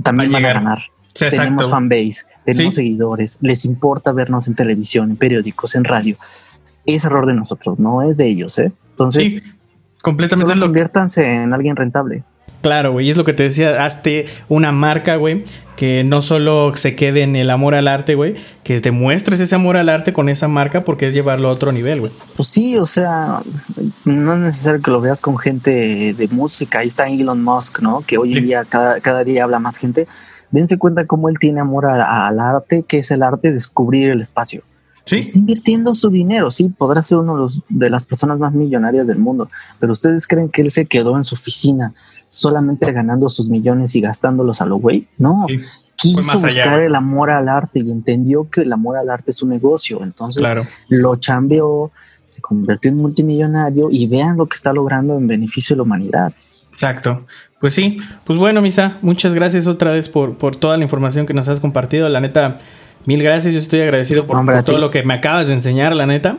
también 0.03 0.31
Va 0.31 0.41
van 0.41 0.47
a 0.47 0.53
ganar. 0.53 0.79
Sí, 1.15 1.27
tenemos 1.31 1.71
fanbase, 1.71 2.25
tenemos 2.45 2.75
Sí. 2.75 2.81
seguidores, 2.81 3.39
les 3.43 3.65
importa 3.65 4.11
vernos 4.11 4.49
en 4.49 4.57
televisión, 4.57 5.13
en 5.13 5.17
periódicos, 5.17 5.77
en 5.77 5.85
radio. 5.85 6.17
Es 6.85 7.05
error 7.05 7.27
de 7.27 7.35
nosotros, 7.35 7.79
no 7.79 8.03
es 8.03 8.17
de 8.17 8.27
ellos, 8.27 8.59
¿eh? 8.59 8.73
Entonces, 8.91 9.37
completamente 10.03 10.57
lo 10.57 10.67
conviértanse 10.67 11.25
en 11.25 11.53
alguien 11.53 11.77
rentable. 11.77 12.25
Claro, 12.63 12.93
güey, 12.93 13.09
y 13.09 13.11
es 13.11 13.17
lo 13.17 13.25
que 13.25 13.33
te 13.35 13.43
decía, 13.43 13.85
hazte 13.85 14.27
una 14.49 14.73
marca, 14.73 15.17
güey, 15.17 15.45
que 15.77 16.05
no 16.05 16.23
solo 16.23 16.73
se 16.77 16.95
quede 16.95 17.23
en 17.23 17.35
el 17.35 17.51
amor 17.51 17.75
al 17.75 17.89
arte, 17.89 18.15
güey, 18.15 18.35
que 18.63 18.81
te 18.81 18.93
muestres 18.93 19.41
ese 19.41 19.55
amor 19.57 19.77
al 19.77 19.89
arte 19.89 20.13
con 20.13 20.29
esa 20.29 20.47
marca 20.47 20.85
porque 20.85 21.09
es 21.09 21.15
llevarlo 21.15 21.49
a 21.49 21.53
otro 21.53 21.73
nivel, 21.73 22.01
güey. 22.01 22.13
Pues 22.37 22.49
sí, 22.49 22.79
o 22.79 22.87
sea, 22.87 23.41
no 24.05 24.33
es 24.33 24.39
necesario 24.39 24.81
que 24.81 24.91
lo 24.93 25.01
veas 25.01 25.21
con 25.21 25.39
gente 25.39 26.15
de 26.15 26.29
música. 26.29 26.79
Ahí 26.81 26.87
está 26.87 27.09
Elon 27.09 27.43
Musk, 27.43 27.81
¿no? 27.81 28.03
Que 28.07 28.17
hoy 28.17 28.31
en 28.33 28.39
Sí. 28.39 28.45
día 28.45 28.65
cada, 28.69 29.01
cada 29.01 29.25
día 29.25 29.43
habla 29.45 29.59
más 29.59 29.77
gente. 29.77 30.07
Dense 30.53 30.79
cuenta 30.79 31.07
cómo 31.07 31.29
él 31.29 31.39
tiene 31.41 31.61
amor 31.61 31.87
al 31.87 32.39
arte, 32.39 32.85
que 32.87 32.99
es 32.99 33.11
el 33.11 33.23
arte 33.25 33.49
de 33.49 33.55
descubrir 33.55 34.11
el 34.11 34.21
espacio. 34.21 34.63
Sí, 35.05 35.19
Está 35.19 35.37
invirtiendo 35.39 35.95
su 35.95 36.11
dinero, 36.11 36.53
sí, 36.53 36.69
podrá 36.69 37.03
ser 37.03 37.19
uno 37.19 37.35
de, 37.35 37.41
los, 37.41 37.61
de 37.69 37.91
las 37.91 38.05
personas 38.05 38.39
más 38.39 38.53
millonarias 38.53 39.09
del 39.09 39.19
mundo, 39.19 39.51
pero 39.81 39.91
ustedes 39.93 40.29
creen 40.29 40.49
que 40.49 40.63
él 40.63 40.71
se 40.71 40.87
quedó 40.87 41.17
en 41.17 41.25
su 41.25 41.35
oficina 41.35 41.93
solamente 42.33 42.91
ganando 42.93 43.29
sus 43.29 43.51
millones 43.51 43.95
y 43.95 44.01
gastándolos 44.01 44.63
a 44.63 44.67
lo 44.67 44.77
güey? 44.77 45.07
No, 45.19 45.45
sí, 45.49 45.61
quiso 45.97 46.39
allá, 46.39 46.47
buscar 46.47 46.81
el 46.81 46.95
amor 46.95 47.31
al 47.31 47.49
arte 47.49 47.81
y 47.81 47.91
entendió 47.91 48.49
que 48.49 48.63
el 48.63 48.73
amor 48.73 48.97
al 48.97 49.11
arte 49.11 49.33
es 49.33 49.43
un 49.43 49.51
negocio. 49.51 50.03
Entonces 50.03 50.43
claro. 50.43 50.65
lo 50.89 51.17
chambeó, 51.17 51.93
se 52.25 52.41
convirtió 52.41 52.91
en 52.91 52.97
multimillonario 52.97 53.89
y 53.91 54.07
vean 54.07 54.39
lo 54.39 54.47
que 54.47 54.55
está 54.55 54.73
logrando 54.73 55.17
en 55.19 55.27
beneficio 55.27 55.75
de 55.75 55.79
la 55.79 55.83
humanidad. 55.83 56.33
Exacto. 56.69 57.27
Pues 57.61 57.75
sí, 57.75 57.99
pues 58.25 58.39
bueno, 58.39 58.63
Misa, 58.63 58.97
muchas 59.03 59.35
gracias 59.35 59.67
otra 59.67 59.91
vez 59.91 60.09
por, 60.09 60.39
por 60.39 60.57
toda 60.57 60.79
la 60.79 60.85
información 60.85 61.27
que 61.27 61.35
nos 61.35 61.49
has 61.49 61.61
compartido. 61.61 62.09
La 62.09 62.21
neta, 62.21 62.59
mil 63.05 63.23
gracias. 63.23 63.53
Yo 63.53 63.61
estoy 63.61 63.83
agradecido 63.83 64.27
por, 64.27 64.65
todo 64.65 64.79
lo 64.79 64.91
que 64.91 65.03
me 65.03 65.13
acabas 65.13 65.49
de 65.49 65.53
enseñar, 65.53 65.95
la 65.95 66.07
neta. 66.07 66.39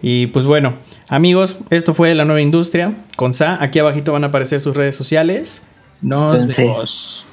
Y 0.00 0.28
pues 0.28 0.46
bueno, 0.46 0.74
Amigos, 1.10 1.56
esto 1.70 1.94
fue 1.94 2.14
La 2.14 2.26
Nueva 2.26 2.42
Industria 2.42 2.92
con 3.16 3.32
Sa. 3.32 3.62
Aquí 3.62 3.78
abajito 3.78 4.12
van 4.12 4.24
a 4.24 4.26
aparecer 4.26 4.60
sus 4.60 4.76
redes 4.76 4.94
sociales. 4.94 5.62
Nos 6.02 6.46
vemos. 6.54 7.26